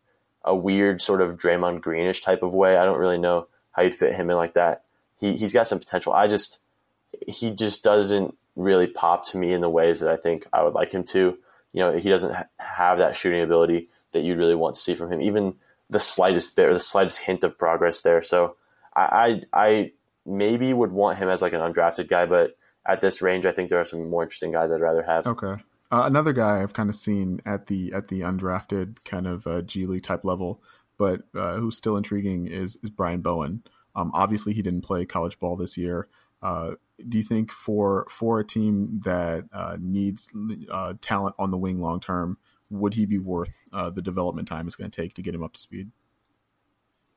a 0.45 0.55
weird 0.55 1.01
sort 1.01 1.21
of 1.21 1.39
Draymond 1.39 1.81
Greenish 1.81 2.23
type 2.23 2.43
of 2.43 2.55
way, 2.55 2.77
I 2.77 2.85
don't 2.85 2.99
really 2.99 3.19
know 3.19 3.49
how 3.73 3.83
you'd 3.83 3.95
fit 3.95 4.15
him 4.15 4.31
in 4.31 4.37
like 4.37 4.55
that 4.55 4.85
he 5.19 5.37
he's 5.37 5.53
got 5.53 5.69
some 5.69 5.79
potential. 5.79 6.13
I 6.13 6.29
just 6.29 6.59
he 7.27 7.51
just 7.51 7.83
doesn't 7.85 8.37
really 8.57 8.87
pop 8.87 9.27
to 9.29 9.39
me 9.39 9.53
in 9.53 9.61
the 9.61 9.71
ways 9.71 10.01
that 10.01 10.11
I 10.11 10.17
think 10.17 10.47
I 10.53 10.63
would 10.63 10.75
like 10.75 10.93
him 10.93 11.05
to. 11.05 11.39
You 11.73 11.81
know, 11.81 11.97
he 11.97 12.09
doesn't 12.09 12.35
ha- 12.35 12.47
have 12.59 12.99
that 12.99 13.17
shooting 13.17 13.43
ability 13.43 13.89
that 14.13 14.21
you'd 14.21 14.39
really 14.39 14.55
want 14.55 14.75
to 14.75 14.81
see 14.81 14.95
from 14.95 15.13
him, 15.13 15.21
even 15.21 15.55
the 15.91 16.01
slightest 16.01 16.57
bit 16.57 16.69
or 16.69 16.75
the 16.75 16.81
slightest 16.81 17.19
hint 17.19 17.45
of 17.45 17.59
progress 17.59 18.01
there. 18.01 18.23
So 18.23 18.57
I, 18.95 19.43
I, 19.53 19.67
I 19.67 19.93
maybe 20.27 20.73
would 20.73 20.93
want 20.93 21.19
him 21.19 21.29
as 21.29 21.43
like 21.43 21.53
an 21.53 21.61
undrafted 21.61 22.09
guy, 22.09 22.27
but 22.27 22.57
at 22.87 23.01
this 23.01 23.23
range, 23.23 23.47
I 23.47 23.53
think 23.53 23.71
there 23.71 23.81
are 23.81 23.85
some 23.85 24.09
more 24.09 24.23
interesting 24.23 24.53
guys 24.53 24.71
I'd 24.71 24.81
rather 24.81 25.03
have. 25.03 25.27
Okay. 25.27 25.63
Uh, 25.91 26.03
another 26.05 26.33
guy 26.33 26.63
I've 26.63 26.75
kind 26.75 26.91
of 26.91 26.97
seen 26.97 27.41
at 27.47 27.67
the 27.67 27.93
at 27.95 28.09
the 28.09 28.21
undrafted 28.21 28.97
kind 29.05 29.27
of 29.27 29.47
uh, 29.47 29.63
G 29.63 29.87
League 29.87 30.03
type 30.03 30.25
level, 30.25 30.61
but 30.99 31.23
uh, 31.35 31.57
who's 31.57 31.77
still 31.77 31.97
intriguing 31.97 32.47
is 32.47 32.77
is 32.83 32.91
Brian 32.91 33.21
Bowen. 33.21 33.63
Um, 33.99 34.13
obviously, 34.15 34.53
he 34.53 34.63
didn't 34.63 34.83
play 34.83 35.05
college 35.05 35.41
ball 35.41 35.57
this 35.57 35.77
year. 35.77 36.07
Uh, 36.41 36.73
do 37.09 37.19
you 37.19 37.25
think 37.25 37.51
for 37.51 38.07
for 38.09 38.39
a 38.39 38.45
team 38.45 39.01
that 39.05 39.45
uh, 39.53 39.77
needs 39.81 40.31
uh, 40.71 40.95
talent 41.01 41.35
on 41.39 41.51
the 41.51 41.59
wing 41.59 41.81
long 41.81 41.99
term, 41.99 42.39
would 42.71 42.95
he 42.95 43.07
be 43.07 43.19
worth 43.19 43.53
uh, 43.73 43.91
the 43.91 44.03
development 44.03 44.47
time 44.47 44.67
it's 44.69 44.77
going 44.77 44.91
to 44.91 45.03
take 45.03 45.15
to 45.15 45.23
get 45.23 45.35
him 45.35 45.43
up 45.43 45.53
to 45.55 45.61
speed? 45.61 45.91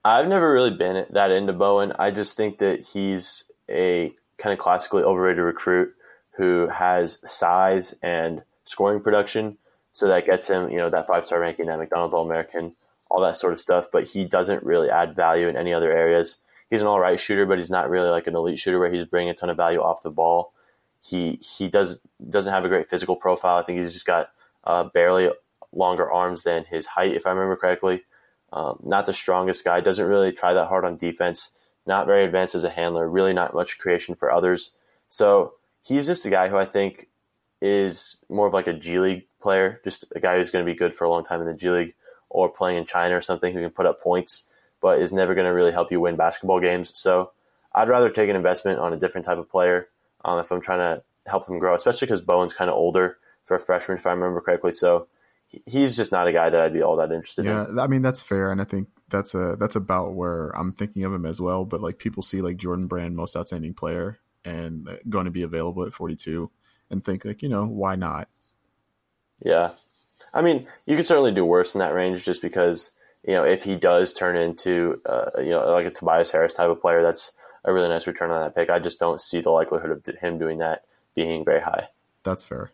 I've 0.04 0.28
never 0.28 0.52
really 0.52 0.76
been 0.76 1.06
that 1.12 1.30
into 1.30 1.54
Bowen. 1.54 1.94
I 2.00 2.10
just 2.10 2.36
think 2.36 2.58
that 2.58 2.84
he's 2.84 3.52
a 3.70 4.12
kind 4.40 4.52
of 4.52 4.58
classically 4.58 5.04
overrated 5.04 5.44
recruit 5.44 5.94
who 6.32 6.68
has 6.68 7.22
size 7.30 7.94
and 8.02 8.42
scoring 8.66 9.02
production. 9.02 9.60
So 9.94 10.08
that 10.08 10.26
gets 10.26 10.48
him, 10.48 10.72
you 10.72 10.78
know, 10.78 10.90
that 10.90 11.06
five 11.06 11.28
star 11.28 11.40
ranking, 11.40 11.68
that 11.68 11.78
McDonald's 11.78 12.16
All 12.16 12.26
American, 12.26 12.76
all 13.12 13.22
that 13.22 13.38
sort 13.38 13.54
of 13.54 13.60
stuff. 13.60 13.86
But 13.92 14.06
he 14.06 14.26
doesn't 14.26 14.64
really 14.64 14.90
add 14.90 15.16
value 15.16 15.48
in 15.48 15.56
any 15.56 15.74
other 15.74 15.92
areas 15.92 16.38
he's 16.72 16.82
an 16.82 16.88
all 16.88 17.00
right 17.00 17.20
shooter, 17.20 17.46
but 17.46 17.60
he's 17.60 17.70
not 17.70 17.90
really 17.90 18.10
like 18.10 18.26
an 18.26 18.36
elite 18.36 18.58
shooter 18.58 18.80
where 18.80 18.92
he's 18.92 19.06
bringing 19.06 19.30
a 19.30 19.36
ton 19.36 19.52
of 19.52 19.58
value 19.58 19.80
off 19.80 20.02
the 20.02 20.10
ball. 20.10 20.54
He 21.02 21.38
he 21.42 21.68
does 21.68 22.02
doesn't 22.28 22.52
have 22.52 22.66
a 22.66 22.70
great 22.70 22.90
physical 22.90 23.16
profile. 23.16 23.58
I 23.58 23.64
think 23.64 23.80
he's 23.80 23.94
just 23.94 24.06
got 24.06 24.32
uh, 24.64 24.86
barely 24.86 25.30
longer 25.72 26.10
arms 26.10 26.44
than 26.44 26.66
his 26.66 26.88
height, 26.88 27.14
if 27.14 27.28
I 27.28 27.32
remember 27.32 27.56
correctly. 27.56 28.04
Um, 28.54 28.80
not 28.84 29.06
the 29.06 29.14
strongest 29.14 29.64
guy. 29.64 29.82
Doesn't 29.82 30.08
really 30.08 30.32
try 30.32 30.54
that 30.54 30.68
hard 30.68 30.86
on 30.86 30.98
defense. 30.98 31.54
Not 31.86 32.06
very 32.06 32.24
advanced 32.26 32.56
as 32.56 32.64
a 32.64 32.70
handler. 32.70 33.08
Really 33.08 33.34
not 33.34 33.54
much 33.54 33.78
creation 33.80 34.16
for 34.16 34.32
others. 34.32 34.76
So 35.10 35.54
he's 35.84 36.08
just 36.08 36.26
a 36.26 36.30
guy 36.30 36.50
who 36.50 36.58
I 36.58 36.66
think 36.66 37.08
is 37.62 38.24
more 38.30 38.48
of 38.48 38.54
like 38.54 38.68
a 38.68 38.74
G 38.74 39.00
League 39.00 39.28
player, 39.42 39.82
just 39.84 40.06
a 40.16 40.20
guy 40.20 40.38
who's 40.38 40.52
going 40.52 40.66
to 40.66 40.72
be 40.72 40.78
good 40.78 40.94
for 40.94 41.06
a 41.06 41.10
long 41.10 41.24
time 41.24 41.42
in 41.42 41.48
the 41.48 41.54
G 41.54 41.70
League 41.70 41.94
or 42.30 42.50
playing 42.50 42.78
in 42.78 42.86
China 42.86 43.16
or 43.16 43.22
something 43.22 43.54
who 43.54 43.62
can 43.62 43.72
put 43.72 43.86
up 43.86 44.02
points 44.02 44.51
but 44.82 45.02
is 45.02 45.14
never 45.14 45.34
going 45.36 45.46
to 45.46 45.54
really 45.54 45.72
help 45.72 45.92
you 45.92 46.00
win 46.00 46.16
basketball 46.16 46.60
games. 46.60 46.98
So 46.98 47.32
I'd 47.74 47.90
rather 47.90 48.10
take 48.10 48.30
an 48.30 48.36
investment 48.36 48.80
on 48.80 48.94
a 48.94 48.98
different 48.98 49.26
type 49.26 49.38
of 49.38 49.50
player 49.50 49.88
um, 50.26 50.40
if 50.40 50.52
I'm 50.52 50.62
trying 50.62 50.80
to 50.80 51.04
help 51.30 51.46
them 51.46 51.60
grow, 51.60 51.74
especially 51.74 52.08
because 52.08 52.22
Bowen's 52.22 52.54
kind 52.54 52.70
of 52.70 52.76
older 52.76 53.18
for 53.46 53.56
a 53.56 53.60
freshman, 53.60 53.98
if 53.98 54.06
I 54.06 54.12
remember 54.12 54.42
correctly. 54.42 54.72
So 54.72 55.08
he's 55.66 55.96
just 55.96 56.12
not 56.12 56.28
a 56.28 56.32
guy 56.32 56.50
that 56.50 56.62
I'd 56.62 56.74
be 56.74 56.82
all 56.82 56.98
that 56.98 57.12
interested 57.12 57.46
yeah, 57.46 57.66
in. 57.68 57.76
Yeah, 57.76 57.84
I 57.84 57.88
mean 57.88 58.02
that's 58.02 58.22
fair, 58.22 58.52
and 58.52 58.62
I 58.62 58.64
think 58.64 58.88
that's 59.10 59.34
a 59.34 59.56
that's 59.60 59.76
about 59.76 60.16
where 60.16 60.50
I'm 60.50 60.74
thinking 60.74 61.04
of 61.04 61.14
him 61.14 61.26
as 61.26 61.42
well. 61.42 61.66
But 61.66 61.82
like 61.82 61.98
people 61.98 62.24
see 62.24 62.42
like 62.42 62.58
Jordan 62.58 62.88
Brand, 62.88 63.16
most 63.16 63.36
outstanding 63.36 63.74
player, 63.74 64.20
and 64.46 64.88
going 65.10 65.26
to 65.26 65.32
be 65.32 65.44
available 65.44 65.84
at 65.84 65.94
42, 65.94 66.50
and 66.90 67.04
think 67.04 67.26
like 67.26 67.42
you 67.42 67.50
know 67.50 67.66
why 67.66 67.96
not? 67.96 68.30
Yeah, 69.44 69.72
I 70.34 70.42
mean 70.42 70.68
you 70.86 70.96
could 70.96 71.06
certainly 71.06 71.32
do 71.32 71.46
worse 71.46 71.76
in 71.76 71.80
that 71.80 71.94
range 71.94 72.24
just 72.24 72.42
because 72.42 72.92
you 73.26 73.34
know, 73.34 73.44
if 73.44 73.64
he 73.64 73.76
does 73.76 74.14
turn 74.14 74.36
into, 74.36 75.02
uh, 75.06 75.30
you 75.38 75.50
know, 75.50 75.72
like 75.72 75.86
a 75.86 75.92
Tobias 75.92 76.32
Harris 76.32 76.54
type 76.54 76.70
of 76.70 76.82
player, 76.82 77.04
that's 77.04 77.34
a 77.64 77.74
really 77.74 77.90
nice 77.90 78.08
return 78.08 78.32
on 78.32 78.42
that 78.42 78.56
pick. 78.56 78.70
I 78.70 78.80
just 78.80 79.00
don't 79.00 79.22
see 79.22 79.42
the 79.42 79.52
likelihood 79.52 79.92
of 79.92 80.16
him 80.16 80.40
doing 80.40 80.58
that 80.60 80.84
being 81.16 81.46
very 81.46 81.62
high. 81.62 81.90
That's 82.24 82.44
fair. 82.44 82.72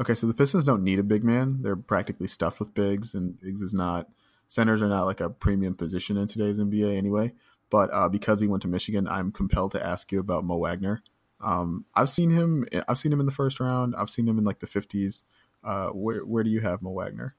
Okay, 0.00 0.14
so 0.14 0.26
the 0.26 0.34
Pistons 0.34 0.64
don't 0.64 0.82
need 0.82 0.98
a 0.98 1.04
big 1.04 1.22
man. 1.22 1.62
They're 1.62 1.76
practically 1.76 2.26
stuffed 2.26 2.58
with 2.58 2.74
bigs, 2.74 3.14
and 3.14 3.40
bigs 3.40 3.62
is 3.62 3.72
not 3.72 4.08
centers 4.48 4.82
are 4.82 4.88
not 4.88 5.04
like 5.04 5.20
a 5.20 5.30
premium 5.30 5.74
position 5.74 6.16
in 6.16 6.26
today's 6.26 6.58
NBA 6.58 6.96
anyway. 6.96 7.32
But 7.70 7.92
uh, 7.92 8.08
because 8.08 8.40
he 8.40 8.46
went 8.46 8.62
to 8.62 8.68
Michigan, 8.68 9.08
I'm 9.08 9.32
compelled 9.32 9.72
to 9.72 9.84
ask 9.84 10.10
you 10.12 10.20
about 10.20 10.44
Mo 10.44 10.56
Wagner. 10.56 11.02
Um, 11.40 11.84
I've 11.94 12.10
seen 12.10 12.30
him. 12.30 12.66
I've 12.88 12.98
seen 12.98 13.12
him 13.12 13.20
in 13.20 13.26
the 13.26 13.32
first 13.32 13.60
round. 13.60 13.94
I've 13.96 14.10
seen 14.10 14.26
him 14.26 14.38
in 14.38 14.44
like 14.44 14.58
the 14.58 14.66
50s. 14.66 15.22
Uh, 15.62 15.88
where 15.88 16.24
where 16.24 16.42
do 16.42 16.50
you 16.50 16.60
have 16.60 16.82
Mo 16.82 16.90
Wagner? 16.90 17.34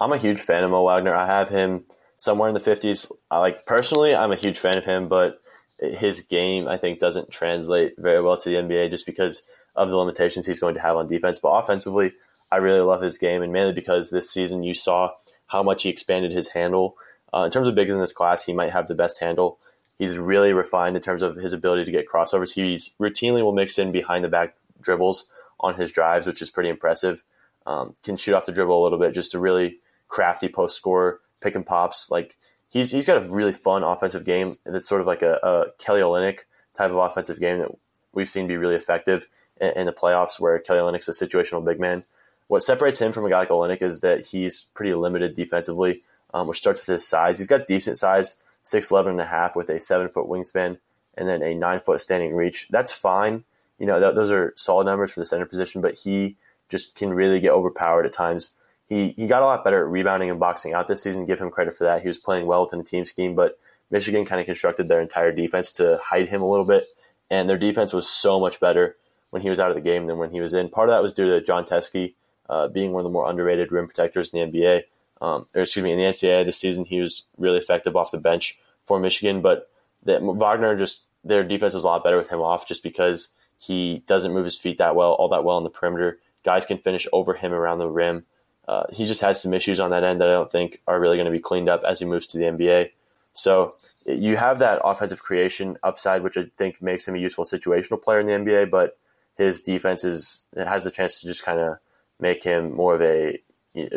I'm 0.00 0.12
a 0.12 0.18
huge 0.18 0.40
fan 0.40 0.64
of 0.64 0.70
Mo 0.70 0.82
Wagner. 0.84 1.14
I 1.14 1.26
have 1.26 1.50
him 1.50 1.84
somewhere 2.16 2.48
in 2.48 2.54
the 2.54 2.60
50s. 2.60 3.12
I 3.30 3.38
like 3.38 3.66
personally, 3.66 4.14
I'm 4.14 4.32
a 4.32 4.36
huge 4.36 4.58
fan 4.58 4.78
of 4.78 4.84
him, 4.84 5.08
but 5.08 5.42
his 5.78 6.22
game 6.22 6.68
I 6.68 6.78
think 6.78 6.98
doesn't 6.98 7.30
translate 7.30 7.94
very 7.98 8.22
well 8.22 8.36
to 8.38 8.48
the 8.48 8.56
NBA 8.56 8.90
just 8.90 9.06
because 9.06 9.42
of 9.76 9.90
the 9.90 9.96
limitations 9.96 10.46
he's 10.46 10.60
going 10.60 10.74
to 10.74 10.80
have 10.80 10.96
on 10.96 11.06
defense. 11.06 11.38
But 11.38 11.50
offensively, 11.50 12.14
I 12.50 12.56
really 12.56 12.80
love 12.80 13.02
his 13.02 13.18
game, 13.18 13.42
and 13.42 13.52
mainly 13.52 13.72
because 13.72 14.10
this 14.10 14.30
season 14.30 14.62
you 14.62 14.74
saw 14.74 15.12
how 15.46 15.62
much 15.62 15.82
he 15.82 15.88
expanded 15.88 16.32
his 16.32 16.48
handle. 16.48 16.96
Uh, 17.32 17.44
in 17.44 17.50
terms 17.50 17.68
of 17.68 17.74
bigs 17.74 17.92
in 17.92 18.00
this 18.00 18.12
class, 18.12 18.44
he 18.44 18.52
might 18.52 18.72
have 18.72 18.88
the 18.88 18.94
best 18.94 19.20
handle. 19.20 19.58
He's 19.98 20.18
really 20.18 20.52
refined 20.52 20.96
in 20.96 21.02
terms 21.02 21.22
of 21.22 21.36
his 21.36 21.52
ability 21.52 21.84
to 21.84 21.92
get 21.92 22.08
crossovers. 22.08 22.54
He's 22.54 22.94
routinely 22.98 23.42
will 23.42 23.52
mix 23.52 23.78
in 23.78 23.92
behind 23.92 24.24
the 24.24 24.28
back 24.28 24.56
dribbles 24.80 25.28
on 25.60 25.74
his 25.74 25.92
drives, 25.92 26.26
which 26.26 26.40
is 26.40 26.50
pretty 26.50 26.70
impressive. 26.70 27.22
Um, 27.66 27.94
can 28.02 28.16
shoot 28.16 28.34
off 28.34 28.46
the 28.46 28.52
dribble 28.52 28.80
a 28.80 28.82
little 28.82 28.98
bit, 28.98 29.14
just 29.14 29.32
to 29.32 29.38
really 29.38 29.78
crafty 30.10 30.48
post 30.48 30.76
score, 30.76 31.20
pick 31.40 31.54
and 31.54 31.64
pops. 31.64 32.10
Like 32.10 32.36
he's 32.68 32.90
he's 32.90 33.06
got 33.06 33.22
a 33.22 33.26
really 33.26 33.54
fun 33.54 33.82
offensive 33.82 34.24
game 34.26 34.58
and 34.66 34.74
that's 34.74 34.88
sort 34.88 35.00
of 35.00 35.06
like 35.06 35.22
a, 35.22 35.38
a 35.42 35.64
Kelly 35.78 36.02
Olynyk 36.02 36.40
type 36.74 36.90
of 36.90 36.96
offensive 36.96 37.40
game 37.40 37.60
that 37.60 37.70
we've 38.12 38.28
seen 38.28 38.46
be 38.46 38.58
really 38.58 38.74
effective 38.74 39.26
in, 39.60 39.70
in 39.70 39.86
the 39.86 39.92
playoffs, 39.92 40.38
where 40.38 40.58
Kelly 40.58 40.80
Olynyk's 40.80 41.08
a 41.08 41.12
situational 41.12 41.64
big 41.64 41.80
man. 41.80 42.04
What 42.48 42.62
separates 42.62 43.00
him 43.00 43.12
from 43.12 43.24
a 43.24 43.30
guy 43.30 43.38
like 43.38 43.48
Olynyk 43.48 43.82
is 43.82 44.00
that 44.00 44.26
he's 44.26 44.64
pretty 44.74 44.92
limited 44.94 45.34
defensively, 45.34 46.02
um, 46.34 46.48
which 46.48 46.58
starts 46.58 46.80
with 46.80 46.92
his 46.92 47.06
size. 47.06 47.38
He's 47.38 47.46
got 47.46 47.68
decent 47.68 47.96
size, 47.96 48.40
6'11 48.64 49.10
and 49.10 49.20
a 49.20 49.26
half 49.26 49.54
with 49.54 49.70
a 49.70 49.80
seven 49.80 50.08
foot 50.08 50.26
wingspan 50.26 50.78
and 51.16 51.28
then 51.28 51.42
a 51.42 51.54
nine 51.54 51.78
foot 51.78 52.00
standing 52.00 52.34
reach. 52.34 52.68
That's 52.68 52.92
fine. 52.92 53.44
You 53.78 53.86
know, 53.86 54.00
th- 54.00 54.14
those 54.14 54.30
are 54.30 54.52
solid 54.56 54.84
numbers 54.84 55.12
for 55.12 55.20
the 55.20 55.26
center 55.26 55.46
position, 55.46 55.80
but 55.80 55.98
he 55.98 56.36
just 56.68 56.94
can 56.94 57.12
really 57.12 57.40
get 57.40 57.52
overpowered 57.52 58.06
at 58.06 58.12
times. 58.12 58.54
He, 58.90 59.14
he 59.16 59.26
got 59.26 59.42
a 59.42 59.46
lot 59.46 59.64
better 59.64 59.82
at 59.82 59.90
rebounding 59.90 60.28
and 60.28 60.38
boxing 60.38 60.74
out 60.74 60.88
this 60.88 61.02
season. 61.02 61.24
Give 61.24 61.40
him 61.40 61.50
credit 61.50 61.76
for 61.76 61.84
that. 61.84 62.02
He 62.02 62.08
was 62.08 62.18
playing 62.18 62.46
well 62.46 62.64
within 62.64 62.80
the 62.80 62.84
team 62.84 63.06
scheme, 63.06 63.34
but 63.34 63.58
Michigan 63.90 64.26
kind 64.26 64.40
of 64.40 64.46
constructed 64.46 64.88
their 64.88 65.00
entire 65.00 65.32
defense 65.32 65.72
to 65.74 65.98
hide 66.04 66.28
him 66.28 66.42
a 66.42 66.50
little 66.50 66.66
bit. 66.66 66.84
And 67.30 67.48
their 67.48 67.56
defense 67.56 67.92
was 67.92 68.08
so 68.08 68.38
much 68.38 68.60
better 68.60 68.96
when 69.30 69.42
he 69.42 69.48
was 69.48 69.60
out 69.60 69.70
of 69.70 69.76
the 69.76 69.80
game 69.80 70.06
than 70.06 70.18
when 70.18 70.30
he 70.30 70.40
was 70.40 70.52
in. 70.52 70.68
Part 70.68 70.88
of 70.88 70.92
that 70.92 71.02
was 71.02 71.14
due 71.14 71.30
to 71.30 71.40
Jon 71.40 71.64
Teske 71.64 72.14
uh, 72.48 72.66
being 72.68 72.92
one 72.92 73.00
of 73.00 73.04
the 73.04 73.10
more 73.10 73.30
underrated 73.30 73.72
rim 73.72 73.86
protectors 73.86 74.30
in 74.30 74.50
the 74.50 74.58
NBA. 74.58 74.82
Um, 75.22 75.46
or 75.54 75.62
excuse 75.62 75.84
me, 75.84 75.92
in 75.92 75.98
the 75.98 76.04
NCAA 76.04 76.44
this 76.44 76.58
season, 76.58 76.84
he 76.84 77.00
was 77.00 77.24
really 77.38 77.58
effective 77.58 77.94
off 77.94 78.10
the 78.10 78.18
bench 78.18 78.58
for 78.84 78.98
Michigan. 78.98 79.40
But 79.40 79.70
that 80.04 80.22
Wagner 80.22 80.76
just 80.76 81.04
their 81.22 81.44
defense 81.44 81.74
was 81.74 81.84
a 81.84 81.86
lot 81.86 82.02
better 82.02 82.16
with 82.16 82.30
him 82.30 82.40
off, 82.40 82.66
just 82.66 82.82
because 82.82 83.28
he 83.56 84.02
doesn't 84.06 84.32
move 84.32 84.44
his 84.44 84.58
feet 84.58 84.78
that 84.78 84.96
well, 84.96 85.12
all 85.12 85.28
that 85.28 85.44
well 85.44 85.56
on 85.56 85.64
the 85.64 85.70
perimeter. 85.70 86.18
Guys 86.42 86.66
can 86.66 86.78
finish 86.78 87.06
over 87.12 87.34
him 87.34 87.52
around 87.52 87.78
the 87.78 87.88
rim. 87.88 88.24
Uh, 88.68 88.84
he 88.92 89.04
just 89.04 89.20
has 89.20 89.42
some 89.42 89.54
issues 89.54 89.80
on 89.80 89.90
that 89.90 90.04
end 90.04 90.20
that 90.20 90.28
I 90.28 90.32
don't 90.32 90.50
think 90.50 90.80
are 90.86 91.00
really 91.00 91.16
going 91.16 91.26
to 91.26 91.32
be 91.32 91.40
cleaned 91.40 91.68
up 91.68 91.82
as 91.84 91.98
he 91.98 92.04
moves 92.04 92.26
to 92.28 92.38
the 92.38 92.44
NBA. 92.44 92.90
So 93.32 93.74
you 94.06 94.36
have 94.36 94.58
that 94.58 94.80
offensive 94.84 95.22
creation 95.22 95.76
upside, 95.82 96.22
which 96.22 96.36
I 96.36 96.46
think 96.56 96.82
makes 96.82 97.06
him 97.06 97.14
a 97.14 97.18
useful 97.18 97.44
situational 97.44 98.00
player 98.00 98.20
in 98.20 98.26
the 98.26 98.32
NBA. 98.32 98.70
But 98.70 98.98
his 99.36 99.60
defense 99.60 100.04
is 100.04 100.44
has 100.56 100.84
the 100.84 100.90
chance 100.90 101.20
to 101.20 101.26
just 101.26 101.44
kind 101.44 101.58
of 101.58 101.78
make 102.18 102.44
him 102.44 102.74
more 102.74 102.94
of 102.94 103.02
a 103.02 103.40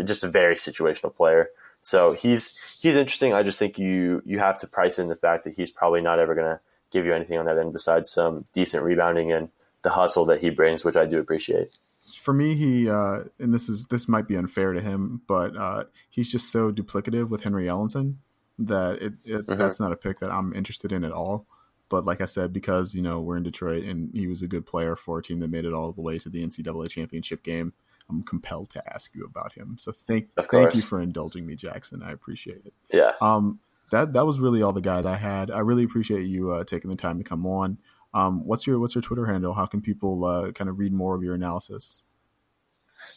just 0.04 0.24
a 0.24 0.28
very 0.30 0.56
situational 0.56 1.16
player. 1.16 1.50
So 1.82 2.14
he's 2.14 2.80
he's 2.82 2.96
interesting. 2.96 3.34
I 3.34 3.44
just 3.44 3.60
think 3.60 3.78
you 3.78 4.22
you 4.26 4.40
have 4.40 4.58
to 4.60 4.68
price 4.68 4.98
in 5.00 5.10
the 5.10 5.16
fact 5.16 5.44
that 5.44 5.56
he's 5.56 5.72
probably 5.72 6.02
not 6.02 6.20
ever 6.20 6.34
going 6.34 6.48
to 6.48 6.60
give 6.92 7.06
you 7.06 7.14
anything 7.14 7.38
on 7.38 7.46
that 7.46 7.58
end 7.58 7.74
besides 7.74 8.10
some 8.10 8.46
decent 8.54 8.84
rebounding 8.84 9.32
and 9.32 9.50
the 9.82 9.90
hustle 9.90 10.26
that 10.26 10.40
he 10.40 10.50
brings, 10.50 10.86
which 10.86 10.96
I 10.96 11.06
do 11.06 11.20
appreciate. 11.20 11.76
For 12.22 12.34
me, 12.34 12.56
he 12.56 12.90
uh, 12.90 13.24
and 13.40 13.54
this 13.54 13.70
is 13.70 13.86
this 13.86 14.08
might 14.08 14.28
be 14.28 14.36
unfair 14.36 14.74
to 14.74 14.82
him, 14.82 15.22
but 15.28 15.56
uh, 15.56 15.86
he's 16.10 16.32
just 16.32 16.52
so 16.52 16.72
duplicative 16.72 17.30
with 17.30 17.44
Henry 17.44 17.66
Ellenson 17.66 18.16
that 18.60 19.02
it, 19.02 19.14
it 19.26 19.46
mm-hmm. 19.46 19.58
that's 19.58 19.80
not 19.80 19.92
a 19.92 19.96
pick 19.96 20.20
that 20.20 20.32
I'm 20.32 20.54
interested 20.54 20.92
in 20.92 21.04
at 21.04 21.12
all. 21.12 21.46
But 21.90 22.06
like 22.06 22.22
I 22.22 22.26
said, 22.26 22.54
because 22.54 22.96
you 22.96 23.02
know 23.02 23.22
we're 23.22 23.38
in 23.38 23.44
Detroit 23.44 23.84
and 23.84 24.10
he 24.14 24.28
was 24.28 24.42
a 24.42 24.48
good 24.48 24.66
player 24.66 24.96
for 24.96 25.20
a 25.20 25.24
team 25.24 25.40
that 25.40 25.50
made 25.50 25.66
it 25.66 25.74
all 25.74 25.92
the 25.92 26.02
way 26.02 26.18
to 26.20 26.30
the 26.30 26.46
NCAA 26.46 26.90
championship 26.90 27.44
game, 27.44 27.74
I'm 28.10 28.24
compelled 28.24 28.70
to 28.72 28.94
ask 28.94 29.14
you 29.16 29.26
about 29.26 29.54
him. 29.54 29.78
So 29.78 29.92
thank 29.92 30.30
thank 30.50 30.76
you 30.76 30.82
for 30.82 31.02
indulging 31.02 31.46
me, 31.46 31.56
Jackson. 31.56 32.04
I 32.04 32.12
appreciate 32.12 32.66
it. 32.66 32.74
Yeah. 32.92 33.14
Um, 33.22 33.60
that 33.92 34.14
that 34.14 34.26
was 34.26 34.40
really 34.40 34.62
all 34.62 34.74
the 34.74 34.82
guys 34.82 35.06
I 35.06 35.16
had. 35.16 35.52
I 35.52 35.60
really 35.60 35.84
appreciate 35.84 36.24
you 36.24 36.52
uh, 36.52 36.64
taking 36.64 36.90
the 36.90 36.98
time 36.98 37.18
to 37.18 37.24
come 37.24 37.46
on. 37.46 37.78
Um, 38.14 38.46
what's 38.46 38.68
your 38.68 38.80
what's 38.80 38.96
your 38.96 39.02
Twitter 39.02 39.26
handle? 39.26 39.54
How 39.54 39.66
can 39.66 39.82
people 39.82 40.26
uh, 40.26 40.52
kind 40.52 40.70
of 40.70 40.80
read 40.80 40.94
more 40.94 41.16
of 41.16 41.24
your 41.24 41.34
analysis? 41.34 42.04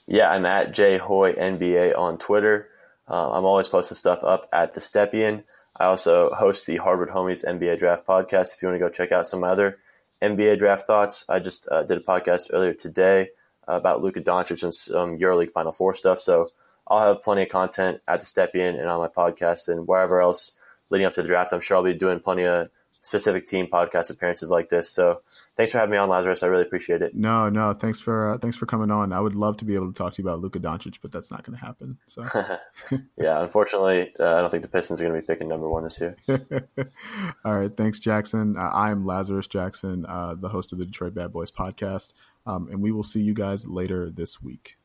Yeah, 0.06 0.30
I'm 0.30 0.46
at 0.46 0.72
jhoy 0.72 1.38
NBA 1.38 1.96
on 1.96 2.18
Twitter. 2.18 2.68
Uh, 3.08 3.32
I'm 3.32 3.44
always 3.44 3.68
posting 3.68 3.96
stuff 3.96 4.24
up 4.24 4.48
at 4.52 4.74
the 4.74 4.80
Stepien. 4.80 5.44
I 5.78 5.84
also 5.84 6.30
host 6.30 6.66
the 6.66 6.78
Harvard 6.78 7.10
Homies 7.10 7.44
NBA 7.44 7.78
Draft 7.78 8.06
podcast. 8.06 8.54
If 8.54 8.62
you 8.62 8.68
want 8.68 8.80
to 8.80 8.84
go 8.84 8.88
check 8.88 9.12
out 9.12 9.26
some 9.26 9.44
other 9.44 9.78
NBA 10.22 10.58
draft 10.58 10.86
thoughts, 10.86 11.24
I 11.28 11.38
just 11.38 11.68
uh, 11.70 11.82
did 11.82 11.98
a 11.98 12.00
podcast 12.00 12.50
earlier 12.52 12.72
today 12.72 13.30
about 13.68 14.02
Luka 14.02 14.20
Doncic 14.20 14.62
and 14.62 14.74
some 14.74 15.18
EuroLeague 15.18 15.52
Final 15.52 15.72
Four 15.72 15.94
stuff. 15.94 16.20
So 16.20 16.48
I'll 16.86 17.14
have 17.14 17.22
plenty 17.22 17.42
of 17.42 17.48
content 17.48 18.00
at 18.06 18.20
the 18.20 18.26
Stepien 18.26 18.78
and 18.78 18.88
on 18.88 19.00
my 19.00 19.08
podcast 19.08 19.68
and 19.68 19.86
wherever 19.86 20.20
else 20.20 20.52
leading 20.88 21.06
up 21.06 21.14
to 21.14 21.22
the 21.22 21.28
draft. 21.28 21.52
I'm 21.52 21.60
sure 21.60 21.76
I'll 21.76 21.82
be 21.82 21.94
doing 21.94 22.20
plenty 22.20 22.44
of 22.44 22.70
specific 23.06 23.46
team 23.46 23.68
podcast 23.72 24.10
appearances 24.10 24.50
like 24.50 24.68
this. 24.68 24.90
So 24.90 25.22
thanks 25.56 25.70
for 25.70 25.78
having 25.78 25.92
me 25.92 25.96
on, 25.96 26.08
Lazarus. 26.08 26.42
I 26.42 26.48
really 26.48 26.64
appreciate 26.64 27.02
it. 27.02 27.14
No, 27.14 27.48
no, 27.48 27.72
thanks 27.72 28.00
for 28.00 28.32
uh, 28.32 28.38
thanks 28.38 28.56
for 28.56 28.66
coming 28.66 28.90
on. 28.90 29.12
I 29.12 29.20
would 29.20 29.36
love 29.36 29.56
to 29.58 29.64
be 29.64 29.76
able 29.76 29.86
to 29.86 29.96
talk 29.96 30.14
to 30.14 30.22
you 30.22 30.28
about 30.28 30.40
Luka 30.40 30.58
Doncic, 30.58 30.98
but 31.00 31.12
that's 31.12 31.30
not 31.30 31.44
going 31.44 31.56
to 31.56 31.64
happen. 31.64 31.98
So, 32.06 32.24
yeah, 33.16 33.42
unfortunately, 33.42 34.12
uh, 34.18 34.36
I 34.36 34.40
don't 34.40 34.50
think 34.50 34.64
the 34.64 34.68
Pistons 34.68 35.00
are 35.00 35.04
going 35.04 35.14
to 35.14 35.20
be 35.20 35.26
picking 35.26 35.48
number 35.48 35.68
one 35.68 35.84
this 35.84 36.00
year. 36.00 36.16
All 37.44 37.54
right, 37.54 37.74
thanks, 37.74 38.00
Jackson. 38.00 38.56
Uh, 38.56 38.70
I 38.72 38.90
am 38.90 39.06
Lazarus 39.06 39.46
Jackson, 39.46 40.04
uh, 40.06 40.34
the 40.34 40.48
host 40.48 40.72
of 40.72 40.78
the 40.78 40.86
Detroit 40.86 41.14
Bad 41.14 41.32
Boys 41.32 41.52
podcast, 41.52 42.12
um, 42.44 42.68
and 42.70 42.82
we 42.82 42.90
will 42.90 43.04
see 43.04 43.20
you 43.20 43.34
guys 43.34 43.68
later 43.68 44.10
this 44.10 44.42
week. 44.42 44.76